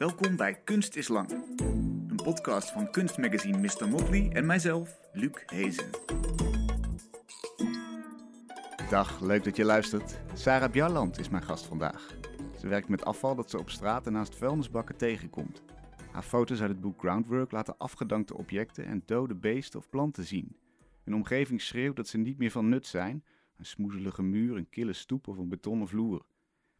Welkom 0.00 0.36
bij 0.36 0.54
Kunst 0.54 0.96
is 0.96 1.08
Lang. 1.08 1.30
Een 2.08 2.20
podcast 2.22 2.70
van 2.70 2.90
kunstmagazine 2.90 3.58
Mr. 3.58 3.88
Motley 3.88 4.30
en 4.32 4.46
mijzelf, 4.46 4.98
Luc 5.12 5.42
Hezen. 5.46 5.90
Dag, 8.90 9.20
leuk 9.20 9.44
dat 9.44 9.56
je 9.56 9.64
luistert. 9.64 10.20
Sarah 10.34 10.70
Bjarland 10.70 11.18
is 11.18 11.28
mijn 11.28 11.42
gast 11.42 11.66
vandaag. 11.66 12.16
Ze 12.58 12.68
werkt 12.68 12.88
met 12.88 13.04
afval 13.04 13.34
dat 13.34 13.50
ze 13.50 13.58
op 13.58 13.70
straat 13.70 14.06
en 14.06 14.12
naast 14.12 14.36
vuilnisbakken 14.36 14.96
tegenkomt. 14.96 15.62
Haar 16.12 16.22
foto's 16.22 16.60
uit 16.60 16.70
het 16.70 16.80
boek 16.80 17.00
Groundwork 17.00 17.50
laten 17.50 17.78
afgedankte 17.78 18.36
objecten 18.36 18.84
en 18.84 19.02
dode 19.06 19.34
beesten 19.34 19.78
of 19.78 19.88
planten 19.90 20.24
zien. 20.24 20.56
Hun 21.04 21.14
omgeving 21.14 21.60
schreeuwt 21.60 21.96
dat 21.96 22.08
ze 22.08 22.18
niet 22.18 22.38
meer 22.38 22.50
van 22.50 22.68
nut 22.68 22.86
zijn. 22.86 23.24
Een 23.56 23.66
smoezelige 23.66 24.22
muur, 24.22 24.56
een 24.56 24.70
kille 24.70 24.92
stoep 24.92 25.28
of 25.28 25.38
een 25.38 25.48
betonnen 25.48 25.88
vloer. 25.88 26.24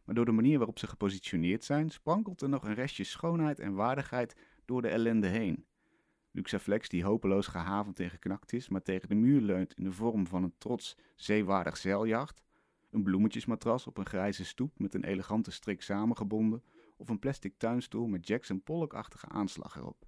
Maar 0.05 0.15
door 0.15 0.25
de 0.25 0.31
manier 0.31 0.57
waarop 0.57 0.79
ze 0.79 0.87
gepositioneerd 0.87 1.63
zijn, 1.63 1.89
sprankelt 1.89 2.41
er 2.41 2.49
nog 2.49 2.63
een 2.63 2.73
restje 2.73 3.03
schoonheid 3.03 3.59
en 3.59 3.73
waardigheid 3.73 4.35
door 4.65 4.81
de 4.81 4.87
ellende 4.87 5.27
heen. 5.27 5.65
Luxaflex, 6.31 6.89
die 6.89 7.03
hopeloos 7.03 7.47
gehavend 7.47 7.99
en 7.99 8.09
geknakt 8.09 8.53
is, 8.53 8.69
maar 8.69 8.81
tegen 8.81 9.09
de 9.09 9.15
muur 9.15 9.41
leunt 9.41 9.73
in 9.73 9.83
de 9.83 9.91
vorm 9.91 10.27
van 10.27 10.43
een 10.43 10.57
trots 10.57 10.97
zeewaardig 11.15 11.77
zeiljacht. 11.77 12.41
Een 12.89 13.03
bloemetjesmatras 13.03 13.87
op 13.87 13.97
een 13.97 14.05
grijze 14.05 14.45
stoep 14.45 14.79
met 14.79 14.93
een 14.93 15.03
elegante 15.03 15.51
strik 15.51 15.81
samengebonden, 15.81 16.63
of 16.97 17.09
een 17.09 17.19
plastic 17.19 17.57
tuinstoel 17.57 18.07
met 18.07 18.27
Jackson 18.27 18.63
Pollock-achtige 18.63 19.27
aanslag 19.27 19.75
erop. 19.75 20.05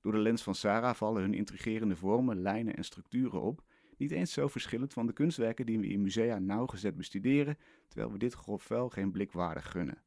Door 0.00 0.12
de 0.12 0.18
lens 0.18 0.42
van 0.42 0.54
Sarah 0.54 0.94
vallen 0.94 1.22
hun 1.22 1.34
intrigerende 1.34 1.96
vormen, 1.96 2.40
lijnen 2.40 2.76
en 2.76 2.84
structuren 2.84 3.42
op, 3.42 3.62
niet 3.98 4.10
eens 4.10 4.32
zo 4.32 4.48
verschillend 4.48 4.92
van 4.92 5.06
de 5.06 5.12
kunstwerken 5.12 5.66
die 5.66 5.78
we 5.78 5.86
in 5.86 6.02
musea 6.02 6.38
nauwgezet 6.38 6.96
bestuderen, 6.96 7.58
terwijl 7.88 8.12
we 8.12 8.18
dit 8.18 8.34
grof 8.34 8.68
geen 8.88 9.12
blik 9.12 9.32
waardig 9.32 9.70
gunnen. 9.70 10.02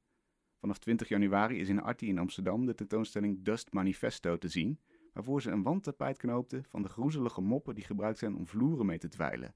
Vanaf 0.59 0.77
20 0.77 1.08
januari 1.08 1.59
is 1.59 1.70
in 1.70 1.82
Arti 1.82 2.08
in 2.08 2.18
Amsterdam 2.18 2.66
de 2.66 2.76
tentoonstelling 2.76 3.44
Dust 3.44 3.73
Manifesto 3.73 4.38
te 4.38 4.48
zien, 4.48 4.80
waarvoor 5.13 5.41
ze 5.41 5.52
een 5.52 5.63
wandtapijt 5.63 6.18
knoopte 6.18 6.63
van 6.68 6.82
de 6.82 6.90
groezelige 6.90 7.41
moppen 7.41 7.76
die 7.76 7.84
gebruikt 7.84 8.18
zijn 8.18 8.35
om 8.35 8.48
vloeren 8.48 8.85
mee 8.85 8.98
te 8.98 9.07
dweilen. 9.07 9.55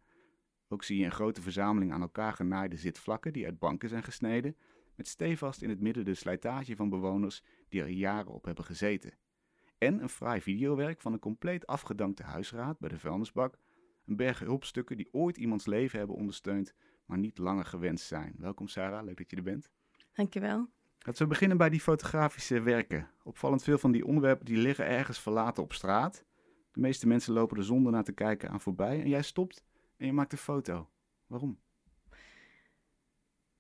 Ook 0.68 0.84
zie 0.84 0.98
je 1.00 1.06
een 1.06 1.12
grote 1.12 1.42
verzameling 1.42 1.92
aan 1.92 2.02
elkaar 2.02 2.34
genaaide 2.34 2.78
zitvlakken 2.78 3.34
die 3.34 3.46
uit 3.46 3.60
banken 3.60 3.90
zijn 3.90 4.04
gesneden, 4.04 4.56
met 4.96 5.08
stevast 5.08 5.62
in 5.62 5.70
het 5.70 5.80
midden 5.80 6.06
de 6.06 6.14
slijtage 6.14 6.76
van 6.76 6.90
bewoners 6.90 7.44
die 7.70 7.82
er 7.82 7.90
jaren 7.90 8.32
op 8.32 8.46
hebben 8.46 8.66
gezeten. 8.66 9.18
En 9.78 10.02
een 10.02 10.10
fraai 10.10 10.42
videowerk 10.42 11.02
van 11.02 11.14
een 11.14 11.20
compleet 11.20 11.68
afgedankte 11.68 12.24
huisraad 12.24 12.80
bij 12.80 12.90
de 12.90 13.00
vuilnisbak, 13.00 13.58
een 14.06 14.16
berg 14.16 14.40
hulpstukken 14.40 14.98
die 14.98 15.10
ooit 15.12 15.38
iemands 15.38 15.66
leven 15.66 15.98
hebben 15.98 16.16
ondersteund, 16.16 16.74
maar 17.06 17.18
niet 17.18 17.38
langer 17.38 17.66
gewenst 17.66 18.06
zijn. 18.06 18.36
Welkom 18.38 18.68
Sarah, 18.68 19.04
leuk 19.04 19.18
dat 19.18 19.30
je 19.30 19.36
er 19.36 19.44
bent. 19.44 19.70
Dankjewel. 20.14 20.70
Laten 21.00 21.22
we 21.22 21.28
beginnen 21.28 21.58
bij 21.58 21.70
die 21.70 21.80
fotografische 21.80 22.62
werken. 22.62 23.10
Opvallend 23.24 23.64
veel 23.64 23.78
van 23.78 23.92
die 23.92 24.06
onderwerpen 24.06 24.46
die 24.46 24.58
liggen 24.58 24.86
ergens 24.86 25.20
verlaten 25.20 25.64
op 25.64 25.74
straat. 25.74 26.26
De 26.72 26.80
meeste 26.80 27.08
mensen 27.08 27.34
lopen 27.34 27.58
er 27.58 27.64
zonder 27.64 27.92
naar 27.92 28.04
te 28.04 28.12
kijken 28.12 28.50
aan 28.50 28.62
voorbij 28.62 29.02
en 29.02 29.10
jij 29.10 29.22
stopt 29.22 29.64
en 29.98 30.06
je 30.06 30.14
maakt 30.14 30.32
een 30.32 30.38
foto. 30.38 30.90
Waarom? 31.28 31.60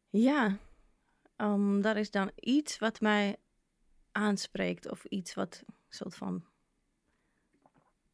Ja, 0.09 0.57
um, 1.37 1.81
dat 1.81 1.95
is 1.95 2.11
dan 2.11 2.31
iets 2.35 2.79
wat 2.79 3.01
mij 3.01 3.35
aanspreekt 4.11 4.89
of 4.91 5.05
iets 5.05 5.33
wat 5.33 5.63
soort 5.89 6.15
van 6.15 6.45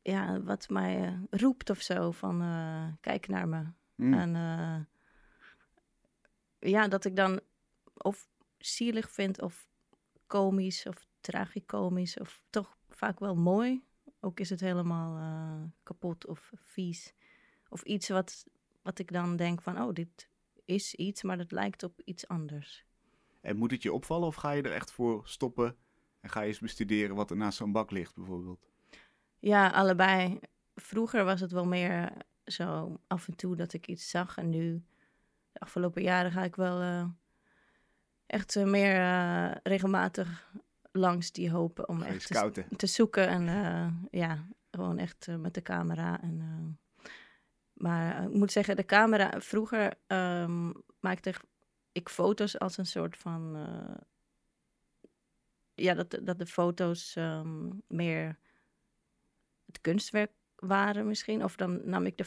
ja, 0.02 0.42
wat 0.42 0.70
mij 0.70 1.10
uh, 1.10 1.20
roept 1.30 1.70
of 1.70 1.82
zo 1.82 2.12
van 2.12 2.42
uh, 2.42 2.88
kijk 3.02 3.28
naar 3.28 3.48
me. 3.48 3.66
Mm. 3.96 4.14
En 4.14 4.36
uh, 4.36 4.80
ja, 6.72 6.88
dat 6.88 7.06
ik 7.06 7.16
dan 7.16 7.40
of 7.94 8.28
zielig 8.58 9.12
vind 9.12 9.42
of 9.42 9.68
komisch 10.28 10.86
of 10.86 11.08
tragicomisch 11.20 12.18
of 12.20 12.44
toch 12.50 12.78
vaak 12.90 13.20
wel 13.20 13.36
mooi. 13.36 13.84
Ook 14.20 14.40
is 14.40 14.50
het 14.50 14.60
helemaal 14.60 15.72
kapot 15.84 16.26
of 16.28 16.52
vies. 16.56 17.14
Of 17.70 17.82
iets 17.82 18.10
wat, 18.10 18.46
wat 18.82 19.00
ik 19.00 19.12
dan 19.12 19.36
denk 19.36 19.62
van 19.62 19.82
oh, 19.82 19.94
dit 19.94 20.30
is 20.66 20.96
iets, 20.96 21.24
maar 21.24 21.38
dat 21.38 21.52
lijkt 21.52 21.84
op 21.84 22.02
iets 22.06 22.28
anders. 22.28 22.86
En 23.42 23.58
moet 23.58 23.72
het 23.72 23.84
je 23.84 23.94
opvallen 23.94 24.28
of 24.28 24.36
ga 24.36 24.52
je 24.52 24.62
er 24.62 24.72
echt 24.72 24.92
voor 24.92 25.28
stoppen 25.28 25.78
en 26.20 26.30
ga 26.30 26.42
je 26.42 26.48
eens 26.48 26.60
bestuderen 26.60 27.16
wat 27.16 27.30
er 27.30 27.38
naast 27.38 27.58
zo'n 27.58 27.72
bak 27.72 27.92
ligt 27.92 28.16
bijvoorbeeld? 28.16 28.71
Ja, 29.42 29.68
allebei. 29.68 30.40
Vroeger 30.76 31.26
was 31.26 31.40
het 31.40 31.52
wel 31.52 31.66
meer 31.66 32.12
zo 32.46 33.00
af 33.08 33.28
en 33.28 33.36
toe 33.36 33.56
dat 33.56 33.74
ik 33.74 33.88
iets 33.88 34.10
zag. 34.10 34.38
En 34.38 34.50
nu, 34.50 34.84
de 35.52 35.60
afgelopen 35.60 36.02
jaren, 36.02 36.32
ga 36.32 36.44
ik 36.44 36.56
wel 36.56 36.82
uh, 36.82 37.06
echt 38.26 38.56
uh, 38.56 38.64
meer 38.64 38.96
uh, 38.96 39.52
regelmatig 39.64 40.52
langs 40.92 41.32
die 41.32 41.52
hopen 41.52 41.90
om 41.90 42.02
echt 42.02 42.28
te, 42.28 42.66
te, 42.76 42.88
zoeken. 42.88 43.28
En 43.28 44.08
ja, 44.12 44.46
gewoon 44.72 44.98
echt 44.98 45.28
met 45.28 45.54
de 45.54 45.62
camera. 45.62 46.22
En, 46.22 46.80
maar 47.74 48.24
ik 48.24 48.34
moet 48.34 48.52
zeggen, 48.52 48.76
de 48.76 48.86
camera, 48.86 49.40
vroeger 49.40 49.94
um, 50.08 50.74
maakte 51.00 51.34
ik 51.92 52.10
foto's 52.10 52.60
als 52.60 52.78
een 52.78 52.86
soort 52.86 53.18
van. 53.18 53.58
ja, 55.76 55.94
dat, 55.94 56.20
dat 56.22 56.40
de 56.40 56.46
foto's 56.46 57.16
um, 57.16 57.82
meer 57.88 58.40
het 59.72 59.82
kunstwerk 59.82 60.32
waren 60.56 61.08
misschien. 61.08 61.44
Of 61.44 61.56
dan 61.56 61.82
nam 61.84 62.06
ik 62.06 62.18
de 62.18 62.26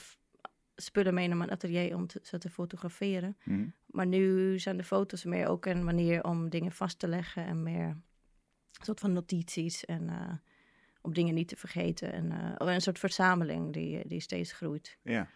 spullen 0.76 1.14
mee 1.14 1.28
naar 1.28 1.36
mijn 1.36 1.50
atelier 1.50 1.94
om 1.94 2.06
te, 2.06 2.20
ze 2.22 2.38
te 2.38 2.50
fotograferen. 2.50 3.36
Mm. 3.44 3.74
Maar 3.86 4.06
nu 4.06 4.58
zijn 4.58 4.76
de 4.76 4.84
foto's 4.84 5.24
meer 5.24 5.48
ook 5.48 5.66
een 5.66 5.84
manier 5.84 6.24
om 6.24 6.48
dingen 6.48 6.72
vast 6.72 6.98
te 6.98 7.08
leggen 7.08 7.44
en 7.44 7.62
meer 7.62 7.86
een 7.86 8.84
soort 8.84 9.00
van 9.00 9.12
notities 9.12 9.84
en 9.84 10.02
uh, 10.02 10.32
om 11.00 11.14
dingen 11.14 11.34
niet 11.34 11.48
te 11.48 11.56
vergeten. 11.56 12.12
En 12.12 12.56
uh, 12.60 12.74
een 12.74 12.80
soort 12.80 12.98
verzameling 12.98 13.72
die, 13.72 14.08
die 14.08 14.20
steeds 14.20 14.52
groeit. 14.52 14.98
Ja, 15.02 15.28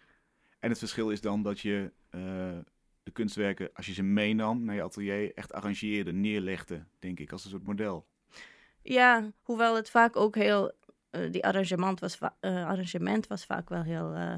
en 0.59 0.69
het 0.69 0.79
verschil 0.79 1.09
is 1.09 1.21
dan 1.21 1.43
dat 1.43 1.59
je 1.59 1.91
uh, 2.11 2.21
de 3.03 3.11
kunstwerken, 3.11 3.69
als 3.73 3.85
je 3.85 3.93
ze 3.93 4.03
meenam 4.03 4.63
naar 4.63 4.75
je 4.75 4.83
atelier, 4.83 5.33
echt 5.33 5.53
arrangeerde, 5.53 6.11
neerlegde, 6.11 6.85
denk 6.99 7.19
ik, 7.19 7.31
als 7.31 7.43
een 7.43 7.49
soort 7.49 7.67
model. 7.67 8.07
Ja, 8.81 9.31
hoewel 9.41 9.75
het 9.75 9.89
vaak 9.89 10.15
ook 10.15 10.35
heel 10.35 10.71
uh, 11.11 11.31
die 11.31 11.45
arrangement 11.45 11.99
was, 11.99 12.19
uh, 12.19 12.29
arrangement 12.41 13.27
was 13.27 13.45
vaak 13.45 13.69
wel 13.69 13.83
heel 13.83 14.15
uh, 14.15 14.33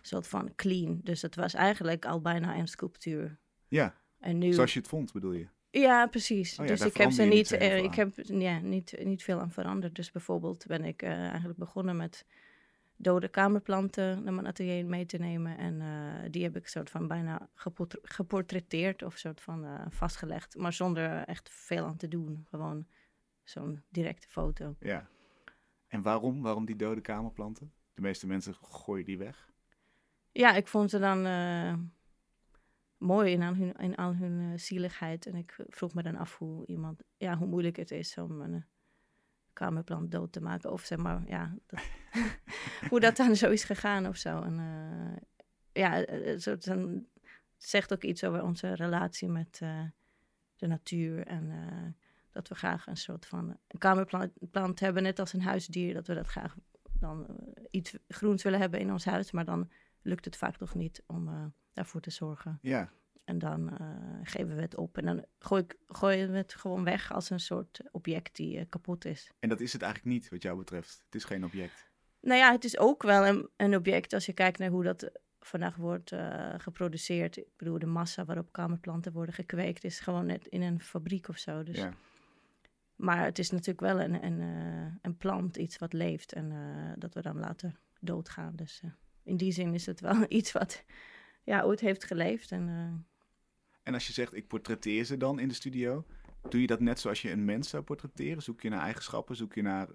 soort 0.00 0.28
van 0.28 0.54
clean. 0.54 1.00
Dus 1.02 1.22
het 1.22 1.34
was 1.34 1.54
eigenlijk 1.54 2.04
al 2.04 2.20
bijna 2.20 2.56
een 2.56 2.68
sculptuur. 2.68 3.38
Ja, 3.68 3.94
en 4.18 4.38
nu... 4.38 4.52
zoals 4.52 4.72
je 4.72 4.78
het 4.78 4.88
vond 4.88 5.12
bedoel 5.12 5.32
je? 5.32 5.48
Ja, 5.70 6.06
precies. 6.06 6.58
Oh 6.58 6.66
ja, 6.66 6.72
dus 6.72 6.84
ik 6.84 6.96
heb 6.96 7.10
ze 7.10 7.22
niet, 7.22 7.52
ik 7.60 7.94
heb 7.94 8.12
ja, 8.14 8.58
niet, 8.58 8.94
niet 9.04 9.22
veel 9.22 9.40
aan 9.40 9.50
veranderd. 9.50 9.94
Dus 9.94 10.10
bijvoorbeeld 10.10 10.66
ben 10.66 10.84
ik 10.84 11.02
eigenlijk 11.02 11.58
begonnen 11.58 11.96
met 11.96 12.26
dode 12.96 13.28
kamerplanten 13.28 14.22
naar 14.22 14.32
mijn 14.32 14.46
atelier 14.46 14.86
mee 14.86 15.06
te 15.06 15.18
nemen. 15.18 15.58
En 15.58 15.82
die 16.30 16.42
heb 16.42 16.56
ik 16.56 16.68
soort 16.68 16.90
van 16.90 17.08
bijna 17.08 17.48
geportretteerd 18.02 19.02
of 19.02 19.16
soort 19.16 19.40
van 19.40 19.66
vastgelegd. 19.88 20.56
Maar 20.56 20.72
zonder 20.72 21.24
echt 21.24 21.50
veel 21.50 21.84
aan 21.84 21.96
te 21.96 22.08
doen. 22.08 22.46
Gewoon 22.50 22.86
zo'n 23.42 23.82
directe 23.88 24.28
foto. 24.28 24.76
Ja. 24.80 25.08
En 25.94 26.02
waarom? 26.02 26.42
Waarom 26.42 26.64
die 26.64 26.76
dode 26.76 27.00
kamerplanten? 27.00 27.72
De 27.94 28.00
meeste 28.00 28.26
mensen 28.26 28.54
gooien 28.54 29.04
die 29.04 29.18
weg. 29.18 29.50
Ja, 30.32 30.54
ik 30.54 30.68
vond 30.68 30.90
ze 30.90 30.98
dan 30.98 31.26
uh, 31.26 31.74
mooi 32.96 33.32
in 33.32 33.42
al 33.42 33.54
hun, 33.54 33.72
in 33.72 33.94
al 33.94 34.14
hun 34.14 34.40
uh, 34.40 34.58
zieligheid. 34.58 35.26
En 35.26 35.34
ik 35.34 35.56
vroeg 35.68 35.94
me 35.94 36.02
dan 36.02 36.16
af 36.16 36.38
hoe 36.38 36.66
iemand, 36.66 37.02
ja, 37.16 37.36
hoe 37.36 37.46
moeilijk 37.46 37.76
het 37.76 37.90
is 37.90 38.18
om 38.18 38.40
een 38.40 38.64
kamerplant 39.52 40.10
dood 40.10 40.32
te 40.32 40.40
maken. 40.40 40.72
Of 40.72 40.82
zeg 40.82 40.98
maar, 40.98 41.22
ja, 41.26 41.54
hoe 42.90 43.00
dat 43.00 43.16
dan 43.16 43.36
zo 43.36 43.50
is 43.50 43.64
gegaan 43.64 44.06
of 44.06 44.16
zo. 44.16 44.42
En 44.42 44.60
ja, 45.72 46.04
zegt 47.56 47.92
ook 47.92 48.02
iets 48.02 48.24
over 48.24 48.42
onze 48.42 48.74
relatie 48.74 49.28
met 49.28 49.58
de 50.56 50.66
natuur 50.66 51.26
en 51.26 51.96
dat 52.34 52.48
we 52.48 52.54
graag 52.54 52.86
een 52.86 52.96
soort 52.96 53.26
van 53.26 53.58
een 53.68 53.78
kamerplant 53.78 54.80
hebben, 54.80 55.02
net 55.02 55.18
als 55.18 55.32
een 55.32 55.42
huisdier, 55.42 55.94
dat 55.94 56.06
we 56.06 56.14
dat 56.14 56.26
graag 56.26 56.56
dan 56.82 57.26
uh, 57.30 57.64
iets 57.70 57.96
groens 58.08 58.42
willen 58.42 58.60
hebben 58.60 58.80
in 58.80 58.92
ons 58.92 59.04
huis, 59.04 59.30
maar 59.30 59.44
dan 59.44 59.70
lukt 60.02 60.24
het 60.24 60.36
vaak 60.36 60.56
toch 60.56 60.74
niet 60.74 61.02
om 61.06 61.28
uh, 61.28 61.44
daarvoor 61.72 62.00
te 62.00 62.10
zorgen. 62.10 62.58
Ja. 62.62 62.90
En 63.24 63.38
dan 63.38 63.68
uh, 63.80 64.18
geven 64.22 64.56
we 64.56 64.62
het 64.62 64.76
op 64.76 64.98
en 64.98 65.04
dan 65.04 65.24
gooi 65.38 65.62
ik, 65.62 65.76
gooien 65.86 66.30
we 66.30 66.36
het 66.36 66.54
gewoon 66.54 66.84
weg 66.84 67.12
als 67.12 67.30
een 67.30 67.40
soort 67.40 67.80
object 67.90 68.36
die 68.36 68.64
kapot 68.64 69.04
is. 69.04 69.30
En 69.38 69.48
dat 69.48 69.60
is 69.60 69.72
het 69.72 69.82
eigenlijk 69.82 70.14
niet, 70.14 70.28
wat 70.28 70.42
jou 70.42 70.58
betreft. 70.58 71.02
Het 71.04 71.14
is 71.14 71.24
geen 71.24 71.44
object. 71.44 71.90
Nou 72.20 72.38
ja, 72.38 72.52
het 72.52 72.64
is 72.64 72.78
ook 72.78 73.02
wel 73.02 73.26
een, 73.26 73.48
een 73.56 73.76
object 73.76 74.12
als 74.12 74.26
je 74.26 74.32
kijkt 74.32 74.58
naar 74.58 74.70
hoe 74.70 74.84
dat 74.84 75.10
vandaag 75.40 75.76
wordt 75.76 76.12
uh, 76.12 76.54
geproduceerd. 76.58 77.36
Ik 77.36 77.56
bedoel, 77.56 77.78
de 77.78 77.86
massa 77.86 78.24
waarop 78.24 78.52
kamerplanten 78.52 79.12
worden 79.12 79.34
gekweekt 79.34 79.84
is 79.84 80.00
gewoon 80.00 80.26
net 80.26 80.46
in 80.46 80.62
een 80.62 80.80
fabriek 80.80 81.28
of 81.28 81.38
zo. 81.38 81.62
Dus 81.62 81.76
ja. 81.76 81.94
Maar 83.04 83.24
het 83.24 83.38
is 83.38 83.50
natuurlijk 83.50 83.80
wel 83.80 84.00
een, 84.00 84.24
een, 84.24 84.40
uh, 84.40 84.92
een 85.02 85.16
plant, 85.16 85.56
iets 85.56 85.78
wat 85.78 85.92
leeft 85.92 86.32
en 86.32 86.50
uh, 86.50 86.92
dat 86.96 87.14
we 87.14 87.22
dan 87.22 87.38
later 87.38 87.78
doodgaan. 88.00 88.56
Dus 88.56 88.80
uh, 88.84 88.90
in 89.22 89.36
die 89.36 89.52
zin 89.52 89.74
is 89.74 89.86
het 89.86 90.00
wel 90.00 90.24
iets 90.38 90.52
wat 90.52 90.84
ja, 91.42 91.62
ooit 91.62 91.80
heeft 91.80 92.04
geleefd. 92.04 92.52
En, 92.52 92.68
en 93.82 93.94
als 93.94 94.06
je 94.06 94.12
zegt, 94.12 94.34
ik 94.34 94.46
portretteer 94.46 95.04
ze 95.04 95.16
dan 95.16 95.38
in 95.38 95.48
de 95.48 95.54
studio, 95.54 96.04
Doe 96.48 96.60
je 96.60 96.66
dat 96.66 96.80
net 96.80 97.00
zoals 97.00 97.22
je 97.22 97.30
een 97.30 97.44
mens 97.44 97.68
zou 97.68 97.82
portretteren? 97.82 98.42
Zoek 98.42 98.60
je 98.60 98.68
naar 98.68 98.80
eigenschappen? 98.80 99.36
Zoek 99.36 99.54
je 99.54 99.62
naar 99.62 99.88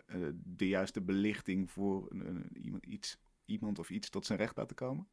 de 0.44 0.68
juiste 0.68 1.02
belichting 1.02 1.72
voor 1.72 2.06
een, 2.12 2.58
iemand, 2.62 2.86
iets, 2.86 3.18
iemand 3.46 3.80
of 3.80 3.90
iets 3.90 4.10
tot 4.10 4.26
zijn 4.26 4.40
recht 4.40 4.58
laten 4.58 4.76
komen? 4.76 5.08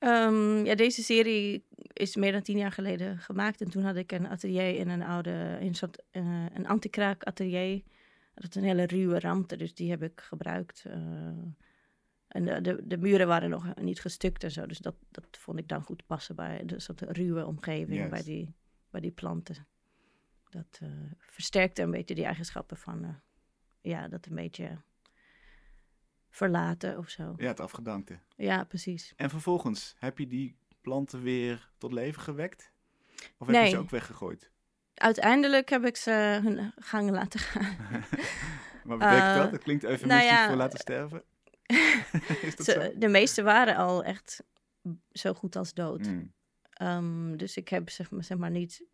Um, 0.00 0.64
ja, 0.64 0.74
deze 0.74 1.02
serie 1.02 1.64
is 1.92 2.16
meer 2.16 2.32
dan 2.32 2.42
tien 2.42 2.58
jaar 2.58 2.72
geleden 2.72 3.18
gemaakt. 3.18 3.60
En 3.60 3.70
toen 3.70 3.82
had 3.82 3.96
ik 3.96 4.12
een 4.12 4.28
atelier 4.28 4.76
in 4.76 4.88
een 4.88 5.02
oude, 5.02 5.56
in 5.60 5.66
een 5.66 5.74
soort 5.74 6.02
uh, 6.12 6.46
een 6.54 6.66
antikraak 6.66 7.24
atelier. 7.24 7.82
Dat 8.34 8.48
is 8.48 8.54
een 8.54 8.68
hele 8.68 8.86
ruwe 8.86 9.18
ramte, 9.18 9.56
dus 9.56 9.74
die 9.74 9.90
heb 9.90 10.02
ik 10.02 10.20
gebruikt. 10.20 10.84
Uh, 10.86 10.94
en 12.28 12.44
de, 12.44 12.60
de, 12.60 12.86
de, 12.86 12.98
muren 12.98 13.26
waren 13.26 13.50
nog 13.50 13.74
niet 13.74 14.00
gestukt 14.00 14.44
en 14.44 14.50
zo. 14.50 14.66
Dus 14.66 14.78
dat, 14.78 14.94
dat 15.10 15.24
vond 15.30 15.58
ik 15.58 15.68
dan 15.68 15.82
goed 15.82 16.06
passen 16.06 16.36
bij 16.36 16.62
de 16.64 16.80
soort 16.80 17.00
ruwe 17.00 17.46
omgeving, 17.46 18.00
yes. 18.00 18.10
bij, 18.10 18.22
die, 18.22 18.54
bij 18.90 19.00
die 19.00 19.10
planten. 19.10 19.66
Dat 20.48 20.80
uh, 20.82 20.88
versterkte 21.18 21.82
een 21.82 21.90
beetje 21.90 22.14
die 22.14 22.24
eigenschappen 22.24 22.76
van, 22.76 23.20
ja, 23.80 24.08
dat 24.08 24.26
een 24.26 24.34
beetje 24.34 24.78
verlaten 26.30 26.98
of 26.98 27.08
zo. 27.08 27.34
Ja, 27.36 27.46
het 27.46 27.60
afgedankte. 27.60 28.18
Ja, 28.36 28.64
precies. 28.64 29.12
En 29.16 29.30
vervolgens, 29.30 29.94
heb 29.98 30.18
je 30.18 30.26
die 30.26 30.56
planten 30.80 31.22
weer 31.22 31.70
tot 31.78 31.92
leven 31.92 32.22
gewekt? 32.22 32.72
Of 33.38 33.46
heb 33.46 33.56
nee. 33.56 33.64
je 33.64 33.70
ze 33.70 33.78
ook 33.78 33.90
weggegooid? 33.90 34.50
Uiteindelijk 34.94 35.68
heb 35.68 35.84
ik 35.84 35.96
ze 35.96 36.40
hun 36.42 36.72
gang 36.76 37.10
laten 37.10 37.40
gaan. 37.40 38.04
Wat 38.84 38.98
betekent 38.98 39.22
uh, 39.22 39.36
dat? 39.36 39.50
Dat 39.50 39.62
klinkt 39.62 39.84
eufemistisch 39.84 40.28
nou 40.28 40.40
ja, 40.40 40.48
voor 40.48 40.56
laten 40.56 40.78
sterven. 40.78 41.22
Is 42.42 42.56
dat 42.56 42.66
ze, 42.66 42.72
zo? 42.72 42.98
De 42.98 43.08
meeste 43.08 43.42
waren 43.42 43.76
al 43.76 44.04
echt 44.04 44.42
zo 45.12 45.34
goed 45.34 45.56
als 45.56 45.74
dood. 45.74 46.06
Mm. 46.06 46.32
Um, 46.82 47.36
dus 47.36 47.56
ik 47.56 47.68
heb 47.68 47.90
zeg 47.90 48.10
maar, 48.10 48.24
zeg 48.24 48.38
maar 48.38 48.50
niet 48.50 48.84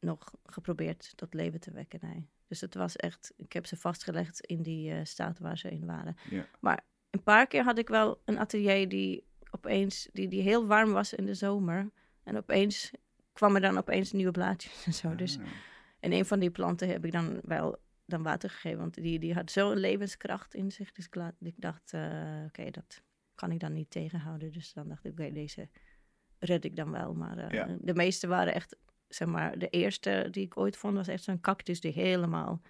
nog 0.00 0.32
geprobeerd 0.44 1.12
tot 1.16 1.34
leven 1.34 1.60
te 1.60 1.70
wekken, 1.70 1.98
nee. 2.02 2.28
Dus 2.48 2.60
het 2.60 2.74
was 2.74 2.96
echt, 2.96 3.32
ik 3.36 3.52
heb 3.52 3.66
ze 3.66 3.76
vastgelegd 3.76 4.40
in 4.40 4.62
die 4.62 4.90
uh, 4.90 5.00
staat 5.02 5.38
waar 5.38 5.58
ze 5.58 5.70
in 5.70 5.86
waren. 5.86 6.16
Ja. 6.30 6.46
Maar 6.60 6.84
een 7.10 7.22
paar 7.22 7.46
keer 7.46 7.64
had 7.64 7.78
ik 7.78 7.88
wel 7.88 8.20
een 8.24 8.38
atelier 8.38 8.88
die 8.88 9.24
opeens, 9.50 10.08
die, 10.12 10.28
die 10.28 10.42
heel 10.42 10.66
warm 10.66 10.92
was 10.92 11.14
in 11.14 11.24
de 11.26 11.34
zomer. 11.34 11.90
En 12.22 12.36
opeens 12.36 12.90
kwam 13.32 13.54
er 13.54 13.60
dan 13.60 13.78
opeens 13.78 14.12
nieuwe 14.12 14.30
blaadjes 14.32 14.86
en 14.86 14.92
zo. 14.94 15.14
Dus 15.14 15.38
Ah. 15.38 15.44
en 16.00 16.12
een 16.12 16.24
van 16.26 16.38
die 16.38 16.50
planten 16.50 16.88
heb 16.88 17.04
ik 17.04 17.12
dan 17.12 17.40
wel 17.42 17.78
dan 18.06 18.22
water 18.22 18.50
gegeven. 18.50 18.78
Want 18.78 18.94
die, 18.94 19.18
die 19.18 19.34
had 19.34 19.50
zo'n 19.50 19.76
levenskracht 19.76 20.54
in 20.54 20.70
zich. 20.72 20.92
Dus 20.92 21.06
ik, 21.06 21.14
laat, 21.14 21.34
ik 21.40 21.54
dacht, 21.56 21.92
uh, 21.92 22.44
oké, 22.46 22.70
dat 22.70 23.02
kan 23.34 23.50
ik 23.52 23.60
dan 23.60 23.72
niet 23.72 23.90
tegenhouden. 23.90 24.52
Dus 24.52 24.72
dan 24.72 24.88
dacht 24.88 25.04
ik, 25.04 25.12
oké, 25.12 25.32
deze 25.32 25.68
red 26.38 26.64
ik 26.64 26.76
dan 26.76 26.90
wel. 26.90 27.14
Maar 27.14 27.38
uh, 27.38 27.50
Ja. 27.50 27.76
de 27.80 27.94
meeste 27.94 28.26
waren 28.26 28.54
echt, 28.54 28.76
zeg 29.08 29.28
maar, 29.28 29.58
de 29.58 29.68
eerste 29.68 30.28
die 30.30 30.44
ik 30.44 30.56
ooit 30.56 30.76
vond 30.76 30.94
was 30.94 31.08
echt 31.08 31.22
zo'n 31.22 31.40
cactus 31.40 31.80
die 31.80 31.92
helemaal 31.92 32.60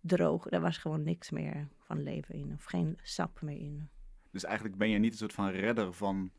droog. 0.00 0.48
Daar 0.48 0.60
was 0.60 0.78
gewoon 0.78 1.02
niks 1.02 1.30
meer 1.30 1.68
van 1.78 2.02
leven 2.02 2.34
in. 2.34 2.52
Of 2.54 2.64
geen 2.64 2.98
sap 3.02 3.40
meer 3.40 3.58
in. 3.58 3.88
Dus 4.30 4.44
eigenlijk 4.44 4.76
ben 4.76 4.88
je 4.88 4.98
niet 4.98 5.12
een 5.12 5.18
soort 5.18 5.32
van 5.32 5.50
redder 5.50 5.92
van 5.92 6.30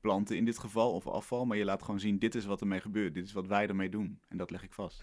planten 0.00 0.36
in 0.36 0.44
dit 0.44 0.58
geval, 0.58 0.92
of 0.92 1.06
afval, 1.06 1.44
maar 1.44 1.56
je 1.56 1.64
laat 1.64 1.82
gewoon 1.82 2.00
zien, 2.00 2.18
dit 2.18 2.34
is 2.34 2.44
wat 2.44 2.60
ermee 2.60 2.80
gebeurt, 2.80 3.14
dit 3.14 3.24
is 3.24 3.32
wat 3.32 3.46
wij 3.46 3.68
ermee 3.68 3.88
doen. 3.88 4.20
En 4.28 4.36
dat 4.36 4.50
leg 4.50 4.62
ik 4.62 4.72
vast. 4.72 5.02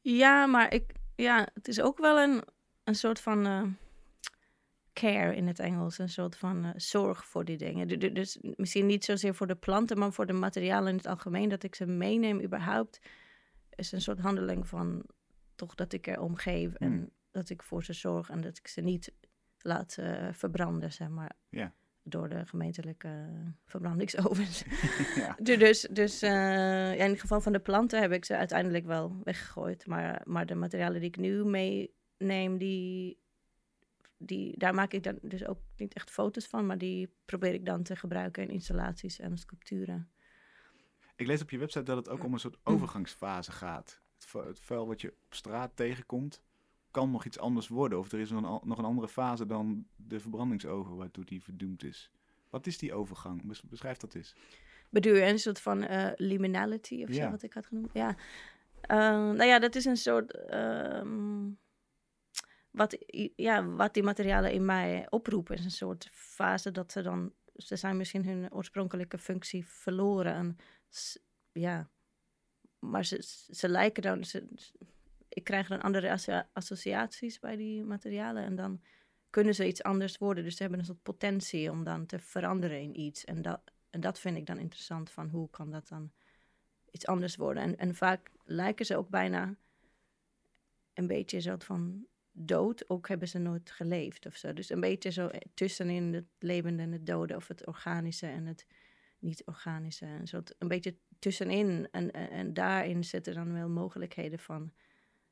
Ja, 0.00 0.46
maar 0.46 0.74
ik, 0.74 0.92
ja, 1.16 1.48
het 1.54 1.68
is 1.68 1.80
ook 1.80 1.98
wel 1.98 2.18
een, 2.18 2.42
een 2.84 2.94
soort 2.94 3.20
van 3.20 3.46
uh, 3.46 3.62
care 5.00 5.36
in 5.36 5.46
het 5.46 5.58
Engels. 5.58 5.98
Een 5.98 6.08
soort 6.08 6.36
van 6.36 6.64
uh, 6.64 6.70
zorg 6.76 7.26
voor 7.26 7.44
die 7.44 7.56
dingen. 7.56 7.88
Du- 7.88 7.96
du- 7.96 8.12
Dus 8.12 8.38
misschien 8.56 8.86
niet 8.86 9.04
zozeer 9.04 9.34
voor 9.34 9.46
de 9.46 9.54
planten, 9.56 9.98
maar 9.98 10.12
voor 10.12 10.26
de 10.26 10.32
materialen 10.32 10.88
in 10.88 10.96
het 10.96 11.06
algemeen. 11.06 11.48
Dat 11.48 11.62
ik 11.62 11.74
ze 11.74 11.86
meeneem 11.86 12.42
überhaupt. 12.42 13.00
Is 13.70 13.92
een 13.92 14.00
soort 14.00 14.18
handeling 14.18 14.66
van 14.66 15.04
toch 15.54 15.74
dat 15.74 15.92
ik 15.92 16.06
er 16.06 16.20
omgeef. 16.20 16.74
En 16.74 16.92
Hmm. 16.92 17.10
dat 17.30 17.50
ik 17.50 17.62
voor 17.62 17.84
ze 17.84 17.92
zorg. 17.92 18.30
En 18.30 18.40
dat 18.40 18.56
ik 18.56 18.66
ze 18.68 18.80
niet 18.80 19.12
laat 19.58 19.96
uh, 20.00 20.28
verbranden, 20.32 20.92
zeg 20.92 21.08
maar. 21.08 21.32
Ja. 21.48 21.72
Door 22.02 22.28
de 22.28 22.46
gemeentelijke 22.46 23.28
verbrandingsovens. 23.66 24.64
ja. 25.16 25.36
Dus, 25.56 25.80
dus 25.90 26.22
uh, 26.22 26.30
ja, 26.96 27.04
in 27.04 27.10
het 27.10 27.20
geval 27.20 27.40
van 27.40 27.52
de 27.52 27.58
planten 27.60 28.00
heb 28.00 28.12
ik 28.12 28.24
ze 28.24 28.36
uiteindelijk 28.36 28.86
wel 28.86 29.16
weggegooid. 29.24 29.86
Maar, 29.86 30.20
maar 30.24 30.46
de 30.46 30.54
materialen 30.54 31.00
die 31.00 31.08
ik 31.08 31.16
nu 31.16 31.44
meeneem, 31.44 32.58
die, 32.58 33.18
die, 34.18 34.58
daar 34.58 34.74
maak 34.74 34.92
ik 34.92 35.02
dan 35.02 35.18
dus 35.22 35.44
ook 35.46 35.58
niet 35.76 35.94
echt 35.94 36.10
foto's 36.10 36.46
van. 36.46 36.66
Maar 36.66 36.78
die 36.78 37.10
probeer 37.24 37.54
ik 37.54 37.64
dan 37.66 37.82
te 37.82 37.96
gebruiken 37.96 38.42
in 38.42 38.48
installaties 38.50 39.18
en 39.18 39.38
sculpturen. 39.38 40.08
Ik 41.16 41.26
lees 41.26 41.42
op 41.42 41.50
je 41.50 41.58
website 41.58 41.84
dat 41.84 41.96
het 41.96 42.08
ook 42.08 42.24
om 42.24 42.32
een 42.32 42.38
soort 42.38 42.58
overgangsfase 42.64 43.52
gaat. 43.52 44.00
Het, 44.14 44.26
vu- 44.26 44.46
het 44.46 44.60
vuil 44.60 44.86
wat 44.86 45.00
je 45.00 45.08
op 45.08 45.34
straat 45.34 45.70
tegenkomt, 45.74 46.42
kan 46.90 47.10
nog 47.10 47.24
iets 47.24 47.38
anders 47.38 47.68
worden. 47.68 47.98
Of 47.98 48.12
er 48.12 48.18
is 48.18 48.30
nog 48.30 48.60
een, 48.62 48.68
nog 48.68 48.78
een 48.78 48.84
andere 48.84 49.08
fase 49.08 49.46
dan 49.46 49.86
de 49.96 50.20
verbrandingsoven 50.20 50.96
waartoe 50.96 51.24
die 51.24 51.42
verdoemd 51.42 51.84
is. 51.84 52.10
Wat 52.50 52.66
is 52.66 52.78
die 52.78 52.92
overgang? 52.94 53.46
Bes- 53.46 53.62
Beschrijf 53.62 53.96
dat 53.96 54.14
eens. 54.14 54.34
Bedoel 54.90 55.14
je 55.14 55.22
een 55.26 55.38
soort 55.38 55.60
van 55.60 55.82
eh, 55.82 56.10
liminality 56.16 57.02
of 57.02 57.14
zo, 57.14 57.30
wat 57.30 57.42
ik 57.42 57.52
had 57.52 57.66
genoemd? 57.66 57.90
Ja. 57.92 58.08
Uh, 58.90 58.96
nou 59.08 59.44
ja, 59.44 59.58
dat 59.58 59.74
is 59.74 59.84
een 59.84 59.96
soort... 59.96 60.46
ehm, 60.46 61.46
wat, 62.78 62.96
ja, 63.36 63.66
wat 63.66 63.94
die 63.94 64.02
materialen 64.02 64.52
in 64.52 64.64
mij 64.64 65.06
oproepen 65.10 65.56
is 65.56 65.64
een 65.64 65.70
soort 65.70 66.08
fase 66.12 66.70
dat 66.70 66.92
ze 66.92 67.02
dan... 67.02 67.32
Ze 67.54 67.76
zijn 67.76 67.96
misschien 67.96 68.24
hun 68.24 68.52
oorspronkelijke 68.52 69.18
functie 69.18 69.66
verloren. 69.66 70.34
En 70.34 70.56
ja, 71.52 71.88
maar 72.78 73.04
ze, 73.04 73.22
ze 73.50 73.68
lijken 73.68 74.02
dan... 74.02 74.24
Ze, 74.24 74.48
ik 75.28 75.44
krijg 75.44 75.68
dan 75.68 75.82
andere 75.82 76.10
associa- 76.10 76.48
associaties 76.52 77.38
bij 77.38 77.56
die 77.56 77.84
materialen. 77.84 78.44
En 78.44 78.56
dan 78.56 78.82
kunnen 79.30 79.54
ze 79.54 79.66
iets 79.66 79.82
anders 79.82 80.18
worden. 80.18 80.44
Dus 80.44 80.56
ze 80.56 80.62
hebben 80.62 80.80
een 80.80 80.86
soort 80.86 81.02
potentie 81.02 81.70
om 81.70 81.84
dan 81.84 82.06
te 82.06 82.18
veranderen 82.18 82.80
in 82.80 83.00
iets. 83.00 83.24
En 83.24 83.42
dat, 83.42 83.60
en 83.90 84.00
dat 84.00 84.18
vind 84.18 84.36
ik 84.36 84.46
dan 84.46 84.58
interessant, 84.58 85.10
van 85.10 85.28
hoe 85.28 85.50
kan 85.50 85.70
dat 85.70 85.88
dan 85.88 86.12
iets 86.90 87.06
anders 87.06 87.36
worden. 87.36 87.62
En, 87.62 87.78
en 87.78 87.94
vaak 87.94 88.30
lijken 88.44 88.86
ze 88.86 88.96
ook 88.96 89.08
bijna 89.08 89.54
een 90.94 91.06
beetje 91.06 91.40
soort 91.40 91.64
van 91.64 92.06
dood, 92.40 92.90
ook 92.90 93.08
hebben 93.08 93.28
ze 93.28 93.38
nooit 93.38 93.70
geleefd 93.70 94.26
of 94.26 94.36
zo. 94.36 94.52
Dus 94.52 94.70
een 94.70 94.80
beetje 94.80 95.10
zo 95.10 95.30
tussenin 95.54 96.14
het 96.14 96.26
levende 96.38 96.82
en 96.82 96.92
het 96.92 97.06
dode, 97.06 97.36
of 97.36 97.48
het 97.48 97.66
organische 97.66 98.26
en 98.26 98.46
het 98.46 98.66
niet-organische. 99.18 100.06
Een 100.06 100.26
soort 100.26 100.54
een 100.58 100.68
beetje 100.68 100.96
tussenin. 101.18 101.88
En, 101.90 102.10
en, 102.10 102.30
en 102.30 102.54
daarin 102.54 103.04
zitten 103.04 103.34
dan 103.34 103.52
wel 103.52 103.68
mogelijkheden 103.68 104.38
van 104.38 104.72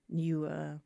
nieuwe 0.07 0.81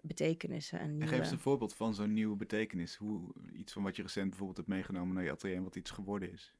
betekenissen. 0.00 0.78
En 0.78 0.84
En 0.84 0.90
nieuwe... 0.90 1.06
geef 1.06 1.18
eens 1.18 1.30
een 1.30 1.38
voorbeeld 1.38 1.74
van 1.74 1.94
zo'n 1.94 2.12
nieuwe 2.12 2.36
betekenis. 2.36 2.96
Hoe, 2.96 3.32
iets 3.52 3.72
van 3.72 3.82
wat 3.82 3.96
je 3.96 4.02
recent 4.02 4.28
bijvoorbeeld 4.28 4.56
hebt 4.56 4.68
meegenomen 4.68 5.14
naar 5.14 5.24
je 5.24 5.30
atelier 5.30 5.56
en 5.56 5.62
wat 5.62 5.76
iets 5.76 5.90
geworden 5.90 6.32
is. 6.32 6.54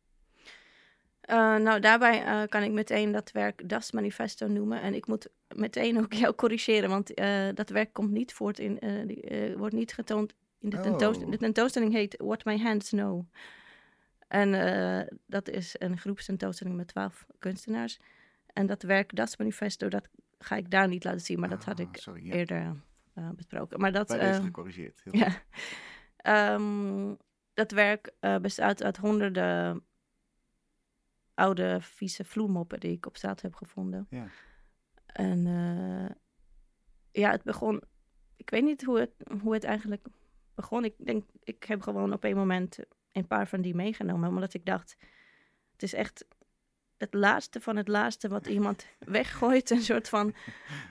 Uh, 1.31 1.57
nou, 1.57 1.81
daarbij 1.81 2.25
uh, 2.25 2.43
kan 2.49 2.62
ik 2.62 2.71
meteen 2.71 3.12
dat 3.12 3.33
werk 3.33 3.69
Das 3.69 3.93
Manifesto 3.93 4.47
noemen. 4.47 4.81
En 4.81 4.95
ik 4.95 5.07
moet 5.07 5.29
meteen 5.55 5.99
ook 5.99 6.12
jou 6.12 6.35
corrigeren, 6.35 6.88
want 6.88 7.21
uh, 7.21 7.49
dat 7.55 7.71
werk 7.71 7.93
komt 7.93 8.11
niet 8.11 8.33
voort 8.33 8.59
in, 8.59 8.79
die, 9.07 9.55
wordt 9.57 9.75
niet 9.75 9.93
getoond 9.93 10.35
in 10.59 10.71
de, 10.71 10.81
tentoonstelling. 10.81 11.25
Oh. 11.25 11.38
de 11.38 11.45
tentoonstelling. 11.45 11.93
heet 11.93 12.14
What 12.19 12.45
My 12.45 12.59
Hands 12.59 12.88
Know. 12.88 13.26
En 14.29 14.50
dat 15.26 15.49
is 15.49 15.75
een 15.79 15.99
groepstentoonstelling 15.99 16.76
met 16.76 16.88
twaalf 16.88 17.26
kunstenaars. 17.38 17.99
En 18.47 18.67
dat 18.67 18.83
werk 18.83 19.17
Das 19.17 19.37
Manifesto, 19.37 19.88
dat 19.88 20.09
ga 20.38 20.57
ik 20.57 20.71
daar 20.71 20.88
niet 20.88 21.05
laten 21.05 21.21
zien, 21.21 21.41
maar 21.41 21.49
dat 21.49 21.64
had 21.64 21.79
ik 21.79 21.88
sorry, 21.93 22.26
ja. 22.26 22.33
eerder 22.33 22.76
besproken. 23.35 23.81
Maar 23.81 23.93
dat, 23.93 24.09
Bij 24.09 24.19
deze 24.19 24.43
gecorrigeerd. 24.43 25.02
Ja. 26.23 26.55
Um, 26.55 27.17
dat 27.55 27.71
werk 27.71 28.12
bestaat 28.41 28.83
uit 28.83 28.97
honderden 28.97 29.83
oude 31.35 31.81
vieze 31.81 32.25
vloermoppen 32.25 32.81
die 32.81 32.93
ik 32.93 33.07
op 33.07 33.17
straat 33.17 33.41
heb 33.41 33.55
gevonden. 33.55 34.07
Ja. 34.11 34.27
En 35.07 35.47
uh, 35.47 36.11
ja, 37.11 37.31
het 37.31 37.43
begon. 37.43 37.83
Ik 38.37 38.51
weet 38.51 38.62
niet 38.62 38.85
hoe 38.85 38.99
het, 38.99 39.11
hoe 39.41 39.55
het 39.55 39.65
eigenlijk 39.65 40.07
begon. 40.55 40.85
Ik 40.85 40.95
denk, 40.99 41.25
ik 41.43 41.65
heb 41.65 41.83
gewoon 41.83 42.12
op 42.12 42.25
een 42.25 42.37
moment 42.37 42.79
een 43.12 43.27
paar 43.27 43.49
van 43.49 43.61
die 43.61 43.75
meegenomen, 43.75 44.29
omdat 44.29 44.55
ik 44.55 44.67
dacht, 44.67 44.97
het 45.73 45.83
is 45.83 45.95
echt 45.95 46.25
het 46.97 47.15
laatste 47.15 47.61
van 47.61 47.77
het 47.77 47.89
laatste 47.89 48.29
wat 48.29 48.47
iemand 48.57 48.87
weggooit. 48.99 49.71
Een 49.71 49.83
soort 49.83 50.09
van, 50.09 50.35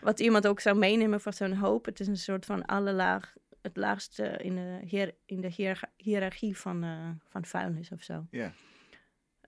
wat 0.01 0.19
iemand 0.19 0.47
ook 0.47 0.59
zou 0.59 0.77
meenemen 0.77 1.21
voor 1.21 1.33
zo'n 1.33 1.53
hoop. 1.53 1.85
Het 1.85 1.99
is 1.99 2.07
een 2.07 2.17
soort 2.17 2.45
van 2.45 2.65
alle 2.65 2.91
laag, 2.91 3.33
het 3.61 3.77
laagste 3.77 4.23
in 4.23 4.55
de, 4.55 4.79
hier, 4.85 5.15
in 5.25 5.41
de 5.41 5.81
hiërarchie 5.97 6.57
van, 6.57 6.83
uh, 6.83 7.09
van 7.27 7.45
vuilnis 7.45 7.91
of 7.91 8.03
zo. 8.03 8.25
Ja. 8.31 8.53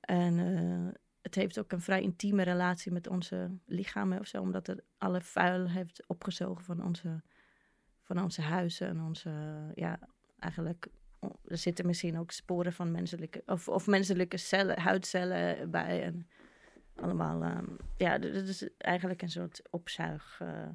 En 0.03 0.37
uh, 0.37 0.91
het 1.21 1.35
heeft 1.35 1.59
ook 1.59 1.71
een 1.71 1.81
vrij 1.81 2.01
intieme 2.01 2.43
relatie 2.43 2.91
met 2.91 3.07
onze 3.07 3.57
lichamen 3.65 4.19
of 4.19 4.27
zo, 4.27 4.41
omdat 4.41 4.67
het 4.67 4.83
alle 4.97 5.21
vuil 5.21 5.69
heeft 5.69 6.07
opgezogen 6.07 6.63
van 6.63 6.83
onze, 6.83 7.21
van 8.01 8.21
onze 8.21 8.41
huizen 8.41 8.87
en 8.87 9.01
onze, 9.01 9.31
ja, 9.75 9.99
eigenlijk, 10.39 10.87
er 11.45 11.57
zitten 11.57 11.85
misschien 11.85 12.17
ook 12.17 12.31
sporen 12.31 12.73
van 12.73 12.91
menselijke, 12.91 13.43
of, 13.45 13.67
of 13.67 13.87
menselijke 13.87 14.37
cellen, 14.37 14.79
huidcellen 14.79 15.71
bij. 15.71 16.03
En 16.03 16.27
allemaal, 16.95 17.43
ehm, 17.43 17.65
ja, 17.97 18.17
dat 18.17 18.47
is 18.47 18.69
eigenlijk 18.77 19.21
een 19.21 19.29
soort 19.29 19.61
opzuig. 19.69 20.37
eh, 20.41 20.69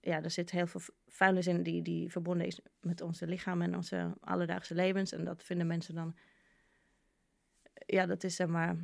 ja, 0.00 0.22
er 0.22 0.30
zit 0.30 0.50
heel 0.50 0.66
veel 0.66 0.80
vuilnis 1.06 1.46
in 1.46 1.62
die, 1.62 1.82
die 1.82 2.10
verbonden 2.10 2.46
is 2.46 2.60
met 2.80 3.00
onze 3.00 3.26
lichaam 3.26 3.62
en 3.62 3.76
onze 3.76 4.12
alledaagse 4.20 4.74
levens. 4.74 5.12
En 5.12 5.24
dat 5.24 5.42
vinden 5.42 5.66
mensen 5.66 5.94
dan, 5.94 6.16
ja, 7.86 8.06
dat 8.06 8.24
is 8.24 8.36
zeg 8.36 8.46
maar, 8.46 8.76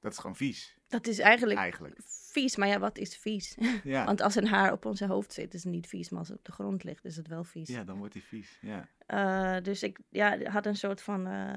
Dat 0.00 0.12
is 0.12 0.18
gewoon 0.18 0.36
vies, 0.36 0.78
dat 0.88 1.06
is 1.06 1.18
eigenlijk 1.18 1.58
eigenlijk. 1.58 2.00
vies. 2.04 2.56
Maar 2.56 2.68
ja, 2.68 2.78
wat 2.78 2.98
is 2.98 3.16
vies? 3.16 3.56
Ja, 3.84 4.04
Want 4.10 4.20
als 4.20 4.34
een 4.34 4.46
haar 4.46 4.72
op 4.72 4.84
onze 4.84 5.06
hoofd 5.06 5.32
zit, 5.32 5.54
is 5.54 5.64
het 5.64 5.72
niet 5.72 5.86
vies. 5.86 6.08
Maar 6.10 6.18
als 6.18 6.28
het 6.28 6.38
op 6.38 6.44
de 6.44 6.52
grond 6.52 6.84
ligt, 6.84 7.04
is 7.04 7.16
het 7.16 7.28
wel 7.28 7.44
vies. 7.44 7.68
ja 7.68 7.84
dan 7.84 7.98
wordt 7.98 8.14
hij 8.14 8.22
vies. 8.22 8.58
Ja. 8.60 8.88
Eh, 9.06 9.62
dus 9.62 9.82
ik 9.82 9.98
ja, 10.08 10.50
had 10.50 10.66
een 10.66 10.76
soort 10.76 11.02
van. 11.02 11.26
eh, 11.26 11.56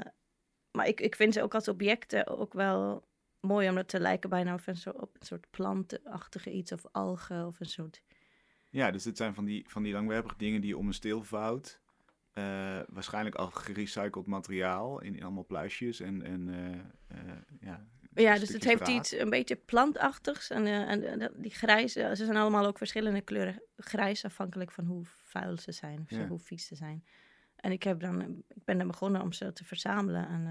maar 0.71 0.87
ik, 0.87 1.01
ik 1.01 1.15
vind 1.15 1.33
ze 1.33 1.41
ook 1.41 1.53
als 1.55 1.67
objecten 1.67 2.27
ook 2.27 2.53
wel 2.53 3.07
mooi, 3.39 3.69
omdat 3.69 3.91
ze 3.91 3.99
lijken 3.99 4.29
bijna 4.29 4.53
op 4.53 4.61
een 4.67 4.75
soort, 4.77 4.99
op 5.01 5.15
een 5.19 5.25
soort 5.25 5.49
plantenachtige 5.49 6.51
iets 6.51 6.71
of 6.71 6.85
algen 6.91 7.45
of 7.47 7.59
een 7.59 7.65
soort. 7.65 8.01
ja, 8.69 8.91
dus 8.91 9.03
dit 9.03 9.17
zijn 9.17 9.33
van 9.33 9.45
die, 9.45 9.69
van 9.69 9.83
die 9.83 9.93
langwerpige 9.93 10.37
dingen 10.37 10.61
die 10.61 10.69
je 10.69 10.77
om 10.77 10.87
een 10.87 10.93
steel 10.93 11.23
vouwt. 11.23 11.81
Eh, 12.33 12.79
waarschijnlijk 12.87 13.35
al 13.35 13.51
gerecycled 13.51 14.25
materiaal 14.25 15.01
in, 15.01 15.15
in 15.15 15.23
allemaal 15.23 15.45
pluisjes 15.45 15.99
en, 15.99 16.23
en 16.23 16.49
eh, 16.49 17.19
eh, 17.19 17.37
ja. 17.59 17.87
Ja, 18.15 18.37
dus 18.39 18.49
het 18.49 18.63
heeft 18.63 18.85
draad. 18.85 18.97
iets 18.97 19.11
een 19.11 19.29
beetje 19.29 19.55
plantachtigs. 19.55 20.49
En, 20.49 20.67
en 20.67 21.31
die 21.35 21.51
grijs, 21.51 21.95
eh, 21.95 22.07
ze 22.07 22.25
zijn 22.25 22.37
allemaal 22.37 22.65
ook 22.65 22.77
verschillende 22.77 23.21
kleuren 23.21 23.61
grijs, 23.77 24.25
afhankelijk 24.25 24.71
van 24.71 24.85
hoe 24.85 25.01
vuil 25.05 25.57
ze 25.57 25.71
zijn, 25.71 26.05
Ja. 26.07 26.27
hoe 26.27 26.39
vies 26.39 26.67
ze 26.67 26.75
zijn. 26.75 27.05
En 27.55 27.71
ik, 27.71 27.83
heb 27.83 27.99
dan, 27.99 28.43
ik 28.47 28.63
ben 28.65 28.77
dan 28.77 28.87
begonnen 28.87 29.21
om 29.21 29.31
ze 29.31 29.53
te 29.53 29.63
verzamelen. 29.63 30.27
En, 30.27 30.45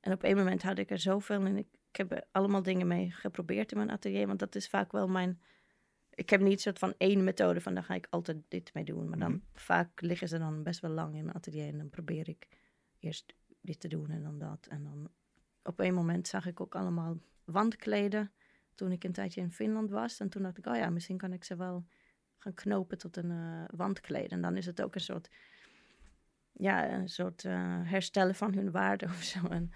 en 0.00 0.12
op 0.12 0.22
een 0.22 0.36
moment 0.36 0.62
had 0.62 0.78
ik 0.78 0.90
er 0.90 0.98
zoveel 0.98 1.44
en 1.44 1.56
ik, 1.56 1.66
ik 1.88 1.96
heb 1.96 2.12
er 2.12 2.24
allemaal 2.30 2.62
dingen 2.62 2.86
mee 2.86 3.10
geprobeerd 3.10 3.72
in 3.72 3.78
mijn 3.78 3.90
atelier. 3.90 4.26
Want 4.26 4.38
dat 4.38 4.54
is 4.54 4.68
vaak 4.68 4.92
wel 4.92 5.08
mijn. 5.08 5.40
Ik 6.14 6.30
heb 6.30 6.40
niet 6.40 6.60
soort 6.60 6.78
van 6.78 6.94
één 6.98 7.24
methode 7.24 7.60
van 7.60 7.74
daar 7.74 7.84
ga 7.84 7.94
ik 7.94 8.06
altijd 8.10 8.36
dit 8.48 8.74
mee 8.74 8.84
doen. 8.84 9.08
Maar 9.08 9.18
dan 9.18 9.32
Mhm. 9.32 9.40
vaak 9.54 10.00
liggen 10.00 10.28
ze 10.28 10.38
dan 10.38 10.62
best 10.62 10.80
wel 10.80 10.90
lang 10.90 11.14
in 11.14 11.24
mijn 11.24 11.36
atelier. 11.36 11.66
En 11.68 11.78
dan 11.78 11.90
probeer 11.90 12.28
ik 12.28 12.48
eerst 12.98 13.34
dit 13.60 13.80
te 13.80 13.88
doen 13.88 14.10
en 14.10 14.22
dan 14.22 14.38
dat. 14.38 14.66
En 14.70 14.82
dan 14.82 15.10
op 15.62 15.80
een 15.80 15.94
moment 15.94 16.28
zag 16.28 16.46
ik 16.46 16.60
ook 16.60 16.74
allemaal 16.74 17.18
wandkleden. 17.44 18.32
Toen 18.74 18.92
ik 18.92 19.04
een 19.04 19.12
tijdje 19.12 19.40
in 19.40 19.52
Finland 19.52 19.90
was. 19.90 20.20
En 20.20 20.28
toen 20.28 20.42
dacht 20.42 20.58
ik, 20.58 20.66
oh 20.66 20.76
ja, 20.76 20.90
misschien 20.90 21.16
kan 21.16 21.32
ik 21.32 21.44
ze 21.44 21.56
wel 21.56 21.84
gaan 22.38 22.54
knopen 22.54 22.98
tot 22.98 23.16
een 23.16 23.30
eh, 23.30 23.64
wandkleed. 23.76 24.30
En 24.30 24.40
dan 24.40 24.56
is 24.56 24.66
het 24.66 24.82
ook 24.82 24.94
een 24.94 25.00
soort, 25.00 25.30
ja, 26.52 26.92
een 26.92 27.08
soort 27.08 27.44
eh, 27.44 27.80
herstellen 27.82 28.34
van 28.34 28.54
hun 28.54 28.70
waarde 28.70 29.04
of 29.16 29.22
zo. 29.22 29.46
En 29.46 29.70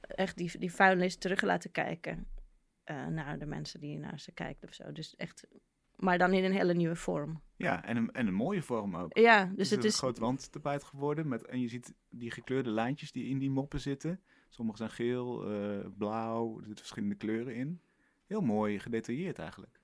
echt 0.00 0.36
die, 0.36 0.58
die 0.58 0.72
vuilnis 0.72 1.16
terug 1.16 1.42
laten 1.42 1.70
kijken 1.70 2.26
eh, 2.86 3.06
naar 3.06 3.38
de 3.38 3.46
mensen 3.46 3.80
die 3.80 3.98
naar 3.98 4.20
ze 4.20 4.32
kijken 4.32 4.68
of 4.68 4.74
zo. 4.74 4.92
Dus 4.92 5.16
echt, 5.16 5.46
maar 5.96 6.18
dan 6.18 6.32
in 6.32 6.44
een 6.44 6.52
hele 6.52 6.74
nieuwe 6.74 6.96
vorm. 6.96 7.42
Ja, 7.56 7.84
en 7.84 7.96
een, 7.96 8.12
en 8.12 8.26
een 8.26 8.34
mooie 8.34 8.62
vorm 8.62 8.96
ook. 8.96 9.18
Ja, 9.18 9.44
Dus 9.44 9.56
dus 9.56 9.70
het 9.70 9.84
is 9.84 9.92
een 9.92 9.98
groot 9.98 10.18
wandtapijt 10.18 10.84
geworden. 10.84 11.28
Met, 11.28 11.46
en 11.46 11.60
je 11.60 11.68
ziet 11.68 11.94
die 12.08 12.30
gekleurde 12.30 12.70
lijntjes 12.70 13.12
die 13.12 13.28
in 13.28 13.38
die 13.38 13.50
moppen 13.50 13.80
zitten. 13.80 14.20
Sommige 14.48 14.78
zijn 14.78 14.90
geel, 14.90 15.50
eh, 15.50 15.86
blauw, 15.98 16.48
er 16.50 16.58
zitten 16.58 16.76
verschillende 16.76 17.14
kleuren 17.14 17.54
in. 17.54 17.80
Heel 18.26 18.40
mooi 18.40 18.78
gedetailleerd 18.78 19.38
eigenlijk. 19.38 19.80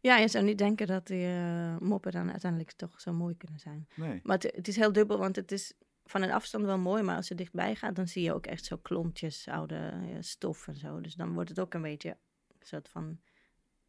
ja, 0.00 0.16
je 0.16 0.28
zou 0.28 0.44
niet 0.44 0.58
denken 0.58 0.86
dat 0.86 1.06
die 1.06 1.26
eh, 1.26 1.78
moppen 1.78 2.12
dan 2.12 2.30
uiteindelijk 2.30 2.72
toch 2.72 3.00
zo 3.00 3.12
mooi 3.12 3.36
kunnen 3.36 3.58
zijn. 3.58 3.88
Nee. 3.94 4.20
Maar 4.22 4.36
het, 4.36 4.52
het 4.56 4.68
is 4.68 4.76
heel 4.76 4.92
dubbel, 4.92 5.18
want 5.18 5.36
het 5.36 5.52
is 5.52 5.74
van 6.04 6.22
een 6.22 6.32
afstand 6.32 6.64
wel 6.64 6.78
mooi, 6.78 7.02
maar 7.02 7.16
als 7.16 7.28
je 7.28 7.34
dichtbij 7.34 7.74
gaat, 7.74 7.96
dan 7.96 8.08
zie 8.08 8.22
je 8.22 8.34
ook 8.34 8.46
echt 8.46 8.64
zo 8.64 8.76
klontjes, 8.76 9.48
oude 9.48 9.92
stof 10.20 10.68
en 10.68 10.76
zo. 10.76 11.00
Dus 11.00 11.14
dan 11.14 11.32
wordt 11.32 11.48
het 11.48 11.60
ook 11.60 11.74
een 11.74 11.82
beetje 11.82 12.16
een 12.64 12.70
soort 12.70 12.88
van 12.88 13.20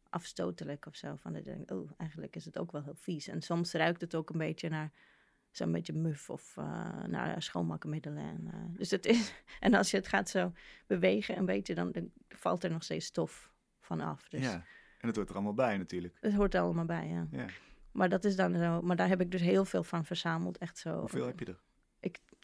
afstotelijk 0.08 0.86
of 0.86 0.96
zo. 0.96 1.16
Van 1.16 1.32
dat 1.32 1.44
je 1.44 1.50
denkt, 1.50 1.70
oh, 1.70 1.90
eigenlijk 1.96 2.36
is 2.36 2.44
het 2.44 2.58
ook 2.58 2.72
wel 2.72 2.82
heel 2.82 2.94
vies. 2.94 3.28
En 3.28 3.42
soms 3.42 3.72
ruikt 3.72 4.00
het 4.00 4.14
ook 4.14 4.30
een 4.30 4.38
beetje 4.38 4.68
naar 4.68 4.92
zo'n 5.50 5.72
beetje 5.72 5.92
muf 5.92 6.30
of 6.30 6.56
eh, 6.56 7.04
naar 7.04 7.42
schoonmaakmiddelen. 7.42 8.22
En, 8.22 8.48
eh, 8.52 8.60
dus 8.68 8.90
het 8.90 9.06
is, 9.06 9.32
en 9.60 9.74
als 9.74 9.90
je 9.90 9.96
het 9.96 10.08
gaat 10.08 10.28
zo 10.28 10.52
bewegen 10.86 11.36
een 11.36 11.46
beetje, 11.46 11.74
dan, 11.74 11.92
dan 11.92 12.10
valt 12.28 12.64
er 12.64 12.70
nog 12.70 12.82
steeds 12.82 13.06
stof 13.06 13.52
van 13.80 14.00
af. 14.00 14.28
Dus 14.28 14.42
Ja. 14.42 14.64
En 14.98 15.06
het 15.08 15.16
hoort 15.16 15.28
er 15.28 15.34
allemaal 15.34 15.54
bij 15.54 15.76
natuurlijk. 15.76 16.16
het 16.20 16.34
hoort 16.34 16.54
er 16.54 16.60
allemaal 16.60 16.84
bij, 16.84 17.08
ja. 17.08 17.26
Ja. 17.30 17.46
Maar 17.92 18.08
dat 18.08 18.24
is 18.24 18.36
dan 18.36 18.56
zo. 18.56 18.82
Maar 18.82 18.96
daar 18.96 19.08
heb 19.08 19.20
ik 19.20 19.30
dus 19.30 19.40
heel 19.40 19.64
veel 19.64 19.82
van 19.82 20.04
verzameld. 20.04 20.58
Echt 20.58 20.78
zo. 20.78 20.98
Hoeveel 20.98 21.26
heb 21.26 21.38
je 21.38 21.44
er? 21.44 21.60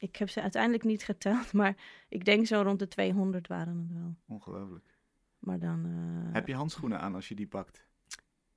Ik 0.03 0.17
heb 0.17 0.29
ze 0.29 0.43
uiteindelijk 0.43 0.85
niet 0.85 1.05
geteld, 1.05 1.53
maar 1.61 1.77
ik 2.09 2.25
denk 2.25 2.47
zo 2.47 2.63
rond 2.63 2.79
de 2.79 2.89
200 2.89 3.49
waren 3.49 3.79
het 3.79 3.93
wel. 3.99 4.17
Ongelooflijk. 4.27 4.92
Maar 5.43 5.59
dan. 5.59 5.85
eh, 6.27 6.33
Heb 6.33 6.47
je 6.47 6.55
handschoenen 6.55 7.01
aan 7.01 7.15
als 7.15 7.29
je 7.29 7.35
die 7.35 7.47
pakt? 7.47 7.87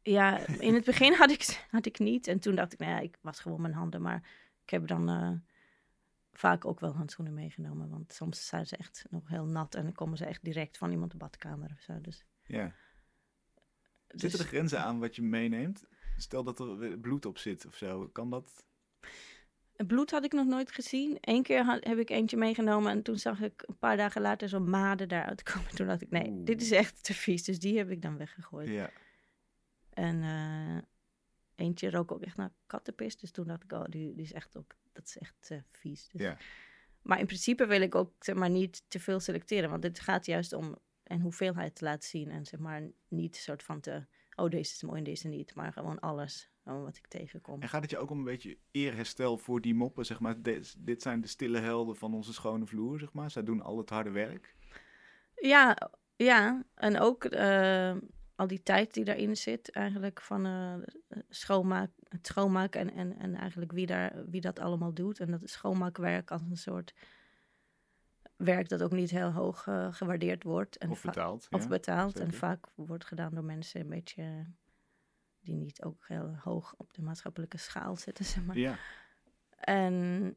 Ja, 0.02 0.48
in 0.48 0.74
het 0.74 0.86
begin 0.92 1.14
had 1.14 1.32
ik, 1.32 1.66
had 1.72 1.86
ik 1.86 2.00
niet. 2.00 2.28
En 2.28 2.40
toen 2.40 2.56
dacht 2.56 2.74
ik, 2.74 2.80
nou 2.80 2.92
ja, 2.92 3.00
ik 3.00 3.18
was 3.22 3.40
gewoon 3.40 3.62
mijn 3.62 3.74
handen. 3.74 4.02
Maar 4.02 4.30
ik 4.64 4.70
heb 4.70 4.88
dan 4.88 5.10
eh, 5.10 5.32
vaak 6.34 6.66
ook 6.66 6.80
wel 6.80 6.96
handschoenen 6.96 7.34
meegenomen. 7.34 7.90
Want 7.90 8.14
soms 8.14 8.48
zijn 8.48 8.66
ze 8.68 8.78
echt 8.78 9.06
nog 9.10 9.28
heel 9.30 9.46
nat. 9.46 9.76
En 9.76 9.84
dan 9.84 9.94
komen 9.94 10.18
ze 10.18 10.26
echt 10.26 10.44
direct 10.44 10.78
van 10.78 10.92
iemand 10.92 11.12
de 11.12 11.18
badkamer 11.18 11.72
of 11.74 11.82
zo. 11.82 12.02
Dus, 12.02 12.26
Ja. 12.44 12.74
dus 14.08 14.22
Zitten 14.22 14.40
er 14.40 14.46
grenzen 14.46 14.84
aan 14.84 15.00
wat 15.00 15.16
je 15.16 15.22
meeneemt? 15.22 15.84
Stel 16.18 16.44
dat 16.44 16.60
er 16.60 16.98
bloed 17.00 17.26
op 17.26 17.38
zit 17.38 17.66
of 17.66 17.76
zo. 17.76 18.08
Kan 18.08 18.30
dat? 18.30 18.66
Het 19.76 19.88
bloed 19.88 20.12
had 20.12 20.24
ik 20.24 20.34
nog 20.34 20.46
nooit 20.46 20.72
gezien. 20.72 21.18
Eén 21.22 21.44
keer 21.44 21.64
had, 21.64 21.84
heb 21.84 21.98
ik 21.98 22.10
eentje 22.10 22.38
meegenomen 22.38 22.92
en 22.92 23.02
toen 23.02 23.18
zag 23.18 23.42
ik 23.42 23.64
een 23.66 23.78
paar 23.78 23.98
dagen 23.98 24.22
later 24.22 24.50
zo'n 24.50 24.70
maden 24.70 25.08
daaruit 25.08 25.44
komen. 25.44 25.70
Toen 25.76 25.88
dacht 25.88 26.02
ik, 26.02 26.10
nee, 26.10 26.30
Oeh. 26.30 26.46
dit 26.46 26.62
is 26.62 26.72
echt 26.72 27.04
te 27.04 27.14
vies. 27.14 27.44
Dus 27.44 27.60
die 27.60 27.78
heb 27.78 27.90
ik 27.90 28.02
dan 28.02 28.18
weggegooid. 28.18 28.70
Ja. 28.70 28.90
En 29.90 30.24
eh, 30.24 31.66
eentje 31.66 31.90
rook 31.90 32.12
ook 32.12 32.22
echt 32.22 32.38
naar 32.38 32.52
kattenpis. 32.66 33.18
Dus 33.18 33.32
toen 33.32 33.48
dacht 33.48 33.64
ik, 33.64 33.72
oh, 33.72 33.84
die, 33.90 34.14
die 34.14 34.24
is 34.24 34.34
echt 34.34 34.58
ook, 34.58 34.76
dat 34.94 35.06
is 35.06 35.18
echt 35.18 35.52
eh, 35.52 35.58
vies. 35.72 36.08
Dus. 36.12 36.22
Ja. 36.22 36.38
Maar 37.02 37.20
in 37.20 37.26
principe 37.26 37.66
wil 37.66 37.82
ik 37.82 37.96
ook 37.96 38.14
zeg 38.20 38.36
maar, 38.36 38.50
niet 38.50 38.84
te 38.88 39.00
veel 39.00 39.20
selecteren. 39.20 39.70
Want 39.70 39.84
het 39.84 40.00
gaat 40.00 40.26
juist 40.26 40.54
om 40.54 40.78
een 41.04 41.22
hoeveelheid 41.22 41.76
te 41.76 41.84
laten 41.84 42.10
zien. 42.10 42.32
En 42.32 42.46
zeg 42.46 42.60
maar 42.60 42.90
niet 43.08 43.36
soort 43.36 43.64
van 43.64 43.80
te, 43.80 44.06
oh, 44.36 44.50
deze 44.50 44.74
is 44.74 44.84
mooi 44.84 44.98
en 44.98 45.04
deze 45.04 45.28
niet. 45.28 45.56
Maar 45.56 45.74
gewoon 45.74 46.00
alles 46.00 46.50
gewoon 46.66 46.84
wat 46.84 46.98
ik 46.98 47.08
tegenkom. 47.08 47.62
En 47.62 47.70
gaat 47.70 47.82
het 47.82 47.92
je 47.92 47.98
ook 47.98 48.10
om 48.10 48.18
een 48.18 48.24
beetje 48.24 48.58
eerherstel 48.72 49.38
voor 49.38 49.62
die 49.62 49.76
moppen? 49.76 50.06
Zeg 50.06 50.20
maar, 50.20 50.42
dit, 50.42 50.76
dit 50.80 51.02
zijn 51.02 51.22
de 51.22 51.28
stille 51.28 51.60
helden 51.60 51.96
van 51.96 52.14
onze 52.14 52.34
schone 52.34 52.66
vloer, 52.66 53.00
zeg 53.00 53.14
maar. 53.14 53.32
Zij 53.32 53.44
doen 53.44 53.62
al 53.62 53.78
het 53.78 53.90
harde 53.90 54.10
werk. 54.10 54.56
Ja, 55.36 55.90
ja. 56.16 56.64
En 56.76 57.00
ook 57.00 57.24
eh, 57.26 57.96
al 58.36 58.48
die 58.48 58.64
tijd 58.64 58.94
die 58.94 59.04
daarin 59.04 59.38
zit, 59.38 59.72
eigenlijk 59.72 60.22
van 60.22 60.46
eh, 60.46 60.74
schoonmaak, 61.30 61.92
het 62.08 62.28
schoonmaken 62.28 62.82
en, 62.82 62.94
en, 62.94 63.18
en 63.18 63.36
eigenlijk 63.36 63.72
wie, 63.72 63.86
daar, 63.86 64.30
wie 64.30 64.42
dat 64.42 64.60
allemaal 64.60 64.94
doet. 64.94 65.20
En 65.20 65.32
dat 65.32 65.42
schoonmaakwerk 65.44 66.32
als 66.32 66.42
een 66.42 66.58
soort 66.58 66.94
werk 68.36 68.70
dat 68.70 68.84
ook 68.84 68.92
niet 68.92 69.10
heel 69.10 69.32
hoog 69.32 69.68
eh, 69.68 69.94
gewaardeerd 69.94 70.44
wordt. 70.44 70.78
En 70.78 70.90
Of 70.90 71.02
betaald. 71.02 71.48
Of 71.52 71.68
betaald. 71.68 72.20
En 72.20 72.34
vaak 72.34 72.68
wordt 72.76 73.06
gedaan 73.06 73.34
door 73.34 73.44
mensen 73.44 73.82
een 73.82 73.90
beetje 73.90 74.46
die 75.46 75.56
niet 75.56 75.84
ook 75.84 76.04
heel 76.08 76.36
hoog 76.44 76.74
op 76.78 76.94
de 76.94 77.02
maatschappelijke 77.02 77.58
schaal 77.58 77.96
zitten, 77.96 78.26
zeg 78.36 78.46
maar. 78.46 78.58
Ja, 78.58 78.78
En, 79.58 80.36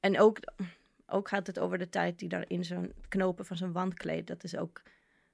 en 0.00 0.18
ook, 0.20 0.38
ook 1.06 1.28
gaat 1.28 1.46
het 1.46 1.58
over 1.58 1.78
de 1.78 1.88
tijd 1.88 2.18
die 2.18 2.28
daar 2.28 2.44
in 2.48 2.64
zo'n 2.64 2.92
knopen 3.08 3.44
van 3.46 3.56
zo'n 3.56 3.72
wandkleed. 3.72 4.26
Dat 4.26 4.44
is 4.44 4.56
ook 4.56 4.82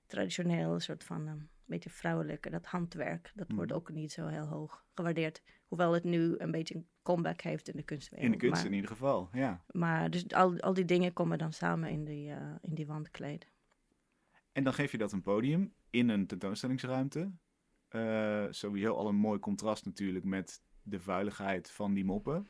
traditioneel 0.07 0.75
een 0.75 0.81
soort 0.81 1.05
van 1.05 1.27
een 1.27 1.49
beetje 1.65 1.91
vrouwelijke, 1.91 2.51
dat 2.51 2.67
handwerk. 2.67 3.33
Dat 3.35 3.53
wordt 3.53 3.71
Mhm. 3.71 3.81
ook 3.81 3.91
niet 3.93 4.13
zo 4.13 4.27
heel 4.27 4.47
hoog 4.47 4.85
gewaardeerd. 4.95 5.43
Hoewel 5.67 5.93
het 5.93 6.05
nu 6.05 6.35
een 6.39 6.51
beetje 6.51 6.75
een 6.75 6.87
comeback 7.03 7.41
heeft 7.41 7.69
in 7.69 7.77
de 7.77 7.83
kunstwereld. 7.83 8.27
in 8.33 8.39
de 8.39 8.47
kunst 8.47 8.63
Maar, 8.63 8.71
in 8.71 8.77
ieder 8.77 8.91
geval, 8.91 9.29
ja. 9.33 9.65
maar 9.71 10.11
dus 10.11 10.29
al, 10.29 10.61
al 10.61 10.75
die 10.75 10.85
dingen 10.85 11.13
komen 11.13 11.39
dan 11.39 11.53
samen 11.53 11.91
in 11.91 12.05
die, 12.05 12.31
eh, 12.33 12.55
in 12.63 12.75
die 12.75 12.87
wandkleed. 12.87 13.47
En 14.53 14.65
dan 14.65 14.73
geef 14.75 14.93
je 14.93 14.99
dat 14.99 15.13
een 15.13 15.23
podium 15.23 15.75
in 15.91 16.09
een 16.09 16.27
tentoonstellingsruimte. 16.27 17.31
Eh, 17.93 18.47
sowieso 18.51 18.95
al 18.95 19.09
een 19.09 19.15
mooi 19.15 19.39
contrast 19.39 19.85
natuurlijk 19.85 20.25
met 20.25 20.63
de 20.83 21.01
vuiligheid 21.01 21.71
van 21.71 21.95
die 21.95 22.05
moppen. 22.05 22.49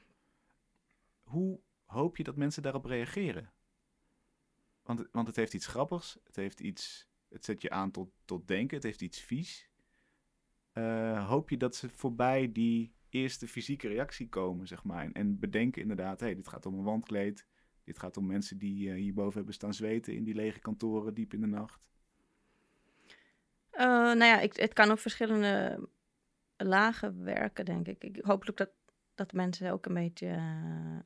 Hoe 1.22 1.60
hoop 1.84 2.16
je 2.16 2.22
dat 2.22 2.36
mensen 2.36 2.62
daarop 2.62 2.84
reageren? 2.84 3.52
Want, 4.82 5.08
want 5.12 5.26
het 5.26 5.36
heeft 5.36 5.54
iets 5.54 5.66
grappigs, 5.66 6.18
het 6.24 6.36
heeft 6.36 6.60
iets, 6.60 7.08
het 7.28 7.44
zet 7.44 7.62
je 7.62 7.70
aan 7.70 7.90
tot, 7.90 8.10
tot 8.24 8.48
denken, 8.48 8.76
het 8.76 8.84
heeft 8.84 9.02
iets 9.02 9.20
vies. 9.20 9.70
Eh, 10.72 11.28
hoop 11.28 11.50
je 11.50 11.56
dat 11.56 11.76
ze 11.76 11.88
voorbij 11.88 12.52
die 12.52 12.94
eerste 13.08 13.48
fysieke 13.48 13.88
reactie 13.88 14.28
komen, 14.28 14.66
zeg 14.66 14.84
maar. 14.84 15.04
En, 15.04 15.12
en 15.12 15.38
bedenken 15.38 15.82
inderdaad, 15.82 16.20
hé, 16.20 16.26
hey, 16.26 16.34
dit 16.34 16.48
gaat 16.48 16.66
om 16.66 16.74
een 16.74 16.84
wandkleed. 16.84 17.46
Dit 17.84 17.98
gaat 17.98 18.16
om 18.16 18.26
mensen 18.26 18.58
die 18.58 18.90
eh, 18.90 18.96
hierboven 18.96 19.36
hebben 19.36 19.54
staan 19.54 19.74
zweten 19.74 20.14
in 20.14 20.24
die 20.24 20.34
lege 20.34 20.58
kantoren 20.58 21.14
diep 21.14 21.34
in 21.34 21.40
de 21.40 21.46
nacht. 21.46 21.80
Eh, 23.82 23.88
nou 23.88 24.24
ja, 24.24 24.40
ik, 24.40 24.56
het 24.56 24.72
kan 24.72 24.90
op 24.90 24.98
verschillende 24.98 25.88
lagen 26.56 27.24
werken, 27.24 27.64
denk 27.64 27.86
ik. 27.88 28.04
ik 28.04 28.24
hopelijk 28.24 28.58
dat, 28.58 28.70
dat 29.14 29.32
mensen 29.32 29.72
ook 29.72 29.86
een 29.86 29.94
beetje 29.94 30.28
eh, 30.28 30.98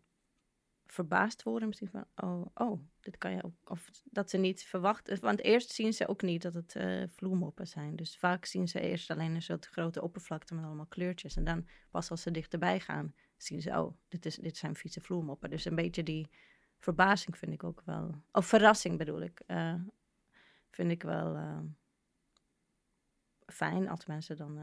verbaasd 0.86 1.42
worden. 1.42 1.68
Misschien 1.68 1.90
van, 1.90 2.04
oh, 2.16 2.46
oh, 2.54 2.80
dit 3.00 3.18
kan 3.18 3.32
je 3.32 3.44
ook. 3.44 3.54
Of 3.64 3.90
dat 4.04 4.30
ze 4.30 4.36
niet 4.36 4.62
verwachten. 4.62 5.20
Want 5.20 5.42
eerst 5.42 5.70
zien 5.70 5.92
ze 5.92 6.08
ook 6.08 6.22
niet 6.22 6.42
dat 6.42 6.54
het 6.54 6.74
uh, 6.74 7.02
vloermoppen 7.08 7.66
zijn. 7.66 7.96
Dus 7.96 8.16
vaak 8.16 8.44
zien 8.44 8.68
ze 8.68 8.80
eerst 8.80 9.10
alleen 9.10 9.34
een 9.34 9.42
soort 9.42 9.66
grote 9.66 10.02
oppervlakte 10.02 10.54
met 10.54 10.64
allemaal 10.64 10.86
kleurtjes. 10.86 11.36
En 11.36 11.44
dan 11.44 11.68
pas 11.90 12.10
als 12.10 12.22
ze 12.22 12.30
dichterbij 12.30 12.80
gaan, 12.80 13.14
zien 13.36 13.62
ze, 13.62 13.70
oh, 13.70 13.96
dit, 14.08 14.26
is, 14.26 14.36
dit 14.36 14.56
zijn 14.56 14.74
vieze 14.74 15.00
vloermoppen. 15.00 15.50
Dus 15.50 15.64
een 15.64 15.74
beetje 15.74 16.02
die 16.02 16.30
verbazing 16.78 17.38
vind 17.38 17.52
ik 17.52 17.64
ook 17.64 17.82
wel. 17.84 18.22
Of 18.32 18.46
verrassing 18.46 18.98
bedoel 18.98 19.20
ik. 19.20 19.40
Vind 20.70 20.90
ik 20.90 21.02
wel 21.02 21.36
fijn 23.46 23.88
als 23.88 24.06
mensen 24.06 24.36
dan 24.36 24.58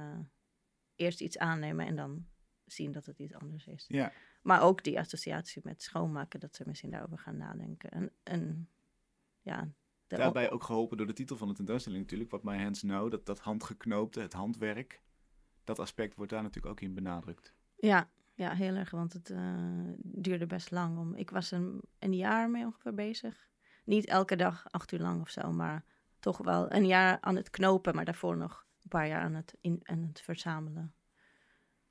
eerst 0.95 1.21
iets 1.21 1.37
aannemen 1.37 1.85
en 1.85 1.95
dan 1.95 2.25
zien 2.65 2.91
dat 2.91 3.05
het 3.05 3.19
iets 3.19 3.33
anders 3.33 3.67
is. 3.67 3.85
Ja. 3.87 4.11
Maar 4.41 4.61
ook 4.61 4.83
die 4.83 4.99
associatie 4.99 5.61
met 5.65 5.81
schoonmaken, 5.81 6.39
dat 6.39 6.55
ze 6.55 6.63
misschien 6.67 6.89
daarover 6.89 7.17
gaan 7.17 7.37
nadenken. 7.37 7.89
En, 7.89 8.11
en 8.23 8.69
ja. 9.41 9.69
Daarbij 10.07 10.51
ook 10.51 10.63
geholpen 10.63 10.97
door 10.97 11.07
de 11.07 11.13
titel 11.13 11.37
van 11.37 11.47
de 11.47 11.53
tentoonstelling 11.53 12.01
natuurlijk, 12.01 12.31
wat 12.31 12.43
My 12.43 12.61
Hands 12.61 12.79
Know, 12.79 13.11
dat, 13.11 13.25
dat 13.25 13.39
handgeknoopte, 13.39 14.19
het 14.19 14.33
handwerk. 14.33 15.01
Dat 15.63 15.79
aspect 15.79 16.15
wordt 16.15 16.31
daar 16.31 16.41
natuurlijk 16.41 16.73
ook 16.73 16.81
in 16.81 16.93
benadrukt. 16.93 17.53
Ja, 17.75 18.09
ja 18.33 18.53
heel 18.53 18.75
erg, 18.75 18.91
want 18.91 19.13
het 19.13 19.29
uh, 19.29 19.93
duurde 19.97 20.45
best 20.45 20.71
lang. 20.71 20.97
Om, 20.97 21.15
ik 21.15 21.29
was 21.29 21.51
een, 21.51 21.81
een 21.99 22.13
jaar 22.13 22.49
mee 22.49 22.65
ongeveer 22.65 22.93
bezig. 22.93 23.47
Niet 23.85 24.05
elke 24.05 24.35
dag 24.35 24.71
acht 24.71 24.91
uur 24.91 24.99
lang 24.99 25.21
of 25.21 25.29
zo, 25.29 25.51
maar 25.51 25.85
toch 26.19 26.37
wel 26.37 26.73
een 26.73 26.85
jaar 26.85 27.17
aan 27.21 27.35
het 27.35 27.49
knopen, 27.49 27.95
maar 27.95 28.05
daarvoor 28.05 28.37
nog 28.37 28.65
paar 28.93 29.07
jaar 29.07 29.21
aan 29.21 29.33
het, 29.33 29.55
in, 29.61 29.79
aan 29.83 30.01
het 30.01 30.21
verzamelen. 30.21 30.93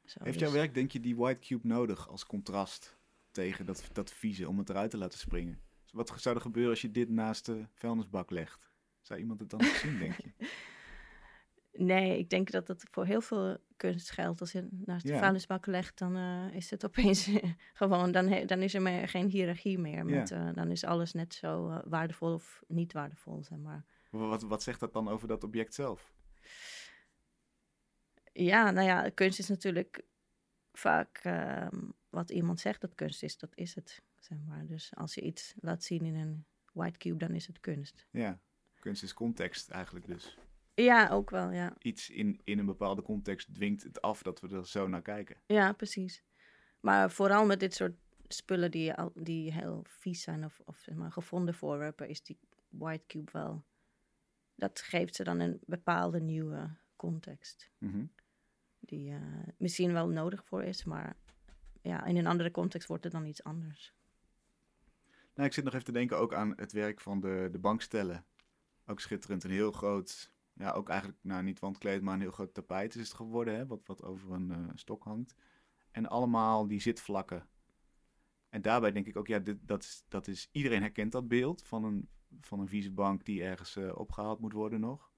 Zo, 0.04 0.18
Heeft 0.22 0.38
dus... 0.38 0.48
jouw 0.48 0.56
werk, 0.58 0.74
denk 0.74 0.90
je, 0.90 1.00
die 1.00 1.16
white 1.16 1.40
cube 1.40 1.66
nodig 1.66 2.08
als 2.08 2.26
contrast 2.26 2.98
tegen 3.30 3.66
dat, 3.66 3.88
dat 3.92 4.12
vieze 4.12 4.48
om 4.48 4.58
het 4.58 4.70
eruit 4.70 4.90
te 4.90 4.96
laten 4.96 5.18
springen? 5.18 5.60
Dus 5.82 5.92
wat 5.92 6.12
zou 6.16 6.34
er 6.34 6.40
gebeuren 6.40 6.70
als 6.70 6.80
je 6.80 6.90
dit 6.90 7.08
naast 7.08 7.46
de 7.46 7.66
vuilnisbak 7.74 8.30
legt? 8.30 8.70
Zou 9.00 9.20
iemand 9.20 9.40
het 9.40 9.50
dan 9.50 9.62
zien, 9.62 9.98
denk 9.98 10.16
je? 10.16 10.32
Nee, 11.74 12.18
ik 12.18 12.30
denk 12.30 12.50
dat 12.50 12.66
dat 12.66 12.84
voor 12.90 13.04
heel 13.04 13.20
veel 13.20 13.56
kunst 13.76 14.10
geldt. 14.10 14.40
Als 14.40 14.52
je 14.52 14.68
naast 14.70 15.06
de 15.06 15.16
vuilnisbak 15.18 15.66
legt, 15.66 15.98
dan 15.98 16.16
uh, 16.16 16.54
is 16.54 16.70
het 16.70 16.84
opeens 16.84 17.30
gewoon, 17.72 18.12
dan, 18.12 18.46
dan 18.46 18.62
is 18.62 18.74
er 18.74 18.82
meer, 18.82 19.08
geen 19.08 19.28
hiërarchie 19.28 19.78
meer. 19.78 20.04
Met, 20.04 20.28
ja. 20.28 20.48
uh, 20.48 20.54
dan 20.54 20.70
is 20.70 20.84
alles 20.84 21.12
net 21.12 21.34
zo 21.34 21.68
uh, 21.68 21.78
waardevol 21.84 22.32
of 22.32 22.62
niet 22.66 22.92
waardevol, 22.92 23.42
zeg 23.42 23.58
maar. 23.58 23.84
Wat, 24.10 24.42
wat 24.42 24.62
zegt 24.62 24.80
dat 24.80 24.92
dan 24.92 25.08
over 25.08 25.28
dat 25.28 25.44
object 25.44 25.74
zelf? 25.74 26.12
Ja, 28.32 28.70
nou 28.70 28.86
ja, 28.86 29.10
kunst 29.10 29.38
is 29.38 29.48
natuurlijk 29.48 30.04
vaak 30.72 31.24
uh, 31.24 31.66
wat 32.08 32.30
iemand 32.30 32.60
zegt 32.60 32.80
dat 32.80 32.94
kunst 32.94 33.22
is, 33.22 33.38
dat 33.38 33.52
is 33.54 33.74
het. 33.74 34.02
Zeg 34.18 34.38
maar. 34.46 34.66
Dus 34.66 34.94
als 34.94 35.14
je 35.14 35.20
iets 35.20 35.54
laat 35.60 35.84
zien 35.84 36.04
in 36.04 36.14
een 36.14 36.44
white 36.72 36.98
cube, 36.98 37.18
dan 37.18 37.34
is 37.34 37.46
het 37.46 37.60
kunst. 37.60 38.06
Ja, 38.10 38.40
kunst 38.78 39.02
is 39.02 39.14
context 39.14 39.70
eigenlijk 39.70 40.06
dus. 40.06 40.38
Ja, 40.74 41.08
ook 41.08 41.30
wel, 41.30 41.50
ja. 41.50 41.74
Iets 41.78 42.10
in, 42.10 42.40
in 42.44 42.58
een 42.58 42.66
bepaalde 42.66 43.02
context 43.02 43.54
dwingt 43.54 43.82
het 43.82 44.00
af 44.00 44.22
dat 44.22 44.40
we 44.40 44.56
er 44.56 44.66
zo 44.66 44.88
naar 44.88 45.02
kijken. 45.02 45.36
Ja, 45.46 45.72
precies. 45.72 46.24
Maar 46.80 47.10
vooral 47.10 47.46
met 47.46 47.60
dit 47.60 47.74
soort 47.74 47.96
spullen 48.28 48.70
die, 48.70 48.94
die 49.14 49.52
heel 49.52 49.84
vies 49.84 50.22
zijn 50.22 50.44
of, 50.44 50.60
of 50.64 50.78
zeg 50.78 50.94
maar, 50.94 51.12
gevonden 51.12 51.54
voorwerpen, 51.54 52.08
is 52.08 52.22
die 52.22 52.38
white 52.68 53.06
cube 53.06 53.32
wel. 53.32 53.64
Dat 54.54 54.80
geeft 54.80 55.14
ze 55.14 55.24
dan 55.24 55.40
een 55.40 55.60
bepaalde 55.66 56.20
nieuwe 56.20 56.76
context. 56.96 57.70
Mm 57.78 58.10
die 58.84 59.10
uh, 59.10 59.20
misschien 59.56 59.92
wel 59.92 60.08
nodig 60.08 60.44
voor 60.44 60.62
is, 60.62 60.84
maar 60.84 61.16
ja, 61.82 62.04
in 62.04 62.16
een 62.16 62.26
andere 62.26 62.50
context 62.50 62.88
wordt 62.88 63.04
het 63.04 63.12
dan 63.12 63.26
iets 63.26 63.44
anders. 63.44 63.94
Nou, 65.34 65.48
ik 65.48 65.54
zit 65.54 65.64
nog 65.64 65.72
even 65.72 65.86
te 65.86 65.92
denken 65.92 66.18
ook 66.18 66.34
aan 66.34 66.52
het 66.56 66.72
werk 66.72 67.00
van 67.00 67.20
de, 67.20 67.48
de 67.52 67.58
bankstellen. 67.58 68.26
Ook 68.86 69.00
schitterend, 69.00 69.44
een 69.44 69.50
heel 69.50 69.72
groot, 69.72 70.34
ja, 70.52 70.70
ook 70.70 70.88
eigenlijk, 70.88 71.18
nou 71.22 71.42
niet 71.42 71.58
wandkleed, 71.58 72.02
maar 72.02 72.14
een 72.14 72.20
heel 72.20 72.30
groot 72.30 72.54
tapijt 72.54 72.94
is 72.94 73.08
het 73.08 73.16
geworden, 73.16 73.54
hè, 73.54 73.66
wat, 73.66 73.86
wat 73.86 74.02
over 74.02 74.32
een 74.32 74.50
uh, 74.50 74.68
stok 74.74 75.04
hangt. 75.04 75.34
En 75.90 76.06
allemaal 76.06 76.66
die 76.66 76.80
zitvlakken. 76.80 77.48
En 78.48 78.62
daarbij 78.62 78.92
denk 78.92 79.06
ik 79.06 79.16
ook, 79.16 79.26
ja, 79.26 79.38
dit, 79.38 79.58
dat, 79.60 79.82
is, 79.82 80.04
dat 80.08 80.26
is, 80.26 80.48
iedereen 80.52 80.80
herkent 80.80 81.12
dat 81.12 81.28
beeld 81.28 81.62
van 81.62 81.84
een, 81.84 82.08
van 82.40 82.60
een 82.60 82.68
vieze 82.68 82.92
bank 82.92 83.24
die 83.24 83.42
ergens 83.42 83.76
uh, 83.76 83.98
opgehaald 83.98 84.40
moet 84.40 84.52
worden 84.52 84.80
nog. 84.80 85.10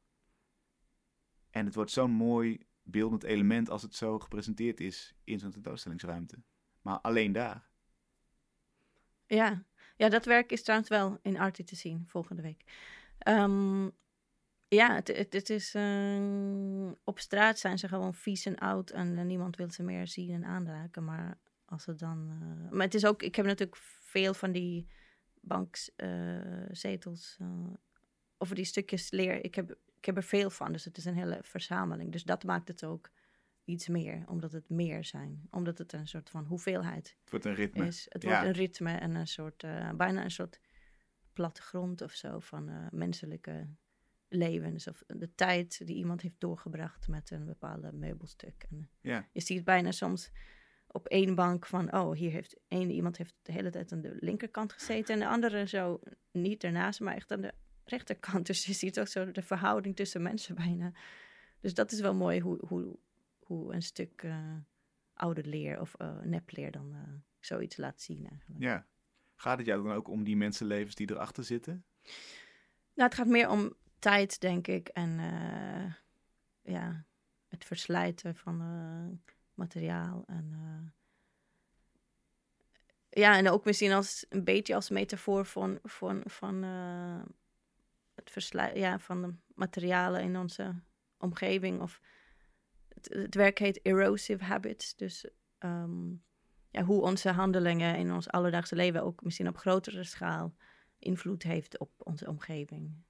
En 1.50 1.64
het 1.64 1.74
wordt 1.74 1.90
zo'n 1.90 2.11
mooi 2.11 2.66
beeldend 2.85 3.23
element 3.23 3.70
als 3.70 3.83
het 3.83 3.94
zo 3.94 4.18
gepresenteerd 4.18 4.81
is 4.81 5.14
in 5.25 5.38
zo'n 5.38 5.51
tentoonstellingsruimte. 5.51 6.42
Maar 6.83 7.01
alleen 7.01 7.33
daar. 7.33 7.68
Ja. 9.27 9.64
ja, 9.97 10.09
dat 10.09 10.25
werk 10.25 10.53
is 10.53 10.62
trouwens 10.62 10.90
wel 10.90 11.18
in 11.23 11.38
Artie 11.38 11.64
te 11.64 11.77
zien 11.77 12.05
volgende 12.07 12.42
week. 12.42 12.64
Um, 13.29 13.92
ja, 14.68 15.01
het, 15.05 15.51
is. 15.51 15.75
Uh, 15.75 16.90
op 17.05 17.18
straat 17.18 17.59
zijn 17.59 17.79
ze 17.79 17.88
gewoon 17.88 18.14
vies 18.14 18.47
en 18.47 18.59
oud 18.59 18.90
en 18.90 19.16
uh, 19.16 19.23
niemand 19.25 19.57
wil 19.57 19.70
ze 19.70 19.83
meer 19.83 20.07
zien 20.07 20.31
en 20.31 20.44
aanraken. 20.44 21.05
Maar 21.05 21.38
als 21.64 21.87
het 21.87 21.99
dan. 21.99 22.31
Uh, 22.31 22.70
maar 22.70 22.87
het 22.87 22.94
is 22.94 23.07
ook. 23.07 23.23
Ik 23.23 23.35
heb 23.35 23.47
natuurlijk 23.47 23.79
veel 24.01 24.35
van 24.35 24.53
die 24.53 24.87
bankzetels. 25.40 27.38
of 28.38 28.49
die 28.49 28.64
stukjes 28.64 29.11
leer. 29.11 29.44
Ik 29.44 29.55
heb 29.55 29.79
ik 30.05 30.14
heb 30.14 30.23
er 30.25 30.29
veel 30.29 30.51
van, 30.51 30.73
dus 30.73 30.85
het 30.85 30.97
is 30.97 31.05
een 31.05 31.14
hele 31.14 31.38
verzameling. 31.43 32.12
Dus 32.12 32.25
dat 32.25 32.45
maakt 32.45 32.69
het 32.69 32.85
ook 32.85 33.11
iets 33.64 33.88
meer, 33.88 34.23
omdat 34.27 34.53
het 34.53 34.69
meer 34.69 35.05
zijn. 35.05 35.47
Omdat 35.51 35.79
het 35.79 35.93
een 35.93 36.07
soort 36.07 36.31
van 36.31 36.45
hoeveelheid 36.45 37.17
Het 37.21 37.31
wordt 37.31 37.45
een 37.45 37.55
ritme. 37.55 37.87
Is. 37.87 38.07
Het 38.09 38.25
wordt 38.25 38.43
een 38.43 38.53
ritme 38.53 38.93
en 38.93 39.14
een 39.14 39.27
soort, 39.27 39.62
uh, 39.62 39.90
bijna 39.90 40.25
een 40.25 40.31
soort 40.31 40.61
plattegrond 41.33 42.03
of 42.03 42.12
zo 42.12 42.38
van 42.38 42.69
uh, 42.69 42.87
menselijke 42.90 43.69
levens. 44.29 44.88
Of 44.88 45.03
de 45.07 45.35
tijd 45.35 45.87
die 45.87 45.97
iemand 45.97 46.21
heeft 46.21 46.40
doorgebracht 46.40 47.09
met 47.09 47.31
een 47.31 47.45
bepaalde 47.45 47.93
meubelstuk. 47.93 48.67
En 48.71 48.90
ja. 49.01 49.29
Je 49.33 49.40
ziet 49.40 49.64
bijna 49.64 49.90
soms 49.90 50.31
op 50.87 51.07
één 51.07 51.35
bank 51.35 51.67
van, 51.67 51.95
oh, 51.95 52.17
hier 52.17 52.31
heeft 52.31 52.61
één 52.69 52.90
iemand 52.90 53.17
heeft 53.17 53.35
de 53.43 53.53
hele 53.53 53.71
tijd 53.71 53.93
aan 53.93 54.01
de 54.01 54.17
linkerkant 54.21 54.73
gezeten 54.73 55.14
en 55.14 55.21
de 55.21 55.29
andere 55.29 55.67
zo 55.67 56.01
niet 56.31 56.64
ernaast, 56.64 57.01
maar 57.01 57.14
echt 57.14 57.33
aan 57.33 57.40
de 57.40 57.55
rechterkant. 57.85 58.47
Dus 58.55 58.64
je 58.64 58.73
ziet 58.73 59.01
ook 59.01 59.09
zo 59.09 59.31
de 59.31 59.42
verhouding 59.42 59.97
tussen 59.97 60.23
mensen 60.23 60.55
bijna. 60.55 60.92
Dus 61.61 61.75
dat 61.75 61.92
is 61.92 62.01
wel 62.01 62.14
mooi 62.14 62.40
hoe, 62.40 62.59
hoe, 62.68 62.99
hoe 63.38 63.75
een 63.75 63.83
stuk 63.83 64.23
uh, 64.23 64.57
oude 65.14 65.44
leer 65.44 65.81
of 65.81 65.94
uh, 66.01 66.20
nepleer 66.23 66.70
dan 66.70 66.92
uh, 66.92 66.99
zoiets 67.40 67.77
laat 67.77 68.01
zien 68.01 68.29
eigenlijk. 68.29 68.62
Ja. 68.62 68.87
Gaat 69.37 69.59
het 69.59 69.66
jou 69.66 69.83
dan 69.83 69.92
ook 69.92 70.09
om 70.09 70.25
die 70.25 70.37
mensenlevens 70.37 70.94
die 70.94 71.11
erachter 71.11 71.44
zitten? 71.44 71.85
Nou, 72.94 73.09
het 73.09 73.14
gaat 73.14 73.27
meer 73.27 73.49
om 73.49 73.75
tijd, 73.99 74.40
denk 74.40 74.66
ik. 74.66 74.88
En 74.88 75.18
ja, 76.62 77.05
het 77.49 77.64
verslijten 77.64 78.35
van 78.35 78.62
materiaal. 79.55 80.25
En, 80.27 80.55
ja, 83.11 83.37
en 83.37 83.49
ook 83.49 83.64
misschien 83.64 83.92
als 83.92 84.27
een 84.29 84.44
beetje 84.44 84.75
als 84.75 84.90
metafoor 84.90 85.47
van, 85.47 85.79
van, 85.83 86.23
van 86.27 86.64
het 88.25 88.73
ja, 88.75 88.99
van 88.99 89.23
de 89.23 89.35
materialen 89.55 90.23
in 90.23 90.37
onze 90.37 90.75
omgeving. 91.19 91.81
Of 91.81 92.01
het, 92.89 93.09
het 93.09 93.35
werk 93.35 93.59
heet 93.59 93.85
Erosive 93.85 94.45
Habits. 94.45 94.97
Dus 94.97 95.29
ehm, 95.59 96.11
ja, 96.71 96.83
hoe 96.83 97.03
onze 97.03 97.31
handelingen 97.31 97.97
in 97.97 98.13
ons 98.13 98.29
alledaagse 98.29 98.77
leven 98.77 99.03
ook 99.03 99.23
misschien 99.23 99.49
op 99.49 99.57
grotere 99.57 100.05
schaal 100.05 100.55
invloed 100.99 101.43
heeft 101.43 101.79
op 101.79 101.91
onze 101.99 102.29
omgeving. 102.29 103.03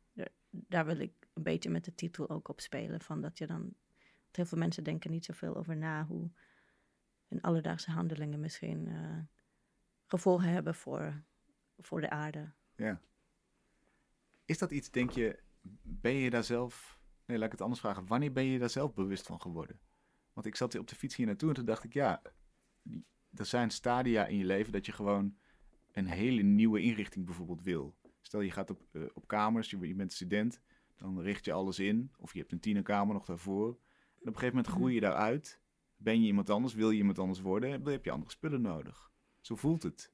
Daar, 0.50 0.86
wil 0.86 0.98
ik 0.98 1.12
een 1.32 1.42
beetje 1.42 1.70
met 1.70 1.84
de 1.84 1.94
titel 1.94 2.30
ook 2.30 2.48
op 2.48 2.60
spelen. 2.60 3.00
Van 3.00 3.20
dat 3.20 3.38
je 3.38 3.46
dan. 3.46 3.74
Heel 4.30 4.44
veel 4.44 4.58
mensen 4.58 4.84
denken 4.84 5.10
niet 5.10 5.24
zoveel 5.24 5.56
over 5.56 5.76
na 5.76 6.06
hoe 6.06 6.30
hun 7.28 7.40
alledaagse 7.40 7.90
handelingen 7.90 8.40
misschien 8.40 8.88
uh, 8.88 9.18
gevolgen 10.06 10.48
hebben 10.48 10.74
voor, 10.74 11.22
voor 11.78 12.00
de 12.00 12.10
aarde. 12.10 12.52
Ja. 12.76 13.00
Is 14.44 14.58
dat 14.58 14.70
iets, 14.70 14.90
denk 14.90 15.10
je, 15.10 15.38
ben 15.82 16.14
je 16.14 16.30
daar 16.30 16.44
zelf... 16.44 17.00
Nee, 17.26 17.36
laat 17.36 17.46
ik 17.46 17.52
het 17.52 17.60
anders 17.60 17.80
vragen. 17.80 18.06
Wanneer 18.06 18.32
ben 18.32 18.44
je 18.44 18.58
daar 18.58 18.70
zelf 18.70 18.94
bewust 18.94 19.26
van 19.26 19.40
geworden? 19.40 19.80
Want 20.32 20.46
ik 20.46 20.56
zat 20.56 20.78
op 20.78 20.88
de 20.88 20.94
fiets 20.94 21.16
hier 21.16 21.26
naartoe 21.26 21.48
en 21.48 21.54
toen 21.54 21.64
dacht 21.64 21.84
ik, 21.84 21.92
ja, 21.92 22.22
er 23.30 23.46
zijn 23.46 23.70
stadia 23.70 24.26
in 24.26 24.38
je 24.38 24.44
leven 24.44 24.72
dat 24.72 24.86
je 24.86 24.92
gewoon 24.92 25.36
een 25.92 26.06
hele 26.06 26.42
nieuwe 26.42 26.80
inrichting 26.80 27.24
bijvoorbeeld 27.24 27.62
wil. 27.62 27.96
Stel 28.20 28.40
je 28.40 28.50
gaat 28.50 28.70
op, 28.70 28.86
uh, 28.92 29.02
op 29.14 29.26
kamers, 29.26 29.70
je, 29.70 29.88
je, 29.88 29.94
bent 29.94 30.12
student, 30.12 30.60
dan 30.96 31.20
richt 31.20 31.44
je 31.44 31.52
alles 31.52 31.78
in. 31.78 32.12
Of 32.18 32.32
je 32.32 32.38
hebt 32.38 32.52
een 32.52 32.60
tienerkamer 32.60 33.14
nog 33.14 33.24
daarvoor. 33.24 33.68
En 33.68 33.74
op 34.20 34.26
een 34.26 34.34
gegeven 34.34 34.56
moment 34.56 34.66
groei 34.66 34.94
je 34.94 35.00
daaruit. 35.00 35.60
Ben 35.96 36.20
je 36.20 36.26
iemand 36.26 36.50
anders, 36.50 36.74
wil 36.74 36.90
je 36.90 36.98
iemand 36.98 37.18
anders 37.18 37.40
worden, 37.40 37.82
dan 37.82 37.92
heb 37.92 38.04
je 38.04 38.10
andere 38.10 38.30
spullen 38.30 38.60
nodig. 38.60 39.12
Zo 39.40 39.56
voelt 39.56 39.82
het. 39.82 40.12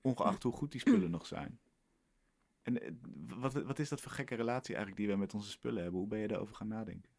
Ongeacht 0.00 0.42
hoe 0.42 0.52
goed 0.52 0.72
die 0.72 0.80
spullen 0.80 1.10
nog 1.10 1.26
zijn. 1.26 1.60
En 2.62 2.82
eh, 2.82 2.90
wat, 3.26 3.52
wat 3.52 3.78
is 3.78 3.88
dat 3.88 4.00
voor 4.00 4.12
gekke 4.12 4.34
relatie 4.34 4.74
eigenlijk 4.74 4.96
die 4.96 5.06
wij 5.06 5.16
met 5.16 5.34
onze 5.34 5.50
spullen 5.50 5.82
hebben? 5.82 6.00
Hoe 6.00 6.08
ben 6.08 6.18
je 6.18 6.28
daarover 6.28 6.54
gaan 6.54 6.68
nadenken? 6.68 7.10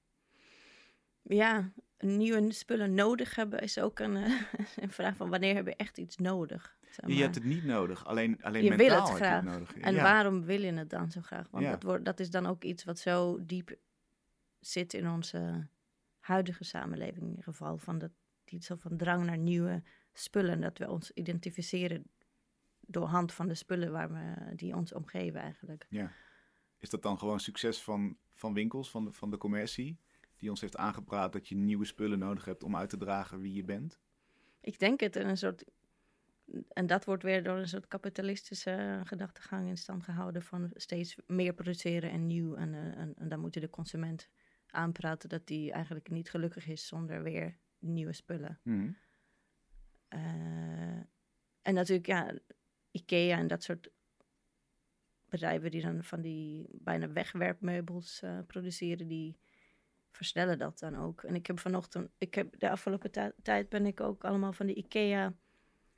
ja, 1.23 1.71
nieuwe 1.99 2.51
spullen 2.54 2.93
nodig 2.93 3.36
hebben 3.36 3.60
is 3.60 3.80
ook 3.80 3.99
een, 3.99 4.15
eh, 4.15 4.41
een 4.84 4.91
vraag 4.91 5.15
van 5.15 5.30
wanneer 5.30 5.56
heb 5.56 5.65
je 5.65 5.75
echt 5.75 5.97
iets 5.97 6.17
nodig? 6.17 6.77
zeg 6.89 7.10
Je 7.15 7.21
hebt 7.21 7.36
het 7.36 7.43
niet 7.43 7.63
nodig, 7.63 8.06
alleen, 8.06 8.43
alleen 8.43 8.63
Je 8.63 8.75
wil 8.75 8.77
mentaal 8.77 8.99
het 9.01 9.10
heb 9.10 9.17
graag. 9.17 9.43
het 9.43 9.54
nodig. 9.54 9.77
En 9.77 9.93
ja. 9.93 10.01
waarom 10.01 10.43
wil 10.43 10.62
je 10.62 10.73
het 10.73 10.89
dan 10.89 11.12
zo 11.12 11.21
graag? 11.21 11.47
Want 11.49 11.63
Ja. 11.63 11.71
dat, 11.71 11.84
wordt, 11.84 12.06
dat 12.06 12.19
is 12.19 12.30
dan 12.30 12.45
ook 12.45 12.63
iets 12.63 12.84
wat 12.84 12.99
zo 12.99 13.45
diep 13.45 13.77
zit 14.60 14.93
in 14.93 15.10
onze 15.10 15.67
huidige 16.19 16.63
samenleving 16.63 17.21
in 17.21 17.30
ieder 17.30 17.43
geval. 17.43 17.77
Van 17.77 17.97
dat, 17.99 18.12
die 18.43 18.63
soort 18.63 18.82
van 18.82 18.97
drang 18.97 19.25
naar 19.25 19.38
nieuwe 19.38 19.84
spullen. 20.13 20.62
Dat 20.62 20.77
we 20.77 20.89
ons 20.89 21.12
identificeren 21.12 22.04
door 22.91 23.08
hand 23.08 23.34
van 23.34 23.47
de 23.47 23.56
spullen 23.56 23.91
waar 23.91 24.12
we, 24.12 24.56
die 24.56 24.75
ons 24.75 24.93
omgeven 24.93 25.39
eigenlijk. 25.39 25.86
Ja. 25.89 26.12
Is 26.77 26.89
dat 26.89 27.01
dan 27.01 27.19
gewoon 27.19 27.39
succes 27.39 27.82
van, 27.82 28.17
van 28.34 28.54
winkels, 28.54 28.89
van 28.89 29.06
de, 29.06 29.12
van 29.12 29.30
de 29.30 29.38
commercie, 29.38 29.99
die 30.38 30.49
ons 30.49 30.62
heeft 30.62 30.77
aangepraat 30.77 31.34
dat 31.34 31.47
je 31.47 31.56
nieuwe 31.56 31.86
spullen 31.86 32.19
nodig 32.19 32.45
hebt 32.45 32.63
om 32.63 32.75
uit 32.75 32.89
te 32.89 32.97
dragen 32.97 33.39
wie 33.39 33.54
je 33.54 33.63
bent? 33.63 33.99
Ik 34.62 34.80
denk 34.80 34.99
het 34.99 35.15
een 35.15 35.38
soort. 35.38 35.63
En 36.67 36.88
dat 36.88 37.06
wordt 37.06 37.23
weer 37.23 37.43
door 37.43 37.58
een 37.58 37.67
soort 37.67 37.88
kapitalistische 37.88 39.01
gedachtegang 39.04 39.67
in 39.67 39.77
stand 39.77 40.04
gehouden 40.04 40.41
van 40.41 40.69
steeds 40.73 41.15
meer 41.27 41.54
produceren 41.54 42.12
en 42.12 42.27
nieuw. 42.27 42.56
En, 42.56 42.73
eh, 42.73 42.97
en, 42.97 43.13
en 43.17 43.30
dan 43.30 43.39
moet 43.39 43.54
je 43.54 43.60
de 43.60 43.69
consument 43.69 44.30
aanpraten 44.67 45.30
dat 45.30 45.47
die 45.47 45.71
eigenlijk 45.71 46.10
niet 46.10 46.30
gelukkig 46.30 46.67
is 46.67 46.88
zonder 46.88 47.23
weer 47.23 47.58
nieuwe 47.80 48.13
spullen. 48.13 48.60
Mhm. 48.63 48.91
Eh, 50.08 50.99
en 51.62 51.73
natuurlijk, 51.73 52.08
ja, 52.08 52.34
IKEA 52.91 53.38
en 53.38 53.47
dat 53.47 53.63
soort 53.63 53.89
bedrijven 55.30 55.71
die 55.71 55.82
dan 55.82 56.04
van 56.04 56.21
die 56.21 56.67
bijna 56.71 57.12
wegwerpmeubels 57.12 58.21
eh, 58.21 58.39
produceren, 58.47 59.08
die 59.08 59.38
versnellen 60.12 60.58
dat 60.58 60.80
dan 60.80 60.95
ook. 60.95 61.23
En 61.23 61.36
ik 61.36 61.47
heb 61.47 61.60
vanochtend, 61.60 62.10
ik 62.17 62.36
heb 62.36 62.60
de 62.60 62.69
afgelopen 62.69 63.12
ti- 63.12 63.32
tijd 63.41 63.69
ben 63.69 63.86
ik 63.86 63.99
ook 63.99 64.23
allemaal 64.25 64.54
van 64.54 64.65
die 64.65 64.75
IKEA 64.75 65.34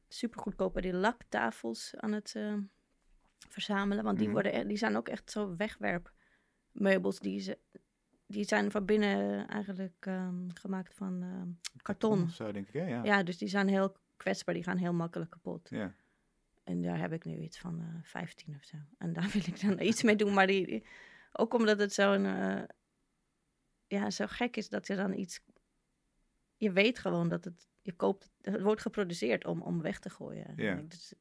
supergoedkope 0.08 0.82
die 0.82 0.94
laktafels 0.94 1.96
aan 1.98 2.12
het 2.12 2.36
eh, 2.36 2.58
verzamelen, 3.50 4.04
want 4.04 4.18
die 4.18 4.26
Mhm. 4.28 4.34
worden, 4.36 4.56
e- 4.56 4.66
die 4.66 4.78
zijn 4.78 4.96
ook 4.96 5.08
echt 5.08 5.32
zo 5.32 5.56
wegwerpmeubels 5.56 7.20
die 7.20 7.40
ze 7.40 7.58
die 8.28 8.44
zijn 8.44 8.72
van 8.72 8.86
binnen 8.86 9.48
eigenlijk 9.48 10.06
ehm, 10.06 10.50
gemaakt 10.54 10.94
van 10.96 11.22
ehm, 11.24 11.82
karton. 11.82 12.30
Zo 12.30 12.52
denk 12.52 12.68
ik, 12.68 12.74
hè? 12.74 12.88
Ja. 12.88 13.04
Ja, 13.04 13.24
dus 13.24 13.38
die 13.38 13.48
zijn 13.48 13.68
heel 13.68 13.96
kwetsbaar, 14.18 14.54
die 14.56 14.64
gaan 14.64 14.78
heel 14.78 14.94
makkelijk 14.94 15.32
kapot. 15.32 15.70
Ja. 15.70 15.94
En 16.64 16.82
daar 16.82 17.00
heb 17.00 17.14
ik 17.14 17.26
nu 17.26 17.38
iets 17.38 17.60
van 17.60 17.80
eh 17.80 18.04
15 18.04 18.56
of 18.56 18.64
zo. 18.64 18.78
En 18.98 19.14
daar 19.14 19.30
wil 19.34 19.42
ik 19.46 19.62
dan 19.62 19.82
iets 19.82 20.04
mee 20.04 20.16
doen. 20.16 20.34
Maar 20.34 20.48
die, 20.48 20.86
ook 21.32 21.54
omdat 21.54 21.80
het 21.80 21.94
zo'n, 21.94 22.26
eh, 22.26 22.64
ja, 23.88 24.10
zo 24.10 24.26
gek 24.28 24.58
is 24.58 24.70
dat 24.70 24.88
je 24.88 24.96
dan 24.96 25.14
iets, 25.14 25.40
je 26.58 26.72
weet 26.72 27.00
gewoon 27.00 27.30
dat 27.30 27.44
het, 27.44 27.68
je 27.82 27.94
koopt, 27.94 28.32
het 28.42 28.62
wordt 28.62 28.82
geproduceerd 28.82 29.46
om, 29.46 29.62
om 29.62 29.82
weg 29.82 30.00
te 30.00 30.10
gooien. 30.10 30.46
eigenlijk. 30.46 30.92
Dus, 30.92 31.14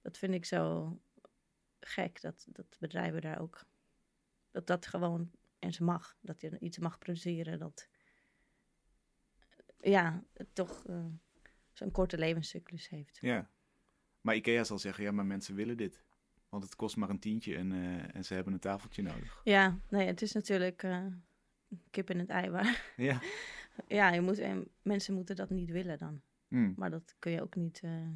dat 0.00 0.18
vind 0.18 0.34
ik 0.34 0.44
zo 0.44 0.98
gek, 1.80 2.20
dat, 2.20 2.46
dat 2.48 2.76
bedrijven 2.80 3.20
daar 3.20 3.40
ook, 3.40 3.64
dat 4.50 4.66
dat 4.66 4.86
gewoon 4.86 5.30
en 5.58 5.72
ze 5.72 5.84
mag. 5.84 6.16
Dat 6.20 6.40
je 6.40 6.58
iets 6.58 6.78
mag 6.78 6.98
produceren 6.98 7.58
dat, 7.58 7.88
ja, 9.80 10.24
toch 10.52 10.86
eh, 10.86 11.06
zo'n 11.72 11.90
korte 11.90 12.18
levenscyclus 12.18 12.88
heeft. 12.88 13.18
ja. 13.20 13.50
Maar 14.22 14.34
Ikea 14.34 14.64
zal 14.64 14.78
zeggen, 14.78 15.04
ja, 15.04 15.10
maar 15.10 15.26
mensen 15.26 15.54
willen 15.54 15.76
dit. 15.76 16.02
Want 16.48 16.64
het 16.64 16.76
kost 16.76 16.96
maar 16.96 17.10
een 17.10 17.18
tientje 17.18 17.56
en, 17.56 17.72
eh, 17.72 18.16
en 18.16 18.24
ze 18.24 18.34
hebben 18.34 18.52
een 18.52 18.58
tafeltje 18.58 19.02
nodig. 19.02 19.40
Ja, 19.44 19.78
nee, 19.88 20.06
het 20.06 20.22
is 20.22 20.32
natuurlijk 20.32 20.82
eh, 20.82 21.06
kip 21.90 22.10
in 22.10 22.18
het 22.18 22.28
ei. 22.28 22.50
Waar, 22.50 22.92
Ja. 22.96 23.20
ja, 23.98 24.12
je 24.12 24.20
moet, 24.20 24.38
en 24.38 24.68
mensen 24.82 25.14
moeten 25.14 25.36
dat 25.36 25.50
niet 25.50 25.70
willen 25.70 25.98
dan. 25.98 26.22
Hm. 26.48 26.72
Maar 26.76 26.90
dat 26.90 27.14
kun 27.18 27.32
je 27.32 27.42
ook 27.42 27.54
niet 27.54 27.80
eh, 27.82 28.08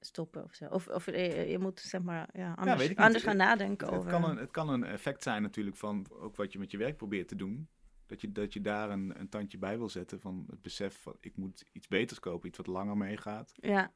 stoppen 0.00 0.44
of 0.44 0.54
zo. 0.54 0.64
Of, 0.64 0.88
of 0.88 1.06
eh, 1.06 1.50
je 1.50 1.58
moet 1.58 1.80
zeg 1.80 2.02
maar 2.02 2.28
ja, 2.32 2.52
anders, 2.52 2.96
anders 2.96 3.24
gaan 3.24 3.36
nadenken 3.36 3.86
Het, 3.86 3.96
over. 3.96 4.10
kan 4.10 4.24
een, 4.24 4.36
het 4.36 4.50
kan 4.50 4.68
een 4.68 4.84
effect 4.84 5.22
zijn 5.22 5.42
natuurlijk 5.42 5.76
van 5.76 6.06
ook 6.10 6.36
wat 6.36 6.52
je 6.52 6.58
met 6.58 6.70
je 6.70 6.76
werk 6.76 6.96
probeert 6.96 7.28
te 7.28 7.36
doen. 7.36 7.68
Dat 8.06 8.20
je, 8.20 8.32
dat 8.32 8.52
je 8.52 8.60
daar 8.60 8.90
een, 8.90 9.20
een 9.20 9.28
tandje 9.28 9.58
bij 9.58 9.78
wil 9.78 9.88
zetten 9.88 10.20
van 10.20 10.46
het 10.50 10.62
besef 10.62 11.00
van 11.02 11.16
ik 11.20 11.36
moet 11.36 11.64
iets 11.72 11.88
beters 11.88 12.20
kopen, 12.20 12.48
iets 12.48 12.56
wat 12.58 12.66
langer 12.66 12.96
meegaat. 12.96 13.52
Ja, 13.54 13.92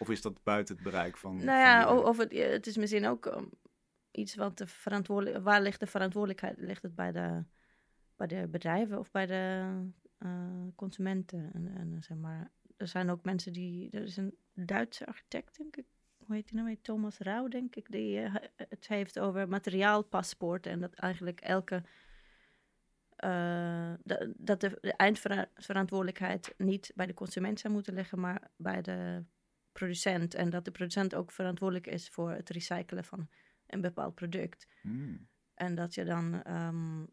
Of 0.00 0.10
is 0.10 0.22
dat 0.22 0.42
buiten 0.42 0.74
het 0.74 0.84
bereik 0.84 1.16
van... 1.16 1.36
nou 1.36 1.58
ja, 1.58 1.94
of 1.96 2.16
het, 2.16 2.32
het 2.32 2.66
is 2.66 2.76
misschien 2.76 3.06
ook 3.06 3.26
um, 3.26 3.50
iets 4.10 4.34
wat 4.34 4.58
de 4.58 4.66
verantwoordelijk... 4.66 5.44
Waar 5.44 5.62
ligt 5.62 5.80
de 5.80 5.86
verantwoordelijkheid? 5.86 6.58
Ligt 6.58 6.82
het 6.82 6.94
bij 6.94 7.12
de, 7.12 7.44
bij 8.16 8.26
de 8.26 8.48
bedrijven 8.48 8.98
of 8.98 9.10
bij 9.10 9.26
de 9.26 9.64
eh, 10.18 10.66
consumenten? 10.76 11.50
En, 11.52 11.74
en 11.76 12.02
zeg 12.02 12.16
maar, 12.16 12.50
er 12.76 12.86
zijn 12.86 13.10
ook 13.10 13.24
mensen 13.24 13.52
die... 13.52 13.90
Er 13.90 14.02
is 14.02 14.16
een 14.16 14.36
Duitse 14.54 15.06
architect, 15.06 15.56
denk 15.56 15.76
ik. 15.76 15.84
Hoe 16.16 16.34
heet 16.34 16.46
die 16.46 16.54
nou 16.54 16.66
weer? 16.66 16.80
Thomas 16.80 17.18
Rauw, 17.18 17.48
denk 17.48 17.76
ik. 17.76 17.90
Die 17.90 18.20
eh, 18.20 18.34
het 18.56 18.88
heeft 18.88 19.18
over 19.18 19.48
materiaalpaspoorten. 19.48 20.72
En 20.72 20.80
dat 20.80 20.94
eigenlijk 20.94 21.40
elke... 21.40 21.82
eh, 23.16 23.92
dat, 24.04 24.26
dat 24.36 24.60
de, 24.60 24.78
de 24.80 24.92
eindverantwoordelijkheid 24.92 26.54
niet 26.56 26.92
bij 26.94 27.06
de 27.06 27.14
consument 27.14 27.60
zou 27.60 27.72
moeten 27.72 27.94
liggen, 27.94 28.20
maar 28.20 28.50
bij 28.56 28.82
de 28.82 29.24
producent. 29.80 30.34
En 30.34 30.50
dat 30.50 30.64
de 30.64 30.70
producent 30.70 31.14
ook 31.14 31.32
verantwoordelijk 31.32 31.86
is 31.86 32.08
voor 32.08 32.30
het 32.30 32.50
recyclen 32.50 33.04
van 33.04 33.28
een 33.66 33.80
bepaald 33.80 34.14
product. 34.14 34.66
Hm. 34.82 35.16
En 35.54 35.74
dat 35.74 35.94
je 35.94 36.04
dan 36.04 36.42
ehm, 36.42 37.04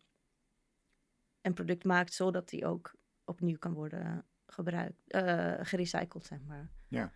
een 1.42 1.54
product 1.54 1.84
maakt 1.84 2.14
zodat 2.14 2.50
die 2.50 2.66
ook 2.66 2.96
opnieuw 3.26 3.58
kan 3.58 3.74
worden 3.74 4.26
gebruikt, 4.46 5.08
eh, 5.08 5.56
gerecycled, 5.62 6.26
zeg 6.26 6.40
maar. 6.44 6.70
Ja. 6.88 7.12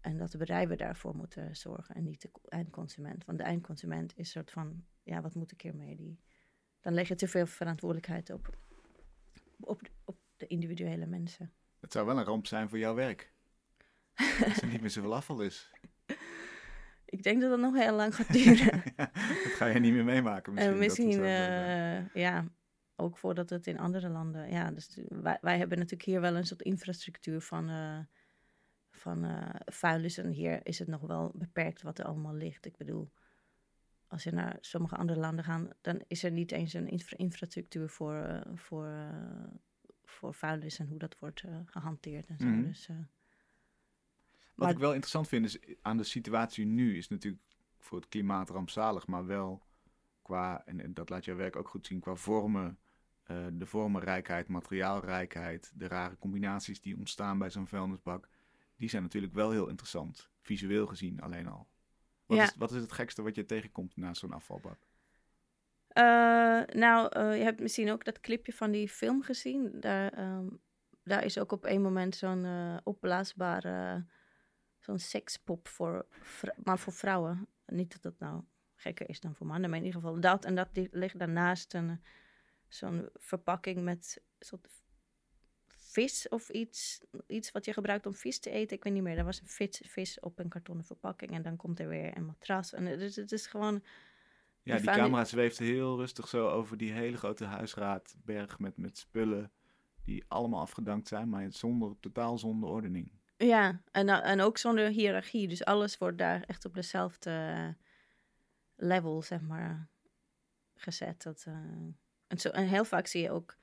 En 0.00 0.16
dat 0.16 0.30
de 0.30 0.38
bedrijven 0.38 0.76
daarvoor 0.76 1.16
moeten 1.16 1.56
zorgen 1.56 1.94
en 1.94 2.02
niet 2.02 2.22
de 2.22 2.30
co- 2.30 2.48
eindconsument. 2.48 3.24
Want 3.24 3.38
de 3.38 3.44
eindconsument 3.44 4.10
is 4.12 4.16
een 4.18 4.24
soort 4.24 4.50
van, 4.50 4.84
ja, 5.02 5.20
wat 5.20 5.34
moet 5.34 5.52
ik 5.52 5.60
hiermee? 5.60 5.96
Die, 5.96 6.20
dan 6.80 6.94
leg 6.94 7.08
je 7.08 7.14
te 7.14 7.28
veel 7.28 7.46
verantwoordelijkheid 7.46 8.30
op, 8.30 8.58
op, 9.60 9.80
op 10.04 10.18
de 10.36 10.46
individuele 10.46 11.06
mensen. 11.06 11.52
Het 11.80 11.92
zou 11.92 12.06
wel 12.06 12.18
een 12.18 12.24
ramp 12.24 12.46
zijn 12.46 12.68
voor 12.68 12.78
jouw 12.78 12.94
werk. 12.94 13.32
Als 14.44 14.60
er 14.62 14.68
niet 14.68 14.80
meer 14.80 14.90
zoveel 14.90 15.14
afval 15.14 15.40
is. 15.40 15.70
Ik 17.04 17.22
denk 17.22 17.40
dat 17.40 17.50
dat 17.50 17.58
nog 17.58 17.74
heel 17.76 17.94
lang 17.96 18.14
gaat 18.14 18.32
duren. 18.32 18.82
dat 18.96 19.52
ga 19.52 19.66
je 19.66 19.80
niet 19.80 19.92
meer 19.92 20.04
meemaken 20.04 20.52
misschien. 20.52 20.72
Het 20.74 20.82
misschien, 20.82 21.12
zijn. 21.12 22.04
eh, 22.14 22.22
ja, 22.22 22.44
ook 22.96 23.18
voordat 23.18 23.50
het 23.50 23.66
in 23.66 23.78
andere 23.78 24.08
landen. 24.08 24.50
Ja, 24.50 24.70
dus 24.70 24.98
wij, 25.08 25.38
wij 25.40 25.58
hebben 25.58 25.78
natuurlijk 25.78 26.08
hier 26.08 26.20
wel 26.20 26.36
een 26.36 26.46
soort 26.46 26.62
infrastructuur 26.62 27.40
van, 27.40 27.68
eh 27.68 27.98
van 28.90 29.24
eh 29.24 29.60
vuilnis. 29.64 30.18
En 30.18 30.30
hier 30.30 30.60
is 30.66 30.78
het 30.78 30.88
nog 30.88 31.00
wel 31.00 31.30
beperkt 31.34 31.82
wat 31.82 31.98
er 31.98 32.04
allemaal 32.04 32.34
ligt. 32.34 32.66
Ik 32.66 32.76
bedoel, 32.76 33.10
als 34.06 34.22
je 34.22 34.30
naar 34.32 34.56
sommige 34.60 34.96
andere 34.96 35.20
landen 35.20 35.44
gaat, 35.44 35.74
dan 35.80 36.02
is 36.06 36.22
er 36.24 36.30
niet 36.30 36.52
eens 36.52 36.72
een 36.72 36.88
infra- 36.88 37.16
infrastructuur 37.16 37.88
voor, 37.88 38.14
eh, 38.14 38.40
voor, 38.54 38.86
eh, 38.86 39.48
voor 40.04 40.34
vuilnis 40.34 40.78
en 40.78 40.86
hoe 40.86 40.98
dat 40.98 41.18
wordt 41.18 41.42
eh, 41.42 41.56
gehanteerd 41.64 42.28
en 42.28 42.38
zo. 42.38 42.44
Mhm. 42.46 42.62
Dus, 42.62 42.88
eh, 42.88 42.96
Wat 44.60 44.68
maar- 44.68 44.76
ik 44.76 44.82
wel 44.84 44.92
interessant 44.94 45.28
vind 45.28 45.44
is 45.44 45.58
aan 45.82 45.96
de 45.96 46.02
situatie 46.04 46.66
nu 46.66 46.96
is 46.96 47.08
natuurlijk 47.08 47.42
voor 47.78 47.98
het 47.98 48.08
klimaat 48.08 48.50
rampzalig, 48.50 49.06
maar 49.06 49.26
wel 49.26 49.62
qua, 50.22 50.62
en, 50.66 50.80
en 50.80 50.94
dat 50.94 51.08
laat 51.10 51.24
jouw 51.24 51.36
werk 51.36 51.56
ook 51.56 51.68
goed 51.68 51.86
zien, 51.86 52.00
qua 52.00 52.14
vormen, 52.14 52.78
eh, 53.22 53.46
de 53.52 53.66
vormenrijkheid, 53.66 54.48
materiaalrijkheid, 54.48 55.72
de 55.74 55.88
rare 55.88 56.16
combinaties 56.18 56.80
die 56.80 56.96
ontstaan 56.96 57.38
bij 57.38 57.50
zo'n 57.50 57.66
vuilnisbak, 57.66 58.28
die 58.76 58.88
zijn 58.88 59.02
natuurlijk 59.02 59.34
wel 59.34 59.50
heel 59.50 59.68
interessant, 59.68 60.30
visueel 60.40 60.86
gezien 60.86 61.20
alleen 61.20 61.46
al. 61.46 61.68
Wat, 62.26 62.38
Ja. 62.38 62.44
is, 62.44 62.54
wat 62.58 62.72
is 62.72 62.80
het 62.80 62.92
gekste 62.92 63.22
wat 63.22 63.34
je 63.34 63.44
tegenkomt 63.46 63.96
naast 63.96 64.20
zo'n 64.20 64.32
afvalbak? 64.32 64.78
Eh, 65.88 66.02
nou, 66.66 67.08
eh, 67.08 67.36
je 67.38 67.42
hebt 67.44 67.60
misschien 67.60 67.90
ook 67.90 68.04
dat 68.04 68.20
clipje 68.20 68.52
van 68.52 68.70
die 68.70 68.88
film 68.88 69.22
gezien. 69.22 69.80
Daar, 69.80 70.12
ehm, 70.12 70.46
daar 71.04 71.24
is 71.24 71.38
ook 71.38 71.52
op 71.52 71.64
een 71.64 71.82
moment 71.82 72.16
zo'n 72.16 72.44
eh, 72.44 72.76
opblaasbare, 72.84 74.06
zo'n 74.80 74.98
sekspop 74.98 75.68
voor, 75.68 76.06
maar 76.64 76.78
voor 76.78 76.92
vrouwen. 76.92 77.46
Niet 77.66 77.92
dat 77.92 78.02
dat 78.02 78.18
nou 78.18 78.42
gekker 78.74 79.08
is 79.08 79.20
dan 79.20 79.34
voor 79.34 79.46
mannen, 79.46 79.70
maar 79.70 79.78
in 79.78 79.84
ieder 79.84 80.00
geval 80.00 80.20
dat. 80.20 80.44
En 80.44 80.54
dat 80.54 80.68
die 80.72 80.88
ligt 80.90 81.18
daarnaast 81.18 81.74
een, 81.74 82.02
zo'n 82.68 83.08
verpakking 83.14 83.82
met 83.82 84.22
soort 84.38 84.68
vis 85.66 86.28
of 86.28 86.48
iets. 86.48 87.00
Iets 87.26 87.52
wat 87.52 87.64
je 87.64 87.72
gebruikt 87.72 88.06
om 88.06 88.14
vis 88.14 88.38
te 88.38 88.50
eten. 88.50 88.76
Ik 88.76 88.84
weet 88.84 88.92
niet 88.92 89.02
meer. 89.02 89.18
Er 89.18 89.24
was 89.24 89.40
een 89.40 89.48
vis, 89.48 89.82
vis 89.84 90.20
op 90.20 90.38
een 90.38 90.48
kartonnen 90.48 90.84
verpakking. 90.84 91.30
En 91.30 91.42
dan 91.42 91.56
komt 91.56 91.80
er 91.80 91.88
weer 91.88 92.16
een 92.16 92.26
matras. 92.26 92.72
En 92.72 92.86
het 92.86 93.00
is, 93.00 93.16
het 93.16 93.32
is 93.32 93.46
gewoon... 93.46 93.82
Ja, 94.62 94.76
Die 94.76 94.86
camera 94.86 95.24
zweeft 95.24 95.58
heel 95.58 95.96
rustig 95.96 96.28
zo 96.28 96.48
over 96.48 96.76
die 96.76 96.92
hele 96.92 97.16
grote 97.16 97.44
huisraadberg 97.44 98.58
met, 98.58 98.76
met 98.76 98.98
spullen 98.98 99.52
die 100.04 100.24
allemaal 100.28 100.60
afgedankt 100.60 101.08
zijn, 101.08 101.28
maar 101.28 101.52
zonder, 101.52 101.94
totaal 102.00 102.38
zonder 102.38 102.68
ordening. 102.68 103.12
Ja, 103.46 103.82
en, 103.90 104.08
uh, 104.08 104.26
en 104.26 104.40
ook 104.40 104.58
zonder 104.58 104.88
hiërarchie. 104.88 105.48
Dus 105.48 105.64
alles 105.64 105.98
wordt 105.98 106.18
daar 106.18 106.42
echt 106.42 106.64
op 106.64 106.74
dezelfde 106.74 107.30
eh, 107.30 107.68
level, 108.76 109.22
zeg 109.22 109.40
maar, 109.40 109.88
gezet. 110.74 111.22
Dat, 111.22 111.44
eh, 111.46 111.54
en, 112.26 112.38
zo, 112.38 112.48
en 112.48 112.66
heel 112.66 112.84
vaak 112.84 113.06
zie 113.06 113.22
je 113.22 113.30
ook 113.30 113.58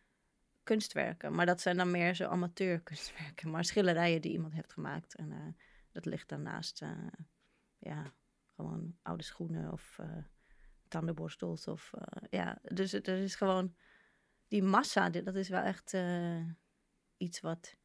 kunstwerken. 0.63 1.33
Maar 1.35 1.45
dat 1.45 1.61
zijn 1.61 1.77
dan 1.77 1.91
meer 1.91 2.15
zo 2.15 2.27
amateurkunstwerken. 2.27 3.49
Maar 3.49 3.65
schilderijen 3.65 4.21
die 4.21 4.31
iemand 4.31 4.53
heeft 4.53 4.73
gemaakt. 4.73 5.15
En 5.15 5.31
eh, 5.31 5.47
dat 5.91 6.05
ligt 6.05 6.29
dan 6.29 6.41
naast, 6.41 6.81
eh, 6.81 7.07
ja, 7.77 8.13
gewoon 8.55 8.97
oude 9.01 9.23
schoenen 9.23 9.71
of 9.71 9.97
uh, 10.01 10.17
tandenborstels. 10.87 11.67
Of, 11.67 11.91
ja, 12.29 12.59
dus 12.63 12.93
er 12.93 13.07
is 13.07 13.35
gewoon 13.35 13.75
die 14.47 14.63
massa, 14.63 15.09
dat 15.09 15.35
is 15.35 15.49
wel 15.49 15.61
echt 15.61 15.95
iets 17.17 17.39
wat 17.39 17.75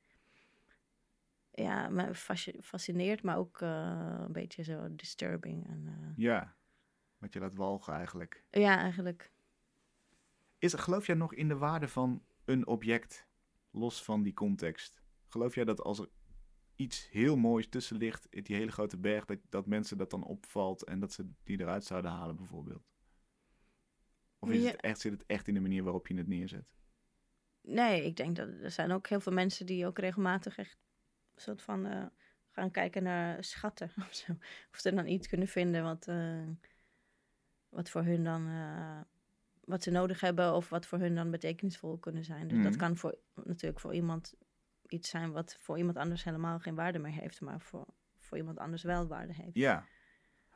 ja, 1.53 1.89
me 1.89 2.15
fascineert, 2.61 3.23
maar 3.23 3.37
ook 3.37 3.61
een 3.61 4.33
beetje 4.33 4.63
zo 4.63 4.95
disturbing. 4.95 5.67
En, 5.67 6.13
ja, 6.17 6.57
wat 7.19 7.33
je 7.33 7.41
laat 7.41 7.55
walgen 7.55 7.95
eigenlijk. 7.95 8.45
Ja, 8.51 8.79
eigenlijk. 8.79 9.33
Is, 10.59 10.75
geloof 10.75 11.07
jij 11.07 11.15
nog 11.15 11.35
in 11.35 11.49
de 11.49 11.57
waarde 11.57 11.89
van 11.89 12.23
een 12.45 12.67
object, 12.67 13.27
los 13.71 14.05
van 14.05 14.23
die 14.23 14.35
context? 14.35 15.03
Geloof 15.29 15.55
jij 15.55 15.65
dat 15.65 15.81
als 15.81 15.99
er 15.99 16.09
iets 16.75 17.11
heel 17.11 17.37
moois 17.37 17.69
tussen 17.69 17.97
ligt, 17.97 18.27
die 18.31 18.57
hele 18.57 18.73
grote 18.73 18.99
berg, 18.99 19.25
dat, 19.25 19.39
dat 19.49 19.67
mensen 19.67 19.99
dat 19.99 20.11
dan 20.11 20.25
opvalt 20.25 20.85
en 20.85 21.01
dat 21.01 21.13
ze 21.13 21.31
die 21.43 21.61
eruit 21.61 21.85
zouden 21.85 22.11
halen 22.11 22.37
bijvoorbeeld? 22.37 22.91
Of 24.39 24.51
is 24.51 24.65
het 24.65 24.81
echt, 24.81 25.01
zit 25.01 25.13
het 25.13 25.27
echt 25.27 25.49
in 25.49 25.55
de 25.55 25.61
manier 25.61 25.83
waarop 25.83 26.07
je 26.07 26.17
het 26.17 26.29
neerzet? 26.29 26.67
Nee, 27.61 28.05
ik 28.05 28.17
denk 28.17 28.37
dat 28.37 28.49
er 28.49 28.71
zijn 28.71 28.93
ook 28.93 29.07
heel 29.07 29.21
veel 29.21 29.33
mensen 29.33 29.67
die 29.67 29.87
ook 29.87 29.99
regelmatig 29.99 30.57
echt 30.57 30.79
soort 31.41 31.63
van 31.63 31.87
uh, 31.87 32.07
gaan 32.51 32.71
kijken 32.71 33.03
naar 33.03 33.45
schatten 33.45 33.91
of 34.09 34.15
zo. 34.15 34.33
Of 34.73 34.79
ze 34.79 34.95
dan 34.95 35.07
iets 35.07 35.29
kunnen 35.29 35.49
vinden 35.49 35.83
wat, 35.83 36.07
uh, 36.09 36.49
wat 37.69 37.91
voor 37.91 38.03
hun 38.03 38.25
dan 38.25 38.49
uh, 38.49 39.01
wat 39.65 39.83
ze 39.83 39.91
nodig 39.91 40.21
hebben 40.21 40.55
of 40.55 40.69
wat 40.69 40.87
voor 40.87 40.99
hun 40.99 41.15
dan 41.15 41.31
betekenisvol 41.31 41.99
kunnen 41.99 42.25
zijn. 42.25 42.49
Dus 42.49 42.63
dat 42.63 42.73
mhm. 42.73 42.81
kan 42.81 42.97
voor, 42.97 43.19
natuurlijk 43.35 43.81
voor 43.81 43.95
iemand 43.95 44.35
iets 44.89 45.09
zijn 45.09 45.33
wat 45.33 45.57
voor 45.59 45.79
iemand 45.79 45.97
anders 45.97 46.25
helemaal 46.25 46.59
geen 46.59 46.75
waarde 46.75 46.99
meer 46.99 47.13
heeft, 47.13 47.41
maar 47.41 47.61
voor, 47.61 47.87
voor 48.19 48.39
iemand 48.39 48.59
anders 48.59 48.83
wel 48.83 49.07
waarde 49.07 49.33
heeft. 49.33 49.57
Ja, 49.57 49.87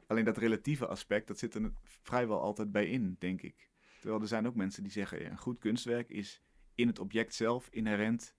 alleen 0.07 0.25
dat 0.25 0.37
relatieve 0.37 0.87
aspect, 0.87 1.27
dat 1.27 1.39
zit 1.39 1.55
er 1.55 1.73
vrijwel 1.83 2.41
altijd 2.41 2.73
bij 2.73 2.87
in, 2.87 3.17
denk 3.19 3.43
ik. 3.43 3.71
Terwijl 4.01 4.21
er 4.21 4.29
zijn 4.29 4.47
ook 4.47 4.55
mensen 4.55 4.83
die 4.83 4.93
zeggen, 4.93 5.23
ja, 5.23 5.31
een 5.31 5.39
goed 5.39 5.59
kunstwerk 5.59 6.09
is 6.09 6.43
in 6.75 6.87
het 6.87 6.99
object 6.99 7.35
zelf 7.35 7.69
inherent 7.71 8.35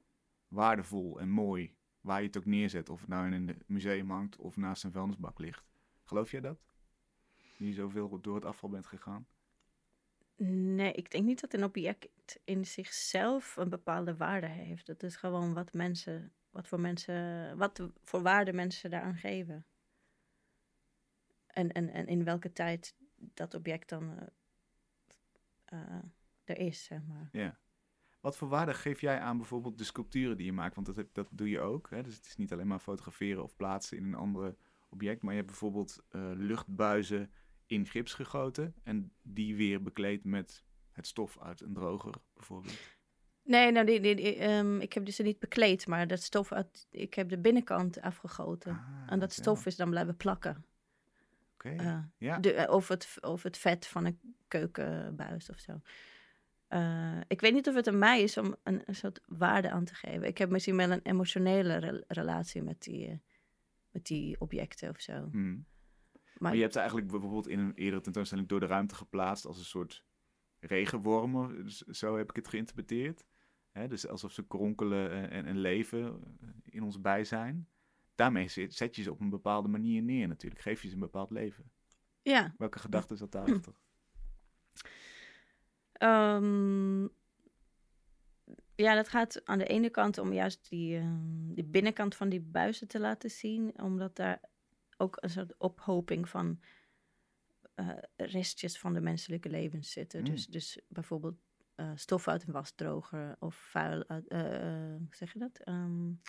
waardevol 0.47 1.19
en 1.19 1.29
mooi. 1.29 1.76
Waar 2.07 2.19
je 2.19 2.27
het 2.27 2.37
ook 2.37 2.45
neerzet, 2.45 2.89
of 2.89 2.99
het 2.99 3.09
nou 3.09 3.25
in 3.25 3.33
een 3.33 3.61
museum 3.65 4.09
hangt 4.09 4.35
of 4.35 4.57
naast 4.57 4.83
een 4.83 4.91
vuilnisbak 4.91 5.39
ligt. 5.39 5.65
Geloof 6.03 6.31
jij 6.31 6.41
dat? 6.41 6.59
Die 7.57 7.73
zoveel 7.73 8.21
door 8.21 8.35
het 8.35 8.45
afval 8.45 8.69
bent 8.69 8.85
gegaan? 8.85 9.27
Nee, 10.75 10.91
ik 10.93 11.11
denk 11.11 11.25
niet 11.25 11.41
dat 11.41 11.53
een 11.53 11.63
object 11.63 12.39
in 12.43 12.65
zichzelf 12.65 13.55
een 13.55 13.69
bepaalde 13.69 14.15
waarde 14.15 14.47
heeft. 14.47 14.87
Het 14.87 15.03
is 15.03 15.15
gewoon 15.15 15.53
wat 15.53 15.73
mensen, 15.73 16.33
wat 16.49 16.67
voor 16.67 16.79
mensen, 16.79 17.57
wat 17.57 17.89
voor 18.03 18.21
waarde 18.21 18.53
mensen 18.53 18.89
daaraan 18.89 19.17
geven. 19.17 19.65
En, 21.47 21.71
en, 21.71 21.89
en 21.89 22.07
in 22.07 22.23
welke 22.23 22.53
tijd 22.53 22.95
dat 23.15 23.53
object 23.53 23.89
dan 23.89 24.03
uh, 24.03 25.79
uh, 25.79 26.03
er 26.43 26.57
is, 26.57 26.83
zeg 26.83 27.03
maar. 27.03 27.29
Ja. 27.31 27.59
Wat 28.19 28.37
voor 28.37 28.47
waarde 28.47 28.73
geef 28.73 29.01
jij 29.01 29.19
aan 29.19 29.37
bijvoorbeeld 29.37 29.77
de 29.77 29.83
sculpturen 29.83 30.37
die 30.37 30.45
je 30.45 30.53
maakt? 30.53 30.75
Want 30.75 30.95
dat, 30.95 31.05
dat 31.13 31.27
doe 31.31 31.49
je 31.49 31.59
ook. 31.59 31.89
Hè? 31.89 32.03
Dus 32.03 32.15
het 32.15 32.25
is 32.25 32.35
niet 32.35 32.53
alleen 32.53 32.67
maar 32.67 32.79
fotograferen 32.79 33.43
of 33.43 33.55
plaatsen 33.55 33.97
in 33.97 34.03
een 34.03 34.15
andere 34.15 34.55
object. 34.89 35.21
Maar 35.21 35.31
je 35.31 35.39
hebt 35.39 35.51
bijvoorbeeld 35.51 36.03
uh, 36.11 36.31
luchtbuizen 36.35 37.31
in 37.65 37.85
gips 37.85 38.13
gegoten 38.13 38.75
en 38.83 39.11
die 39.21 39.55
weer 39.55 39.81
bekleed 39.81 40.23
met 40.23 40.63
het 40.91 41.07
stof 41.07 41.39
uit 41.41 41.61
een 41.61 41.73
droger, 41.73 42.13
bijvoorbeeld? 42.33 42.79
Nee, 43.43 43.71
nou, 43.71 43.85
die, 43.85 43.99
die, 43.99 44.35
ehm, 44.35 44.79
ik 44.79 44.93
heb 44.93 45.05
dus 45.05 45.19
niet 45.19 45.39
bekleed, 45.39 45.87
maar 45.87 46.07
dat 46.07 46.21
stof 46.21 46.51
uit, 46.51 46.87
ik 46.89 47.13
heb 47.13 47.29
de 47.29 47.37
binnenkant 47.37 48.01
afgegoten. 48.01 48.71
Ah, 48.71 49.11
en 49.11 49.19
dat 49.19 49.33
stof 49.33 49.65
is 49.65 49.75
dan 49.75 49.89
blijven 49.89 50.17
plakken. 50.17 50.65
Oké, 51.53 51.73
uh, 51.73 51.97
ja. 52.17 52.39
De, 52.39 52.67
of, 52.69 52.87
het, 52.87 53.17
of 53.21 53.43
het 53.43 53.57
vet 53.57 53.87
van 53.87 54.05
een 54.05 54.19
keukenbuis 54.47 55.49
of 55.49 55.59
zo. 55.59 55.81
Uh, 56.69 57.19
ik 57.27 57.41
weet 57.41 57.53
niet 57.53 57.67
of 57.67 57.75
het 57.75 57.87
aan 57.87 57.99
mij 57.99 58.21
is 58.21 58.37
om 58.37 58.55
een, 58.63 58.81
een, 58.85 58.95
soort 58.95 59.21
waarde 59.25 59.71
aan 59.71 59.85
te 59.85 59.95
geven. 59.95 60.27
Ik 60.27 60.37
heb 60.37 60.49
misschien 60.49 60.75
wel 60.75 60.91
een 60.91 61.01
emotionele 61.03 62.03
relatie 62.07 62.61
met 62.61 62.81
die, 62.83 63.09
uh, 63.09 63.15
met 63.91 64.05
die 64.05 64.39
objecten 64.39 64.89
of 64.89 64.99
zo. 64.99 65.27
Hmm. 65.31 65.65
Maar, 66.37 66.55
je 66.55 66.61
hebt 66.61 66.73
ze 66.73 66.79
eigenlijk 66.79 67.11
bijvoorbeeld 67.11 67.47
in 67.47 67.59
een 67.59 67.73
eerdere 67.73 68.01
tentoonstelling 68.01 68.47
door 68.47 68.59
de 68.59 68.65
ruimte 68.65 68.95
geplaatst 68.95 69.45
als 69.45 69.57
een 69.57 69.65
soort 69.65 70.03
regenwormen. 70.59 71.71
Zo 71.89 72.17
heb 72.17 72.29
ik 72.29 72.35
het 72.35 72.47
geïnterpreteerd. 72.47 73.25
dus 73.87 74.07
alsof 74.07 74.31
ze 74.31 74.47
kronkelen 74.47 75.29
en, 75.29 75.45
en, 75.45 75.57
leven 75.57 76.05
eh, 76.41 76.49
in 76.63 76.83
ons 76.83 77.01
bijzijn. 77.01 77.67
Daarmee 78.15 78.47
zet 78.47 78.95
je 78.95 79.01
ze 79.01 79.11
op 79.11 79.19
een 79.19 79.29
bepaalde 79.29 79.67
manier 79.67 80.01
neer 80.01 80.27
natuurlijk. 80.27 80.61
Geef 80.61 80.81
je 80.81 80.87
ze 80.87 80.93
een 80.93 80.99
bepaald 80.99 81.31
leven. 81.31 81.71
Ja. 82.21 82.53
Welke 82.57 82.79
gedachte 82.79 83.15
zat 83.15 83.31
daarachter? 83.31 83.73
Um, 85.99 87.09
ja, 88.75 88.95
dat 88.95 89.09
gaat 89.09 89.45
aan 89.45 89.57
de 89.57 89.65
ene 89.65 89.89
kant 89.89 90.17
om 90.17 90.33
juist 90.33 90.69
die, 90.69 90.99
uh, 90.99 91.05
die 91.55 91.63
binnenkant 91.63 92.15
van 92.15 92.29
die 92.29 92.41
buizen 92.41 92.87
te 92.87 92.99
laten 92.99 93.29
zien. 93.29 93.81
Omdat 93.81 94.15
daar 94.15 94.39
ook 94.97 95.17
een 95.19 95.29
soort 95.29 95.57
ophoping 95.57 96.29
van 96.29 96.59
uh, 97.75 97.89
restjes 98.15 98.79
van 98.79 98.93
de 98.93 99.01
menselijke 99.01 99.49
levens 99.49 99.91
zitten. 99.91 100.23
Dus, 100.23 100.47
mm. 100.47 100.51
dus 100.51 100.81
bijvoorbeeld 100.87 101.35
uh, 101.75 101.91
stof 101.95 102.27
uit 102.27 102.47
een 102.47 102.53
wasdroger 102.53 103.35
of 103.39 103.55
vuil 103.55 104.03
uit, 104.07 104.25
uh, 104.27 104.95
zeg 105.11 105.33
je 105.33 105.39
dat? 105.39 105.67
Um, 105.67 106.21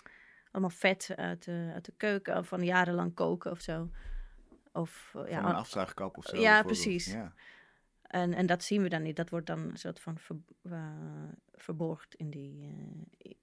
allemaal 0.51 0.69
vet 0.69 1.13
uit 1.15 1.43
de, 1.43 1.71
uit 1.73 1.85
de 1.85 1.93
keuken 1.97 2.45
van 2.45 2.63
jarenlang 2.63 3.13
koken 3.13 3.51
of 3.51 3.61
zo. 3.61 3.89
Of, 4.71 5.11
ja, 5.13 5.37
een 5.37 5.55
afzuigkap 5.55 6.17
of 6.17 6.25
zo. 6.25 6.37
Ja, 6.37 6.63
precies. 6.63 7.11
Ja. 7.11 7.33
En, 8.09 8.33
en 8.33 8.45
dat 8.45 8.63
zien 8.63 8.81
we 8.81 8.89
dan 8.89 9.01
niet. 9.01 9.15
Dat 9.15 9.29
wordt 9.29 9.47
dan 9.47 9.59
een 9.59 9.77
soort 9.77 9.99
van 9.99 10.17
ver, 10.17 10.37
verborgd 11.51 12.15
in, 12.15 12.29
die, 12.29 12.75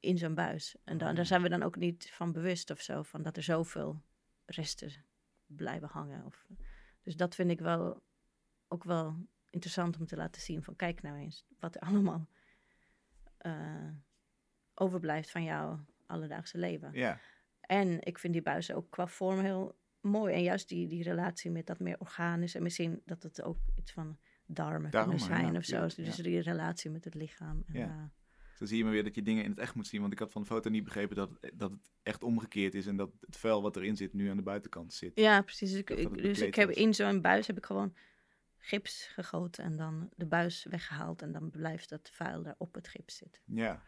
in 0.00 0.18
zo'n 0.18 0.34
buis. 0.34 0.76
En 0.84 0.98
dan, 0.98 1.14
daar 1.14 1.26
zijn 1.26 1.42
we 1.42 1.48
dan 1.48 1.62
ook 1.62 1.76
niet 1.76 2.10
van 2.10 2.32
bewust 2.32 2.70
of 2.70 2.80
zo, 2.80 3.02
van 3.02 3.22
dat 3.22 3.36
er 3.36 3.42
zoveel 3.42 4.02
resten 4.46 4.90
blijven 5.46 5.88
hangen. 5.88 6.24
Of, 6.24 6.46
dus 7.02 7.16
dat 7.16 7.34
vind 7.34 7.50
ik 7.50 7.60
wel 7.60 8.02
ook 8.68 8.84
wel 8.84 9.26
interessant 9.50 9.98
om 9.98 10.06
te 10.06 10.16
laten 10.16 10.42
zien. 10.42 10.62
Van 10.62 10.76
kijk 10.76 11.02
nou 11.02 11.16
eens 11.16 11.46
wat 11.58 11.74
er 11.74 11.80
allemaal 11.88 12.28
uh, 13.40 13.90
overblijft 14.74 15.30
van 15.30 15.42
jouw 15.42 15.84
alledaagse 16.06 16.58
leven. 16.58 16.90
Ja. 16.92 17.20
En 17.60 18.02
ik 18.02 18.18
vind 18.18 18.32
die 18.32 18.42
buizen 18.42 18.74
ook 18.74 18.90
qua 18.90 19.06
vorm 19.06 19.38
heel 19.38 19.78
mooi. 20.00 20.34
En 20.34 20.42
juist 20.42 20.68
die, 20.68 20.88
die 20.88 21.02
relatie 21.02 21.50
met 21.50 21.66
dat 21.66 21.78
meer 21.78 21.98
organisch. 21.98 22.54
En 22.54 22.62
misschien 22.62 23.02
dat 23.04 23.22
het 23.22 23.42
ook 23.42 23.58
iets 23.74 23.92
van 23.92 24.18
darmen, 24.46 24.90
darmen 24.90 25.18
kunnen 25.18 25.36
zijn 25.36 25.56
of 25.56 25.64
zo. 25.64 26.02
dus 26.02 26.16
die 26.16 26.40
relatie 26.40 26.90
met 26.90 27.04
het 27.04 27.14
lichaam. 27.14 27.64
En, 27.66 27.78
ja. 27.78 27.86
Uh, 27.86 28.02
zo 28.56 28.64
zie 28.64 28.76
je 28.76 28.84
maar 28.84 28.92
weer 28.92 29.04
dat 29.04 29.14
je 29.14 29.22
dingen 29.22 29.44
in 29.44 29.50
het 29.50 29.58
echt 29.58 29.74
moet 29.74 29.86
zien. 29.86 30.00
Want 30.00 30.12
ik 30.12 30.18
had 30.18 30.32
van 30.32 30.42
de 30.42 30.48
foto 30.48 30.70
niet 30.70 30.84
begrepen 30.84 31.16
dat, 31.16 31.30
dat 31.54 31.70
het 31.70 31.90
echt 32.02 32.22
omgekeerd 32.22 32.74
is. 32.74 32.86
En 32.86 32.96
dat 32.96 33.10
het 33.20 33.36
vuil 33.36 33.62
wat 33.62 33.76
erin 33.76 33.96
zit 33.96 34.12
nu 34.12 34.28
aan 34.28 34.36
de 34.36 34.42
buitenkant 34.42 34.92
zit. 34.92 35.12
Ja, 35.14 35.42
precies. 35.42 35.70
Dus 35.70 35.78
ik, 35.80 36.22
dus 36.22 36.40
ik 36.40 36.54
heb 36.54 36.70
in 36.70 36.94
zo'n 36.94 37.20
buis 37.20 37.46
heb 37.46 37.56
ik 37.56 37.66
gewoon 37.66 37.94
gips 38.58 39.06
gegoten. 39.06 39.64
En 39.64 39.76
dan 39.76 40.10
de 40.16 40.26
buis 40.26 40.64
weggehaald. 40.70 41.22
En 41.22 41.32
dan 41.32 41.50
blijft 41.50 41.88
dat 41.88 42.10
vuil 42.12 42.42
daar 42.42 42.54
op 42.58 42.74
het 42.74 42.88
gips 42.88 43.16
zitten. 43.16 43.42
Ja. 43.44 43.82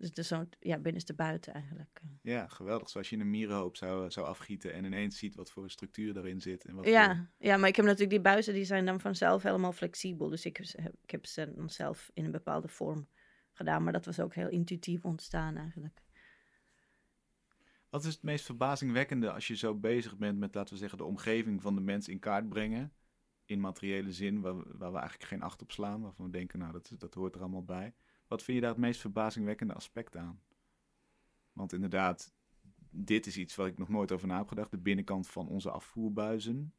Dus 0.00 0.08
het 0.08 0.18
is 0.18 0.28
zo, 0.28 0.46
ja, 0.60 0.78
binnenste 0.78 1.14
buiten 1.14 1.54
eigenlijk. 1.54 2.00
Ja, 2.22 2.48
geweldig. 2.48 2.88
Zoals 2.88 3.10
je 3.10 3.18
een 3.18 3.30
mierenhoop 3.30 3.76
zou, 3.76 4.10
zou 4.10 4.26
afgieten 4.26 4.72
en 4.72 4.84
ineens 4.84 5.18
ziet 5.18 5.34
wat 5.34 5.50
voor 5.50 5.70
structuur 5.70 6.16
erin 6.16 6.40
zit. 6.40 6.64
En 6.64 6.74
wat 6.74 6.86
ja, 6.86 7.30
ja, 7.38 7.56
maar 7.56 7.68
ik 7.68 7.76
heb 7.76 7.84
natuurlijk 7.84 8.10
die 8.10 8.20
buizen, 8.20 8.54
die 8.54 8.64
zijn 8.64 8.86
dan 8.86 9.00
vanzelf 9.00 9.42
helemaal 9.42 9.72
flexibel. 9.72 10.28
Dus 10.28 10.44
ik 10.44 10.56
heb, 10.56 10.94
ik 11.02 11.10
heb 11.10 11.26
ze 11.26 11.52
dan 11.54 11.70
zelf 11.70 12.10
in 12.14 12.24
een 12.24 12.30
bepaalde 12.30 12.68
vorm 12.68 13.08
gedaan. 13.52 13.82
Maar 13.82 13.92
dat 13.92 14.04
was 14.04 14.20
ook 14.20 14.34
heel 14.34 14.48
intuïtief 14.48 15.04
ontstaan 15.04 15.56
eigenlijk. 15.56 16.02
Wat 17.90 18.04
is 18.04 18.12
het 18.12 18.22
meest 18.22 18.44
verbazingwekkende 18.44 19.32
als 19.32 19.46
je 19.46 19.56
zo 19.56 19.74
bezig 19.74 20.16
bent 20.16 20.38
met, 20.38 20.54
laten 20.54 20.72
we 20.72 20.80
zeggen, 20.80 20.98
de 20.98 21.04
omgeving 21.04 21.62
van 21.62 21.74
de 21.74 21.80
mens 21.80 22.08
in 22.08 22.18
kaart 22.18 22.48
brengen? 22.48 22.92
In 23.44 23.60
materiële 23.60 24.12
zin, 24.12 24.40
waar, 24.40 24.54
waar 24.54 24.92
we 24.92 24.98
eigenlijk 24.98 25.28
geen 25.28 25.42
acht 25.42 25.62
op 25.62 25.72
slaan, 25.72 26.00
waarvan 26.00 26.24
we 26.24 26.30
denken, 26.30 26.58
nou, 26.58 26.72
dat, 26.72 26.92
dat 26.98 27.14
hoort 27.14 27.34
er 27.34 27.40
allemaal 27.40 27.64
bij. 27.64 27.94
Wat 28.30 28.42
vind 28.42 28.56
je 28.56 28.62
daar 28.62 28.72
het 28.72 28.80
meest 28.80 29.00
verbazingwekkende 29.00 29.74
aspect 29.74 30.16
aan? 30.16 30.42
Want 31.52 31.72
inderdaad, 31.72 32.32
dit 32.90 33.26
is 33.26 33.36
iets 33.36 33.56
waar 33.56 33.66
ik 33.66 33.78
nog 33.78 33.88
nooit 33.88 34.12
over 34.12 34.28
na 34.28 34.36
heb 34.36 34.48
gedacht. 34.48 34.70
De 34.70 34.78
binnenkant 34.78 35.28
van 35.28 35.48
onze 35.48 35.70
afvoerbuizen. 35.70 36.74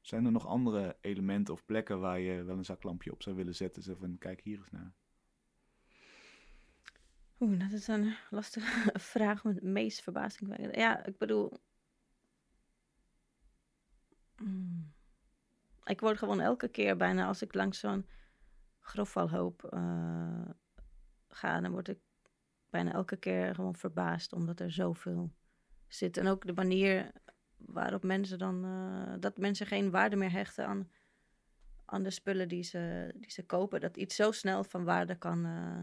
Zijn 0.00 0.24
er 0.24 0.32
nog 0.32 0.46
andere 0.46 0.96
elementen 1.00 1.54
of 1.54 1.64
plekken 1.64 2.00
waar 2.00 2.20
je 2.20 2.42
wel 2.42 2.56
een 2.56 2.64
zaklampje 2.64 3.12
op 3.12 3.22
zou 3.22 3.36
willen 3.36 3.54
zetten? 3.54 3.82
Zo 3.82 3.94
van, 3.94 4.18
kijk 4.18 4.40
hier 4.40 4.58
eens 4.58 4.70
naar. 4.70 4.94
Oeh, 7.40 7.58
dat 7.60 7.72
is 7.72 7.86
een 7.88 8.14
lastige 8.30 8.98
vraag 9.14 9.44
met 9.44 9.54
het 9.54 9.64
meest 9.64 10.02
verbazingwekkende. 10.02 10.78
Ja, 10.78 11.04
ik 11.04 11.18
bedoel... 11.18 11.52
Hmm. 14.36 14.92
Ik 15.84 16.00
word 16.00 16.18
gewoon 16.18 16.40
elke 16.40 16.68
keer 16.68 16.96
bijna 16.96 17.26
als 17.26 17.42
ik 17.42 17.54
langs 17.54 17.78
zo'n 17.78 18.06
grofvalhoop 18.80 19.70
uh, 19.74 20.50
ga, 21.30 21.60
dan 21.60 21.70
word 21.70 21.88
ik 21.88 21.98
bijna 22.70 22.92
elke 22.92 23.16
keer 23.16 23.54
gewoon 23.54 23.76
verbaasd, 23.76 24.32
omdat 24.32 24.60
er 24.60 24.72
zoveel 24.72 25.32
zit. 25.88 26.16
En 26.16 26.26
ook 26.26 26.46
de 26.46 26.52
manier 26.52 27.12
waarop 27.56 28.02
mensen 28.02 28.38
dan, 28.38 28.64
eh, 28.64 29.14
dat 29.20 29.38
mensen 29.38 29.66
geen 29.66 29.90
waarde 29.90 30.16
meer 30.16 30.30
hechten 30.30 30.66
aan, 30.66 30.90
aan 31.84 32.02
de 32.02 32.10
spullen 32.10 32.48
die 32.48 32.62
ze, 32.62 33.12
die 33.16 33.30
ze 33.30 33.46
kopen. 33.46 33.80
Dat 33.80 33.96
iets 33.96 34.16
zo 34.16 34.32
snel 34.32 34.64
van 34.64 34.84
waarde 34.84 35.14
kan 35.14 35.46
uh, 35.46 35.80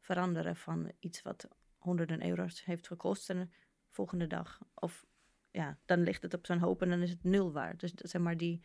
veranderen 0.00 0.56
van 0.56 0.92
iets 0.98 1.22
wat 1.22 1.48
honderden 1.78 2.26
euro's 2.26 2.64
heeft 2.64 2.86
gekost 2.86 3.30
en 3.30 3.38
de 3.38 3.48
volgende 3.90 4.26
dag. 4.26 4.58
Of 4.74 5.06
ja, 5.50 5.78
dan 5.84 6.02
ligt 6.02 6.22
het 6.22 6.34
op 6.34 6.46
zo'n 6.46 6.58
hoop 6.58 6.82
en 6.82 6.88
dan 6.88 7.02
is 7.02 7.10
het 7.10 7.24
nul 7.24 7.52
waard. 7.52 7.80
Dus 7.80 7.92
zeg 7.94 8.20
maar 8.22 8.36
die 8.36 8.62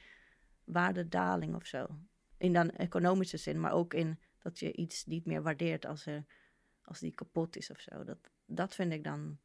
waardedaling 0.64 1.56
of 1.56 1.66
zo. 1.66 1.88
In 2.38 2.54
dan 2.54 2.70
economische 2.70 3.38
zin, 3.38 3.60
maar 3.60 3.72
ook 3.72 3.94
in 3.94 4.20
dat 4.44 4.60
je 4.60 4.74
iets 4.74 5.06
niet 5.06 5.26
meer 5.26 5.42
waardeert 5.42 5.86
als, 5.86 6.06
er, 6.06 6.26
als 6.82 7.00
die 7.00 7.14
kapot 7.14 7.56
is 7.56 7.70
of 7.70 7.80
zo. 7.80 8.04
Dat, 8.04 8.32
dat 8.46 8.76
vind 8.76 8.94
ik 8.94 9.04
dan 9.04 9.40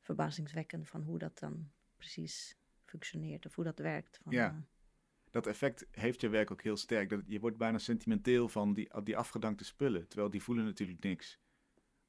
verbazingwekkend 0.00 0.88
van 0.88 1.02
hoe 1.02 1.18
dat 1.18 1.38
dan 1.38 1.70
precies 1.96 2.56
functioneert 2.84 3.46
of 3.46 3.54
hoe 3.54 3.64
dat 3.64 3.78
werkt. 3.78 4.18
Van, 4.22 4.32
ja. 4.32 4.48
Eh, 4.48 4.56
dat 5.30 5.46
effect 5.46 5.86
heeft 5.90 6.20
je 6.20 6.28
werk 6.28 6.50
ook 6.50 6.62
heel 6.62 6.76
sterk. 6.76 7.08
Dat, 7.08 7.22
je 7.26 7.40
wordt 7.40 7.56
bijna 7.56 7.78
sentimenteel 7.78 8.48
van 8.48 8.74
die, 8.74 8.90
die 9.02 9.16
afgedankte 9.16 9.64
spullen. 9.64 10.08
Terwijl 10.08 10.30
die 10.30 10.42
voelen 10.42 10.64
natuurlijk 10.64 11.02
niks. 11.02 11.40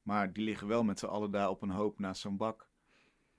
Maar 0.02 0.32
die 0.32 0.44
liggen 0.44 0.66
wel 0.66 0.84
met 0.84 0.98
z'n 0.98 1.06
allen 1.06 1.30
daar 1.30 1.48
op 1.48 1.62
een 1.62 1.70
hoop 1.70 1.98
naast 1.98 2.20
zo'n 2.20 2.36
bak. 2.36 2.70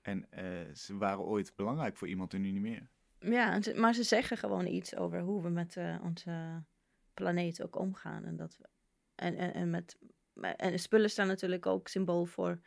En 0.00 0.26
uh, 0.30 0.74
ze 0.74 0.96
waren 0.96 1.24
ooit 1.24 1.52
belangrijk 1.56 1.96
voor 1.96 2.08
iemand 2.08 2.34
en 2.34 2.40
nu 2.40 2.50
niet 2.50 2.60
meer. 2.60 2.90
Ja, 3.18 3.60
maar 3.76 3.94
ze 3.94 4.02
zeggen 4.02 4.36
gewoon 4.36 4.66
iets 4.66 4.96
over 4.96 5.20
hoe 5.20 5.42
we 5.42 5.48
met 5.48 5.76
uh, 5.76 6.00
onze 6.02 6.62
planeet 7.20 7.62
ook 7.62 7.78
omgaan. 7.78 8.24
En, 8.24 8.36
dat, 8.36 8.58
en, 9.14 9.36
en, 9.36 9.54
en, 9.54 9.70
met, 9.70 9.98
en 10.56 10.78
spullen 10.78 11.10
staan 11.10 11.26
natuurlijk 11.26 11.66
ook 11.66 11.88
symbool 11.88 12.24
voor, 12.24 12.60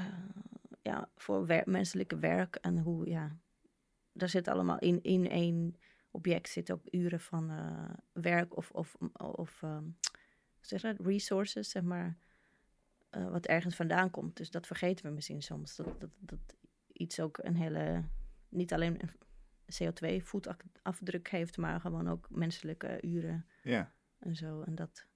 uh, 0.00 0.06
ja, 0.82 1.10
voor 1.16 1.46
wer 1.46 1.62
menselijke 1.66 2.18
werk. 2.18 2.56
En 2.56 2.78
hoe, 2.78 3.08
ja, 3.08 3.36
daar 4.12 4.28
zit 4.28 4.48
allemaal 4.48 4.78
in, 4.78 5.02
in 5.02 5.28
één 5.30 5.76
object 6.10 6.48
zit 6.48 6.70
ook 6.70 6.82
uren 6.90 7.20
van 7.20 7.50
uh, 7.50 7.90
werk 8.12 8.56
of, 8.56 8.70
of, 8.70 8.96
of 9.16 9.62
um, 9.62 9.96
zeg 10.60 10.80
dat, 10.80 10.96
resources, 11.00 11.70
zeg 11.70 11.82
maar, 11.82 12.16
wat 13.10 13.46
ergens 13.46 13.76
vandaan 13.76 14.10
komt. 14.10 14.36
Dus 14.36 14.50
dat 14.50 14.66
vergeten 14.66 15.06
we 15.06 15.12
misschien 15.12 15.42
soms. 15.42 15.76
Dat, 15.76 16.00
dat, 16.00 16.10
dat 16.18 16.56
iets 16.92 17.20
ook 17.20 17.38
een 17.42 17.56
hele, 17.56 18.04
niet 18.48 18.72
alleen 18.72 19.00
CO2-voetafdruk 19.72 21.28
heeft, 21.28 21.56
maar 21.56 21.80
gewoon 21.80 22.08
ook 22.08 22.30
menselijke 22.30 22.98
uren 23.02 23.46
ja. 23.62 23.92
en 24.18 24.36
zo. 24.36 24.62
En 24.62 24.74
dat, 24.74 25.06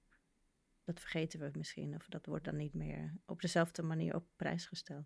dat 0.83 0.99
vergeten 0.99 1.39
we 1.39 1.51
misschien, 1.57 1.95
of 1.95 2.07
dat 2.07 2.25
wordt 2.25 2.45
dan 2.45 2.55
niet 2.55 2.73
meer 2.73 3.13
op 3.25 3.41
dezelfde 3.41 3.81
manier 3.81 4.15
op 4.15 4.25
prijs 4.35 4.65
gesteld. 4.65 5.05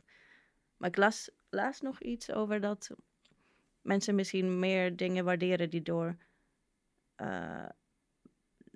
Maar 0.78 0.90
ik 0.90 0.98
las 0.98 1.32
laatst 1.50 1.82
nog 1.82 2.02
iets 2.02 2.32
over 2.32 2.62
dat 2.62 2.96
mensen 3.82 4.16
misschien 4.16 4.60
meer 4.60 4.96
dingen 4.96 5.26
waarderen 5.26 5.70
die 5.70 5.82
door, 5.82 6.18
uh, 7.18 7.70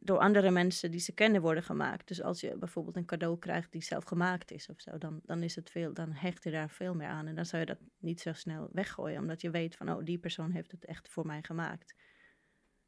door 0.04 0.18
andere 0.18 0.52
mensen 0.52 0.92
die 0.92 1.00
ze 1.00 1.14
kennen 1.14 1.42
worden 1.42 1.64
gemaakt. 1.64 2.08
Dus 2.08 2.22
als 2.22 2.42
je 2.42 2.58
bijvoorbeeld 2.58 2.96
een 2.96 3.06
cadeau 3.06 3.40
krijgt 3.40 3.72
die 3.72 3.84
zelf 3.84 4.04
gemaakt 4.04 4.52
is 4.52 4.70
of 4.70 4.82
zo, 4.82 4.98
dan, 4.98 5.20
dan, 5.24 5.44
is 5.44 5.56
het 5.56 5.70
veel, 5.70 5.94
dan 5.94 6.12
hecht 6.12 6.44
je 6.44 6.52
daar 6.52 6.70
veel 6.70 6.96
meer 6.96 7.08
aan. 7.08 7.28
En 7.28 7.36
dan 7.36 7.46
zou 7.46 7.62
je 7.62 7.68
dat 7.68 7.80
niet 7.98 8.22
zo 8.22 8.34
snel 8.34 8.70
weggooien, 8.72 9.20
omdat 9.20 9.42
je 9.42 9.50
weet 9.50 9.76
van, 9.76 9.90
oh, 9.90 10.04
die 10.04 10.18
persoon 10.18 10.52
heeft 10.52 10.72
het 10.72 10.86
echt 10.86 11.10
voor 11.10 11.26
mij 11.26 11.44
gemaakt. 11.44 11.96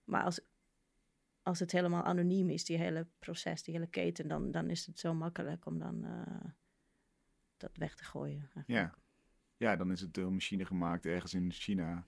Maar 0.04 0.24
als, 0.24 0.42
als 1.42 1.60
het 1.60 1.72
helemaal 1.72 2.04
anoniem 2.04 2.50
is, 2.50 2.66
die 2.66 2.78
hele 2.78 3.08
proces, 3.20 3.64
die 3.64 3.74
hele 3.74 3.90
keten, 3.90 4.28
dan, 4.28 4.52
dan 4.52 4.70
is 4.70 4.86
het 4.86 5.00
zo 5.00 5.14
makkelijk 5.14 5.66
om 5.66 5.80
dan 5.80 6.06
uh, 6.06 6.52
dat 7.58 7.78
weg 7.78 7.96
te 7.96 8.04
gooien. 8.04 8.50
Ja. 8.66 8.96
ja, 9.58 9.76
dan 9.76 9.92
is 9.92 10.02
het 10.02 10.14
door 10.14 10.34
machine 10.34 10.66
gemaakt 10.66 11.06
ergens 11.06 11.34
in 11.34 11.52
China. 11.52 12.08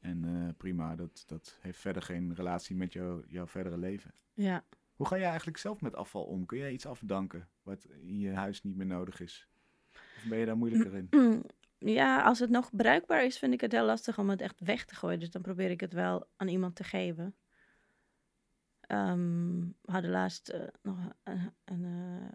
En 0.00 0.24
uh, 0.24 0.48
prima, 0.56 0.96
dat, 0.96 1.24
dat 1.26 1.58
heeft 1.60 1.78
verder 1.78 2.02
geen 2.02 2.34
relatie 2.34 2.76
met 2.76 2.92
jou, 2.92 3.24
jouw 3.28 3.46
verdere 3.46 3.78
leven. 3.78 4.14
Ja. 4.34 4.64
Hoe 4.94 5.06
ga 5.06 5.16
jij 5.16 5.28
eigenlijk 5.28 5.58
zelf 5.58 5.80
met 5.80 5.94
afval 5.94 6.24
om? 6.24 6.46
Kun 6.46 6.58
jij 6.58 6.72
iets 6.72 6.86
afdanken 6.86 7.48
wat 7.62 7.84
in 7.84 8.18
je 8.18 8.32
huis 8.32 8.62
niet 8.62 8.76
meer 8.76 8.86
nodig 8.86 9.20
is? 9.20 9.48
Of 9.92 10.24
ben 10.28 10.38
je 10.38 10.46
daar 10.46 10.56
moeilijker 10.56 10.94
in? 10.94 11.08
Ja, 11.80 12.22
als 12.22 12.38
het 12.38 12.50
nog 12.50 12.70
bruikbaar 12.76 13.24
is, 13.24 13.38
vind 13.38 13.52
ik 13.52 13.60
het 13.60 13.72
heel 13.72 13.84
lastig 13.84 14.18
om 14.18 14.30
het 14.30 14.40
echt 14.40 14.60
weg 14.60 14.84
te 14.84 14.94
gooien. 14.94 15.18
Dus 15.18 15.30
dan 15.30 15.42
probeer 15.42 15.70
ik 15.70 15.80
het 15.80 15.92
wel 15.92 16.28
aan 16.36 16.48
iemand 16.48 16.76
te 16.76 16.84
geven. 16.84 17.36
Um, 18.88 19.74
we 19.82 19.92
hadden 19.92 20.10
laatst 20.10 20.52
uh, 20.52 20.62
nog 20.82 20.96
een, 21.22 21.52
een, 21.64 21.82
uh, 21.82 22.28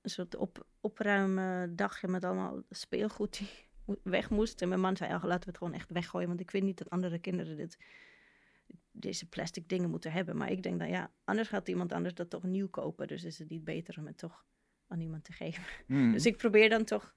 een 0.00 0.10
soort 0.10 0.36
op, 0.36 0.66
opruimen 0.80 1.76
dagje 1.76 2.08
met 2.08 2.24
allemaal 2.24 2.62
speelgoed 2.70 3.38
die 3.38 3.67
weg 4.02 4.30
moest. 4.30 4.62
En 4.62 4.68
mijn 4.68 4.80
man 4.80 4.96
zei, 4.96 5.14
oh, 5.14 5.22
laten 5.22 5.44
we 5.44 5.48
het 5.48 5.58
gewoon 5.58 5.74
echt 5.74 5.90
weggooien. 5.90 6.28
Want 6.28 6.40
ik 6.40 6.50
vind 6.50 6.64
niet 6.64 6.78
dat 6.78 6.90
andere 6.90 7.18
kinderen 7.18 7.56
dit, 7.56 7.78
deze 8.90 9.28
plastic 9.28 9.68
dingen 9.68 9.90
moeten 9.90 10.12
hebben. 10.12 10.36
Maar 10.36 10.50
ik 10.50 10.62
denk 10.62 10.78
dan, 10.78 10.88
ja, 10.88 11.12
anders 11.24 11.48
gaat 11.48 11.68
iemand 11.68 11.92
anders 11.92 12.14
dat 12.14 12.30
toch 12.30 12.42
nieuw 12.42 12.68
kopen. 12.68 13.06
Dus 13.06 13.24
is 13.24 13.38
het 13.38 13.48
niet 13.48 13.64
beter 13.64 13.98
om 13.98 14.06
het 14.06 14.18
toch 14.18 14.46
aan 14.86 15.00
iemand 15.00 15.24
te 15.24 15.32
geven. 15.32 15.64
Mm. 15.86 16.12
Dus 16.12 16.26
ik 16.26 16.36
probeer 16.36 16.68
dan 16.68 16.84
toch, 16.84 17.14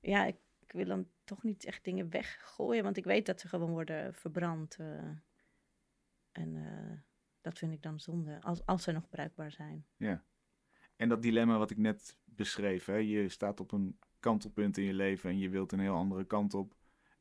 ja, 0.00 0.24
ik, 0.24 0.36
ik, 0.60 0.72
wil 0.72 0.86
dan 0.86 1.08
toch 1.24 1.42
niet 1.42 1.64
echt 1.64 1.84
dingen 1.84 2.10
weggooien. 2.10 2.82
Want 2.82 2.96
ik 2.96 3.04
weet 3.04 3.26
dat 3.26 3.40
ze 3.40 3.48
gewoon 3.48 3.70
worden 3.70 4.14
verbrand. 4.14 4.78
Uh, 4.80 4.86
en 6.32 6.54
uh, 6.54 6.92
dat 7.40 7.58
vind 7.58 7.72
ik 7.72 7.82
dan 7.82 8.00
zonde, 8.00 8.40
als, 8.40 8.66
als 8.66 8.82
ze 8.82 8.92
nog 8.92 9.08
bruikbaar 9.08 9.52
zijn. 9.52 9.86
Ja. 9.96 10.24
En 10.96 11.08
dat 11.08 11.22
dilemma 11.22 11.58
wat 11.58 11.70
ik 11.70 11.76
net 11.76 12.18
beschreef, 12.24 12.84
hè? 12.84 12.96
je 12.96 13.28
staat 13.28 13.60
op 13.60 13.72
een 13.72 13.98
kantelpunt 14.24 14.78
in 14.78 14.84
je 14.84 14.94
leven 14.94 15.30
en 15.30 15.38
je 15.38 15.48
wilt 15.48 15.72
een 15.72 15.80
heel 15.80 15.94
andere 15.94 16.24
kant 16.24 16.54
op 16.54 16.74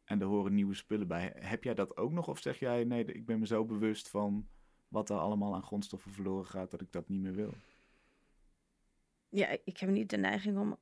en 0.04 0.22
er 0.22 0.28
horen 0.28 0.54
nieuwe 0.54 0.74
spullen 0.74 1.08
bij. 1.08 1.34
Heb 1.36 1.64
jij 1.64 1.74
dat 1.74 1.98
ook 1.98 2.12
nog 2.12 2.28
of 2.28 2.40
zeg 2.40 2.60
jij 2.60 2.84
nee, 2.84 3.06
ik 3.06 3.26
ben 3.26 3.40
me 3.40 3.46
zo 3.48 3.66
bewust 3.66 4.10
van 4.10 4.48
wat 4.88 5.10
er 5.10 5.18
allemaal 5.18 5.56
aan 5.56 5.64
grondstoffen 5.64 6.12
verloren 6.12 6.46
gaat 6.46 6.72
dat 6.72 6.82
ik 6.82 6.92
dat 6.92 7.10
niet 7.10 7.22
meer 7.22 7.36
wil? 7.36 7.54
Ja, 9.30 9.58
ik 9.64 9.78
heb 9.78 9.90
niet 9.90 10.10
de 10.10 10.18
neiging 10.18 10.58
om 10.58 10.78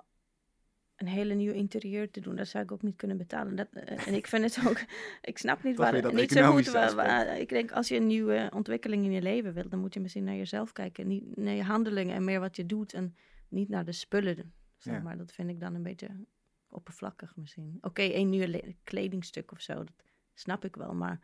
een 0.96 1.08
hele 1.08 1.34
nieuw 1.34 1.54
interieur 1.54 2.12
te 2.12 2.20
doen. 2.20 2.36
Dat 2.36 2.48
zou 2.48 2.64
ik 2.64 2.72
ook 2.72 2.82
niet 2.82 2.96
kunnen 2.96 3.18
betalen. 3.18 3.56
Dat, 3.56 3.68
uh, 3.74 4.08
en 4.08 4.14
ik 4.14 4.28
vind 4.28 4.56
het 4.56 4.68
ook, 4.68 4.80
ik 5.32 5.38
snap 5.38 5.64
niet 5.64 5.78
waar, 5.78 6.14
niet 6.14 6.32
zo 6.32 6.52
goed 6.52 6.72
waar, 6.72 6.96
waar, 6.96 7.40
Ik 7.40 7.50
denk 7.50 7.72
als 7.72 7.88
je 7.88 7.96
een 7.96 8.08
nieuwe 8.08 8.52
ontwikkeling 8.54 9.04
in 9.06 9.12
je 9.12 9.22
leven 9.22 9.54
wilt, 9.54 9.72
dan 9.72 9.80
moet 9.80 9.94
je 9.94 10.00
misschien 10.00 10.24
naar 10.24 10.36
jezelf 10.36 10.72
kijken, 10.72 11.08
niet 11.08 11.38
naar 11.38 11.54
je 11.54 11.64
handelingen 11.64 12.16
en 12.16 12.24
meer 12.24 12.40
wat 12.40 12.56
je 12.56 12.66
doet 12.66 12.94
en 12.94 13.16
niet 13.50 13.70
naar 13.70 13.86
de 13.86 13.92
spullen. 13.92 14.54
Zeg 14.82 14.94
ja. 14.94 15.02
maar 15.02 15.18
dat 15.18 15.32
vind 15.32 15.50
ik 15.50 15.60
dan 15.60 15.76
een 15.76 15.84
beetje 15.84 16.26
oppervlakkig 16.68 17.36
misschien. 17.36 17.76
Oké, 17.76 17.88
okay, 17.88 18.12
één 18.12 18.30
nieuw 18.30 18.62
kledingstuk 18.84 19.52
of 19.52 19.62
zo, 19.62 19.74
dat 19.74 20.04
snap 20.34 20.66
ik 20.66 20.76
wel, 20.76 20.94
maar 20.94 21.20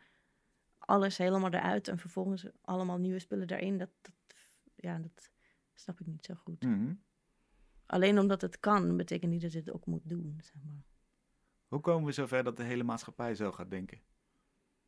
alles 0.78 1.18
helemaal 1.18 1.52
eruit 1.52 1.88
en 1.88 1.98
vervolgens 1.98 2.46
allemaal 2.60 2.98
nieuwe 2.98 3.18
spullen 3.18 3.46
daarin, 3.46 3.78
dat, 3.78 3.90
dat 4.00 4.14
ja, 4.74 4.98
dat 4.98 5.30
snap 5.74 6.00
ik 6.00 6.06
niet 6.06 6.24
zo 6.24 6.34
goed. 6.34 6.62
Mm 6.62 6.74
-hmm. 6.74 7.02
Alleen 7.86 8.18
omdat 8.18 8.40
het 8.40 8.60
kan, 8.60 8.96
betekent 8.96 9.32
niet 9.32 9.42
dat 9.42 9.52
je 9.52 9.58
het 9.58 9.70
ook 9.70 9.86
moet 9.86 10.08
doen, 10.08 10.38
zeg 10.42 10.62
maar. 10.64 10.82
Hoe 11.66 11.80
komen 11.80 12.06
we 12.06 12.12
zover 12.12 12.44
dat 12.44 12.56
de 12.56 12.62
hele 12.62 12.82
maatschappij 12.82 13.34
zo 13.34 13.52
gaat 13.52 13.70
denken? 13.70 14.00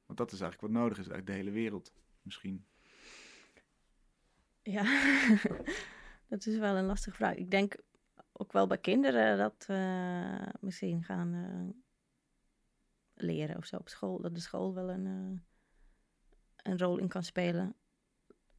Want 0.07 0.19
dat 0.19 0.33
is 0.33 0.41
eigenlijk 0.41 0.73
wat 0.73 0.83
nodig 0.83 0.99
is, 0.99 1.09
eigenlijk 1.09 1.27
de 1.27 1.45
hele 1.45 1.51
wereld, 1.51 1.93
misschien. 2.23 2.67
Ja, 4.63 4.83
dat 6.29 6.47
is 6.47 6.59
wel 6.59 6.77
een 6.77 6.85
lastige 6.85 7.17
vraag. 7.17 7.35
Ik 7.35 7.51
denk 7.51 7.77
ook 8.41 8.53
wel 8.53 8.67
bij 8.67 8.79
kinderen 8.79 9.39
dat 9.39 9.67
uh, 9.71 10.47
misschien 10.61 11.05
gaan 11.05 11.35
uh, 11.35 11.69
leren 13.15 13.57
of 13.57 13.67
zo 13.67 13.77
op 13.77 13.89
school. 13.89 14.21
Dat 14.21 14.35
de 14.35 14.41
school 14.41 14.75
wel 14.75 14.91
een, 14.91 15.07
uh, 15.07 15.39
een 16.57 16.79
rol 16.79 16.99
in 16.99 17.09
kan 17.09 17.23
spelen. 17.23 17.75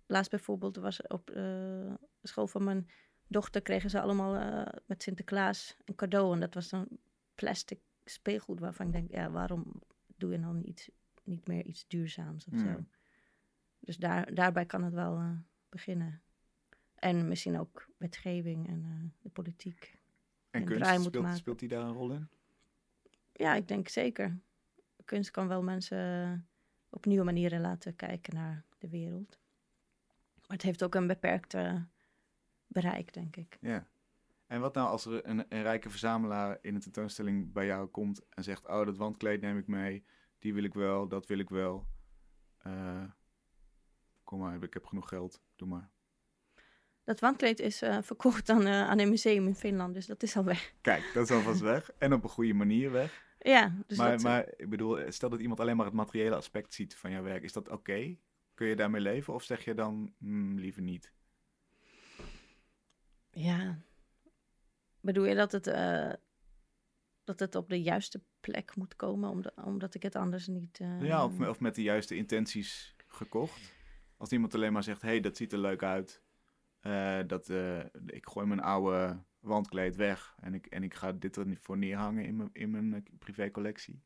Laatst 0.05 0.29
bijvoorbeeld 0.29 0.75
was 0.75 1.07
op 1.07 1.25
de 1.25 1.97
school 2.21 2.47
van 2.47 2.63
mijn 2.63 2.89
dochter 3.27 3.61
kregen 3.61 3.89
ze 3.89 4.01
allemaal 4.01 4.65
met 4.85 5.03
Sinterklaas 5.03 5.77
een 5.85 5.95
cadeau. 5.95 6.33
En 6.33 6.39
dat 6.39 6.53
was 6.53 6.69
dan 6.69 6.87
plastic 7.35 7.79
speelgoed 8.05 8.59
waarvan 8.59 8.85
ik 8.85 8.91
denk, 8.91 9.11
ja, 9.11 9.29
waarom 9.29 9.81
doe 10.05 10.31
je 10.31 10.39
dan 10.39 10.61
niet, 10.61 10.91
niet 11.23 11.47
meer 11.47 11.65
iets 11.65 11.87
duurzaams 11.87 12.47
of 12.47 12.59
zo? 12.59 12.85
Dus 13.79 13.97
daar, 13.97 14.33
daarbij 14.33 14.65
kan 14.65 14.83
het 14.83 14.93
wel 14.93 15.37
beginnen. 15.69 16.21
En 17.01 17.27
misschien 17.27 17.59
ook 17.59 17.89
wetgeving 17.97 18.67
en 18.67 18.83
uh, 18.83 19.09
de 19.21 19.29
politiek. 19.29 19.99
En 20.49 20.65
kunst, 20.65 21.03
speelt, 21.03 21.37
speelt 21.37 21.59
die 21.59 21.67
daar 21.67 21.81
een 21.81 21.93
rol 21.93 22.11
in? 22.11 22.27
Ja, 23.33 23.55
ik 23.55 23.67
denk 23.67 23.87
zeker. 23.87 24.39
Kunst 25.05 25.31
kan 25.31 25.47
wel 25.47 25.63
mensen 25.63 26.47
op 26.89 27.05
nieuwe 27.05 27.23
manieren 27.23 27.61
laten 27.61 27.95
kijken 27.95 28.35
naar 28.35 28.65
de 28.77 28.89
wereld. 28.89 29.39
Maar 30.35 30.57
het 30.57 30.61
heeft 30.61 30.83
ook 30.83 30.95
een 30.95 31.07
beperkte 31.07 31.87
bereik, 32.67 33.13
denk 33.13 33.35
ik. 33.35 33.57
Ja. 33.61 33.87
En 34.47 34.61
wat 34.61 34.73
nou 34.73 34.87
als 34.87 35.05
er 35.05 35.27
een, 35.27 35.45
een 35.49 35.61
rijke 35.61 35.89
verzamelaar 35.89 36.57
in 36.61 36.75
een 36.75 36.81
tentoonstelling 36.81 37.51
bij 37.51 37.65
jou 37.65 37.87
komt 37.87 38.29
en 38.29 38.43
zegt: 38.43 38.67
Oh, 38.67 38.85
dat 38.85 38.97
wandkleed 38.97 39.41
neem 39.41 39.57
ik 39.57 39.67
mee, 39.67 40.05
die 40.39 40.53
wil 40.53 40.63
ik 40.63 40.73
wel, 40.73 41.07
dat 41.07 41.27
wil 41.27 41.39
ik 41.39 41.49
wel. 41.49 41.87
Uh, 42.67 43.03
kom 44.23 44.39
maar, 44.39 44.63
ik 44.63 44.73
heb 44.73 44.85
genoeg 44.85 45.09
geld, 45.09 45.41
doe 45.55 45.67
maar. 45.67 45.91
Dat 47.03 47.19
wandkleed 47.19 47.59
is 47.59 47.81
uh, 47.81 47.97
verkocht 48.01 48.49
aan, 48.49 48.67
uh, 48.67 48.89
aan 48.89 48.99
een 48.99 49.09
museum 49.09 49.47
in 49.47 49.55
Finland, 49.55 49.93
dus 49.93 50.05
dat 50.05 50.23
is 50.23 50.35
al 50.35 50.43
weg. 50.43 50.73
Kijk, 50.81 51.11
dat 51.13 51.23
is 51.23 51.35
alvast 51.35 51.59
weg. 51.59 51.91
En 51.97 52.13
op 52.13 52.23
een 52.23 52.29
goede 52.29 52.53
manier 52.53 52.91
weg. 52.91 53.29
Ja, 53.39 53.75
dus 53.87 53.97
maar, 53.97 54.11
dat, 54.11 54.21
maar 54.21 54.53
ik 54.57 54.69
bedoel, 54.69 55.11
stel 55.11 55.29
dat 55.29 55.39
iemand 55.39 55.59
alleen 55.59 55.75
maar 55.75 55.85
het 55.85 55.95
materiële 55.95 56.35
aspect 56.35 56.73
ziet 56.73 56.95
van 56.95 57.11
jouw 57.11 57.23
werk, 57.23 57.43
is 57.43 57.53
dat 57.53 57.69
oké? 57.69 58.17
Kun 58.53 58.67
je 58.67 58.75
daarmee 58.75 59.01
leven 59.01 59.33
of 59.33 59.43
zeg 59.43 59.63
je 59.65 59.73
dan 59.73 60.13
hmm, 60.17 60.59
liever 60.59 60.81
niet? 60.81 61.13
Ja. 63.31 63.81
Bedoel 64.99 65.25
je 65.25 65.35
dat 65.35 65.51
het, 65.51 65.67
uh, 65.67 66.13
dat 67.23 67.39
het 67.39 67.55
op 67.55 67.69
de 67.69 67.81
juiste 67.81 68.21
plek 68.39 68.75
moet 68.75 68.95
komen, 68.95 69.29
omdat, 69.29 69.53
omdat 69.55 69.93
ik 69.95 70.03
het 70.03 70.15
anders 70.15 70.47
niet... 70.47 70.79
Ja, 70.99 71.25
of, 71.25 71.39
of 71.39 71.59
met 71.59 71.75
de 71.75 71.83
juiste 71.83 72.15
intenties 72.15 72.95
gekocht? 73.07 73.73
Als 74.17 74.31
iemand 74.31 74.55
alleen 74.55 74.73
maar 74.73 74.83
zegt, 74.83 75.01
hé, 75.01 75.07
hey, 75.07 75.19
dat 75.19 75.37
ziet 75.37 75.51
er 75.51 75.59
leuk 75.59 75.83
uit. 75.83 76.21
Uh, 76.81 77.19
dat, 77.27 77.49
ik 78.05 78.27
gooi 78.27 78.47
mijn 78.47 78.59
oude 78.59 79.23
wandkleed 79.39 79.95
weg 79.95 80.35
en 80.39 80.53
ik, 80.53 80.65
en 80.65 80.83
ik 80.83 80.93
ga 80.93 81.11
dit 81.11 81.35
er 81.35 81.57
voor 81.59 81.77
neerhangen 81.77 82.25
in 82.25 82.35
mijn, 82.35 82.49
in 82.53 82.69
mijn 82.69 83.05
privécollectie. 83.19 84.03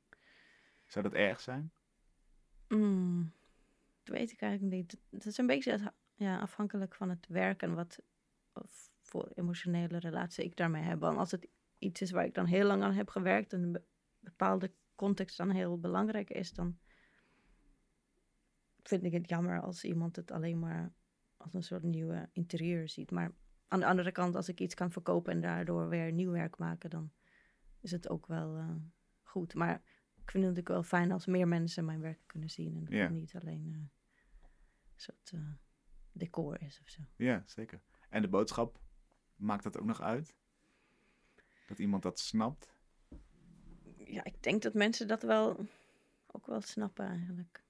Zou 0.86 1.06
dat 1.06 1.14
erg 1.14 1.40
zijn? 1.40 1.72
Mm, 2.68 3.34
dat 4.04 4.16
weet 4.16 4.32
ik 4.32 4.42
eigenlijk 4.42 4.76
niet. 4.76 5.02
Het 5.10 5.26
is 5.26 5.38
een 5.38 5.48
beetje 5.48 5.94
ja, 6.16 6.40
afhankelijk 6.40 6.96
van 6.96 7.10
het 7.10 7.28
werk 7.28 7.62
en 7.62 7.74
wat 7.74 8.04
voor 9.06 9.32
emotionele 9.34 9.98
relatie 9.98 10.44
ik 10.44 10.56
daarmee 10.56 10.84
heb. 10.84 11.00
Want 11.00 11.18
als 11.18 11.32
het 11.32 11.48
iets 11.78 12.02
is 12.02 12.12
waar 12.12 12.26
ik 12.26 12.34
dan 12.34 12.46
heel 12.46 12.66
lang 12.66 12.84
aan 12.84 12.94
heb 12.94 13.10
gewerkt 13.10 13.54
en 13.54 13.64
een 13.64 13.84
bepaalde 14.20 14.72
context 14.96 15.38
dan 15.38 15.50
heel 15.50 15.80
belangrijk 15.80 16.30
is, 16.30 16.52
dan 16.52 16.78
vind 18.84 19.04
ik 19.04 19.12
het 19.12 19.30
jammer 19.30 19.62
als 19.62 19.84
iemand 19.84 20.16
het 20.16 20.32
alleen 20.32 20.60
maar 20.60 20.94
als 21.46 21.54
een 21.54 21.64
soort 21.64 21.84
nieuwe 21.84 22.30
interieur 22.32 22.90
ziet. 22.90 23.12
Maar 23.12 23.32
aan 23.68 23.80
de 23.80 23.86
andere 23.86 24.12
kant, 24.12 24.36
als 24.36 24.50
ik 24.50 24.60
iets 24.60 24.74
kan 24.74 24.92
verkopen 24.92 25.34
en 25.34 25.42
daardoor 25.42 25.90
weer 25.90 26.12
nieuw 26.12 26.32
werk 26.32 26.58
maken, 26.58 26.90
dan 26.90 27.12
is 27.80 27.92
het 27.92 28.10
ook 28.10 28.28
wel 28.28 28.58
uh, 28.58 28.76
goed. 29.24 29.54
Maar 29.54 29.76
ik 30.16 30.32
vind 30.32 30.44
het 30.44 30.56
natuurlijk 30.56 30.68
wel 30.68 30.84
fijn 30.84 31.12
als 31.12 31.26
meer 31.26 31.48
mensen 31.48 31.86
mijn 31.86 32.02
werk 32.02 32.20
kunnen 32.26 32.50
zien. 32.50 32.76
En 32.76 32.84
dat 32.86 32.94
het 32.94 33.10
niet 33.10 33.36
alleen 33.36 33.68
uh, 33.70 33.78
een 33.78 33.90
soort 34.96 35.32
uh, 35.32 35.54
decor 36.12 36.62
is 36.62 36.80
of 36.82 36.90
zo. 36.90 37.02
Ja, 37.16 37.44
zeker. 37.46 37.82
En 38.10 38.22
de 38.22 38.28
boodschap, 38.28 38.80
maakt 39.36 39.64
dat 39.64 39.78
ook 39.78 39.86
nog 39.86 40.02
uit? 40.02 40.36
Dat 41.68 41.80
iemand 41.80 42.04
dat 42.04 42.20
snapt? 42.20 42.74
Ja, 43.98 44.24
ik 44.24 44.44
denk 44.44 44.62
dat 44.62 44.74
mensen 44.74 45.08
dat 45.08 45.24
wel 45.24 45.68
ook 46.28 46.46
wel 46.46 46.62
snappen 46.62 47.08
eigenlijk. 47.08 47.65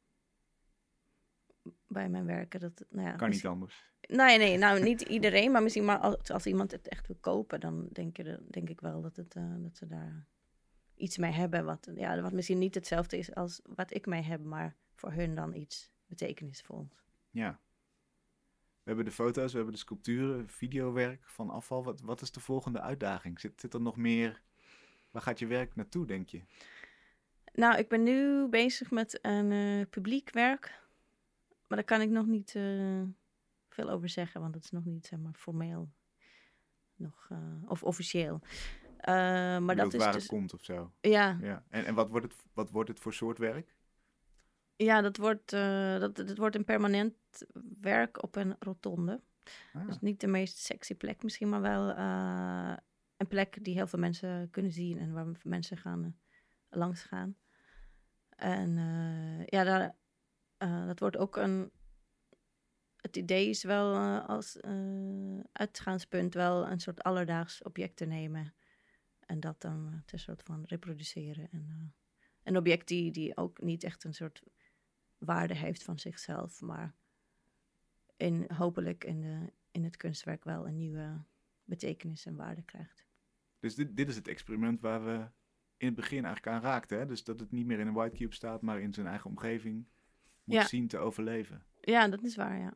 Bij 1.96 2.10
mijn 2.10 2.26
werken. 2.26 2.60
Dat, 2.60 2.86
nou 2.90 3.08
ja, 3.08 3.16
kan 3.16 3.30
niet 3.30 3.46
anders. 3.46 3.84
Nee, 4.08 4.38
nee, 4.38 4.58
nou 4.58 4.84
niet 4.84 5.02
iedereen, 5.02 5.52
maar 5.52 5.64
misschien 5.64 5.86
maar 5.86 5.98
als, 5.98 6.32
als 6.32 6.46
iemand 6.46 6.72
het 6.72 6.88
echt 6.88 7.08
wil 7.08 7.18
kopen, 7.20 7.60
dan 7.60 7.88
denk, 7.92 8.18
je, 8.18 8.40
denk 8.50 8.70
ik 8.70 8.82
wel 8.82 9.02
dat, 9.02 9.16
het, 9.16 9.36
uh, 9.36 9.54
dat 9.58 9.78
ze 9.78 9.88
daar 9.88 10.28
iets 10.96 11.18
mee 11.18 11.32
hebben. 11.32 11.66
Wat, 11.66 11.92
ja, 11.96 12.22
wat 12.22 12.32
misschien 12.32 12.58
niet 12.58 12.76
hetzelfde 12.76 13.18
is 13.18 13.36
als 13.36 13.62
wat 13.76 13.94
ik 13.94 14.06
mee 14.06 14.22
heb, 14.22 14.44
maar 14.44 14.76
voor 14.96 15.12
hun 15.12 15.36
dan 15.36 15.54
iets 15.54 15.92
betekenisvols. 16.06 17.04
Ja. 17.30 17.60
We 18.74 18.92
hebben 18.92 19.06
de 19.06 19.12
foto's, 19.12 19.52
we 19.52 19.58
hebben 19.58 19.74
de 19.74 19.80
sculpturen, 19.80 20.50
videowerk 20.50 21.30
van 21.30 21.50
afval. 21.50 21.84
Wat, 21.84 22.02
wat 22.02 22.22
is 22.22 22.32
de 22.32 22.40
volgende 22.40 22.82
uitdaging? 22.82 23.40
Zit, 23.40 23.62
zit 23.62 23.74
er 23.74 23.82
nog 23.82 23.96
meer? 23.96 24.42
Waar 25.12 25.22
gaat 25.22 25.40
je 25.40 25.48
werk 25.48 25.76
naartoe, 25.76 26.06
denk 26.06 26.30
je? 26.30 26.42
Nou, 27.54 27.78
ik 27.78 27.88
ben 27.88 28.04
nu 28.04 28.48
bezig 28.48 28.92
met 28.92 29.20
een 29.22 29.52
uh, 29.52 29.86
publiek 29.90 30.32
werk. 30.32 30.84
Maar 31.68 31.78
daar 31.78 31.84
kan 31.84 32.02
ik 32.02 32.10
nog 32.10 32.26
niet 32.26 32.54
uh, 32.54 33.04
veel 33.70 33.90
over 33.90 34.10
zeggen, 34.10 34.42
want 34.42 34.56
het 34.56 34.64
is 34.64 34.72
nog 34.72 34.86
niet 34.86 35.06
zeg 35.06 35.20
maar, 35.20 35.34
formeel 35.34 35.92
nog, 36.96 37.28
uh, 37.32 37.38
of 37.66 37.84
officieel. 37.84 38.42
maar 39.06 39.76
dat 39.76 39.94
is 39.94 40.00
waar 40.00 40.14
dus... 40.14 40.22
het 40.22 40.32
komt 40.32 40.54
of 40.54 40.64
zo. 40.64 40.94
Ja. 41.02 41.38
ja. 41.42 41.66
En, 41.70 41.86
en 41.86 41.96
wat, 41.96 42.10
wordt 42.10 42.26
het, 42.26 42.36
wat 42.54 42.72
wordt 42.72 42.90
het 42.90 43.00
voor 43.00 43.14
soort 43.14 43.38
werk? 43.38 43.76
Ja, 44.76 45.02
dat 45.02 45.18
wordt, 45.18 45.54
uh, 45.54 46.00
dat, 46.00 46.16
dat 46.16 46.38
wordt 46.38 46.56
een 46.56 46.64
permanent 46.64 47.16
werk 47.82 48.24
op 48.24 48.36
een 48.36 48.56
rotonde. 48.60 49.22
Ah. 49.74 49.88
Dus 49.88 50.00
niet 50.00 50.20
de 50.20 50.28
meest 50.28 50.58
sexy 50.58 50.96
plek 50.96 51.24
misschien, 51.24 51.50
maar 51.50 51.62
wel 51.62 51.90
uh, 51.90 52.78
een 53.18 53.28
plek 53.28 53.64
die 53.64 53.74
heel 53.74 53.88
veel 53.88 54.00
mensen 54.00 54.50
kunnen 54.50 54.72
zien 54.72 55.00
en 55.00 55.14
waar 55.14 55.26
mensen 55.44 55.78
gaan 55.78 56.04
uh, 56.04 56.12
langs 56.70 57.04
gaan. 57.04 57.38
En 58.30 58.76
ja, 59.46 59.64
daar, 59.64 59.96
dat 60.58 61.00
wordt 61.00 61.18
ook 61.18 61.36
een. 61.36 61.72
Het 62.98 63.16
idee 63.16 63.50
is 63.50 63.64
wel 63.64 63.96
als 64.20 64.62
uitgangspunt 65.52 66.34
wel 66.34 66.68
een 66.68 66.80
soort 66.80 67.04
alledaags 67.04 67.64
object 67.64 67.96
te 67.96 68.06
nemen. 68.06 68.54
En 69.20 69.40
dat 69.40 69.62
dan 69.62 70.02
te 70.06 70.18
soort 70.18 70.44
van 70.44 70.64
reproduceren. 70.66 71.50
En 71.52 71.96
een 72.44 72.58
object 72.58 72.88
die, 72.88 73.12
die 73.12 73.38
ook 73.38 73.62
niet 73.62 73.84
echt 73.84 74.04
een 74.04 74.14
soort 74.14 74.44
waarde 75.18 75.56
heeft 75.56 75.84
van 75.84 76.00
zichzelf, 76.00 76.62
maar 76.62 76.96
in, 78.18 78.46
hopelijk 78.54 79.04
in, 79.04 79.22
de, 79.22 79.52
in 79.72 79.84
het 79.84 79.98
kunstwerk 79.98 80.44
wel 80.44 80.68
een 80.68 80.78
nieuwe 80.78 81.24
betekenis 81.64 82.26
en 82.26 82.36
waarde 82.36 82.64
krijgt. 82.64 83.06
Dus 83.60 83.76
dit, 83.76 83.98
dit 83.98 84.10
is 84.10 84.16
het 84.16 84.28
experiment 84.28 84.82
waar 84.82 85.06
we 85.06 85.30
in 85.78 85.88
het 85.88 85.96
begin 85.96 86.26
eigenlijk 86.26 86.56
aan 86.56 86.62
raakten. 86.62 86.98
Hè? 86.98 87.06
Dus 87.06 87.24
dat 87.24 87.40
het 87.40 87.52
niet 87.52 87.66
meer 87.66 87.80
in 87.80 87.88
een 87.88 87.94
white 87.94 88.16
cube 88.16 88.34
staat, 88.34 88.62
maar 88.62 88.80
in 88.80 88.94
zijn 88.94 89.08
eigen 89.08 89.30
omgeving 89.30 89.88
moet 90.46 90.56
Ja. 90.56 90.66
zien 90.66 90.88
te 90.88 90.98
overleven. 90.98 91.64
Ja, 91.82 92.08
dat 92.08 92.24
is 92.24 92.36
waar, 92.36 92.60
ja. 92.60 92.74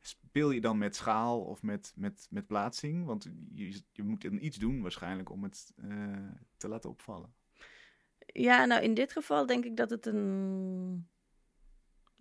Speel 0.00 0.50
je 0.50 0.60
dan 0.60 0.78
met 0.78 0.96
schaal 0.96 1.40
of 1.44 1.62
met, 1.62 1.92
met, 1.96 2.26
met 2.30 2.46
plaatsing? 2.46 3.04
Want 3.06 3.30
je, 3.52 3.82
je 3.92 4.02
moet 4.02 4.24
iets 4.24 4.56
doen 4.56 4.82
waarschijnlijk 4.82 5.30
om 5.30 5.42
het 5.42 5.72
eh, 5.76 6.28
te 6.56 6.68
laten 6.68 6.90
opvallen. 6.90 7.34
Ja, 8.26 8.64
nou 8.64 8.82
in 8.82 8.94
dit 8.94 9.12
geval 9.12 9.46
denk 9.46 9.64
ik 9.64 9.76
dat 9.76 9.90
het 9.90 10.06
een. 10.06 11.08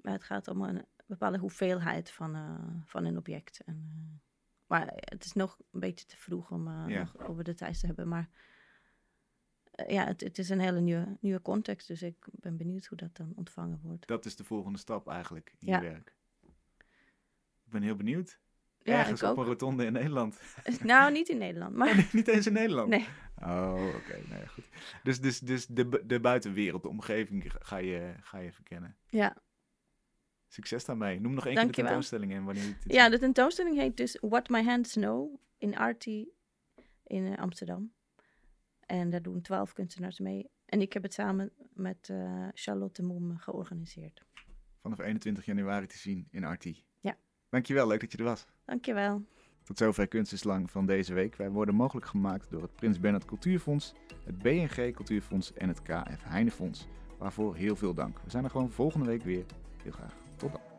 Het 0.01 0.23
gaat 0.23 0.47
om 0.47 0.61
een 0.61 0.85
bepaalde 1.05 1.37
hoeveelheid 1.37 2.11
van, 2.11 2.35
eh, 2.35 2.81
van 2.85 3.05
een 3.05 3.17
object. 3.17 3.61
En, 3.65 3.89
eh, 3.95 4.19
maar 4.67 4.91
het 4.95 5.25
is 5.25 5.33
nog 5.33 5.57
een 5.71 5.79
beetje 5.79 6.05
te 6.05 6.17
vroeg 6.17 6.51
om 6.51 6.67
Ja. 6.89 6.99
nog 6.99 7.17
over 7.27 7.43
details 7.43 7.79
te 7.79 7.85
hebben. 7.85 8.07
Maar 8.07 8.29
ja, 9.88 10.05
het, 10.05 10.22
het 10.22 10.38
is 10.38 10.49
een 10.49 10.59
hele 10.59 10.80
nieuwe, 10.80 11.17
nieuwe 11.19 11.41
context. 11.41 11.88
Dus 11.88 12.01
ik 12.01 12.15
ben 12.32 12.57
benieuwd 12.57 12.86
hoe 12.86 12.97
dat 12.97 13.15
dan 13.15 13.32
ontvangen 13.36 13.80
wordt. 13.84 14.07
Dat 14.07 14.26
is 14.26 14.36
de 14.36 14.43
volgende 14.43 14.78
stap 14.80 15.07
eigenlijk 15.07 15.53
in 15.59 15.67
Ja. 15.67 15.82
je 15.82 15.89
werk. 15.89 16.13
Ik 17.65 17.72
ben 17.72 17.82
heel 17.82 17.95
benieuwd. 17.95 18.39
Ja, 18.84 18.97
Ergens 18.99 19.24
op 19.24 19.38
een 19.38 19.43
rotonde 19.45 19.86
in 19.86 19.93
Nederland. 19.93 20.39
nou, 20.84 21.11
niet 21.11 21.30
in 21.30 21.38
Nederland, 21.38 21.76
maar 21.76 21.89
Oh, 21.89 22.13
niet 22.13 22.28
eens 22.28 22.47
in 22.47 22.53
Nederland? 22.53 22.89
nee. 22.89 23.07
Oh, 23.41 23.93
oké. 23.95 24.19
Nee, 24.30 24.47
goed. 24.47 24.63
Dus, 25.03 25.22
dus, 25.22 25.39
dus 25.39 25.65
de, 25.67 26.03
de 26.05 26.19
buitenwereld, 26.19 26.82
de 26.84 26.89
omgeving 26.89 27.51
ga 27.59 27.78
je, 27.78 28.13
ga 28.22 28.38
je 28.38 28.51
verkennen. 28.53 28.95
Ja. 29.09 29.36
Succes 30.47 30.86
daarmee. 30.86 31.19
Noem 31.19 31.34
nog 31.34 31.45
één 31.45 31.55
keer 31.55 31.65
de 31.65 31.72
tentoonstelling 31.72 32.34
en 32.34 32.43
wanneer 32.43 32.78
ja, 32.88 33.09
de 33.09 33.19
tentoonstelling 33.19 33.78
heet 33.78 33.97
dus 33.97 34.17
What 34.22 34.49
My 34.49 34.63
Hands 34.63 34.93
Know 34.93 35.36
in 35.57 35.78
Artie 35.78 36.34
in 37.03 37.26
eh, 37.34 37.38
Amsterdam. 37.38 37.91
En 38.91 39.09
daar 39.09 39.21
doen 39.21 39.41
twaalf 39.41 39.73
kunstenaars 39.73 40.19
mee. 40.19 40.49
En 40.65 40.81
ik 40.81 40.93
heb 40.93 41.03
het 41.03 41.13
samen 41.13 41.51
met 41.73 42.09
eh, 42.09 42.47
Charlotte 42.53 43.03
Moem 43.03 43.37
georganiseerd. 43.37 44.21
vanaf 44.81 44.99
21 44.99 45.45
januari 45.45 45.87
te 45.87 45.97
zien 45.97 46.27
in 46.31 46.43
Artie. 46.43 46.85
Ja. 46.99 47.17
Dankjewel, 47.49 47.87
leuk 47.87 47.99
dat 47.99 48.11
je 48.11 48.17
er 48.17 48.23
was. 48.23 48.45
Dankjewel. 48.65 49.25
Tot 49.63 49.77
zover 49.77 50.07
Kunst 50.07 50.33
is 50.33 50.43
Lang 50.43 50.71
van 50.71 50.85
deze 50.85 51.13
week. 51.13 51.35
Wij 51.35 51.49
worden 51.49 51.75
mogelijk 51.75 52.05
gemaakt 52.05 52.49
door 52.49 52.61
het 52.61 52.75
Prins 52.75 52.99
Bernhard 52.99 53.25
Cultuurfonds, 53.25 53.93
het 54.25 54.37
BNG 54.37 54.93
Cultuurfonds 54.93 55.53
en 55.53 55.67
het 55.67 55.81
KF 55.81 56.23
Heinefonds. 56.23 56.87
Waarvoor 57.17 57.55
heel 57.55 57.75
veel 57.75 57.93
dank. 57.93 58.19
We 58.23 58.29
zijn 58.29 58.43
er 58.43 58.49
gewoon 58.49 58.71
volgende 58.71 59.05
week 59.05 59.23
weer. 59.23 59.45
Heel 59.83 59.91
graag. 59.91 60.15
Tot 60.35 60.51
dan. 60.51 60.70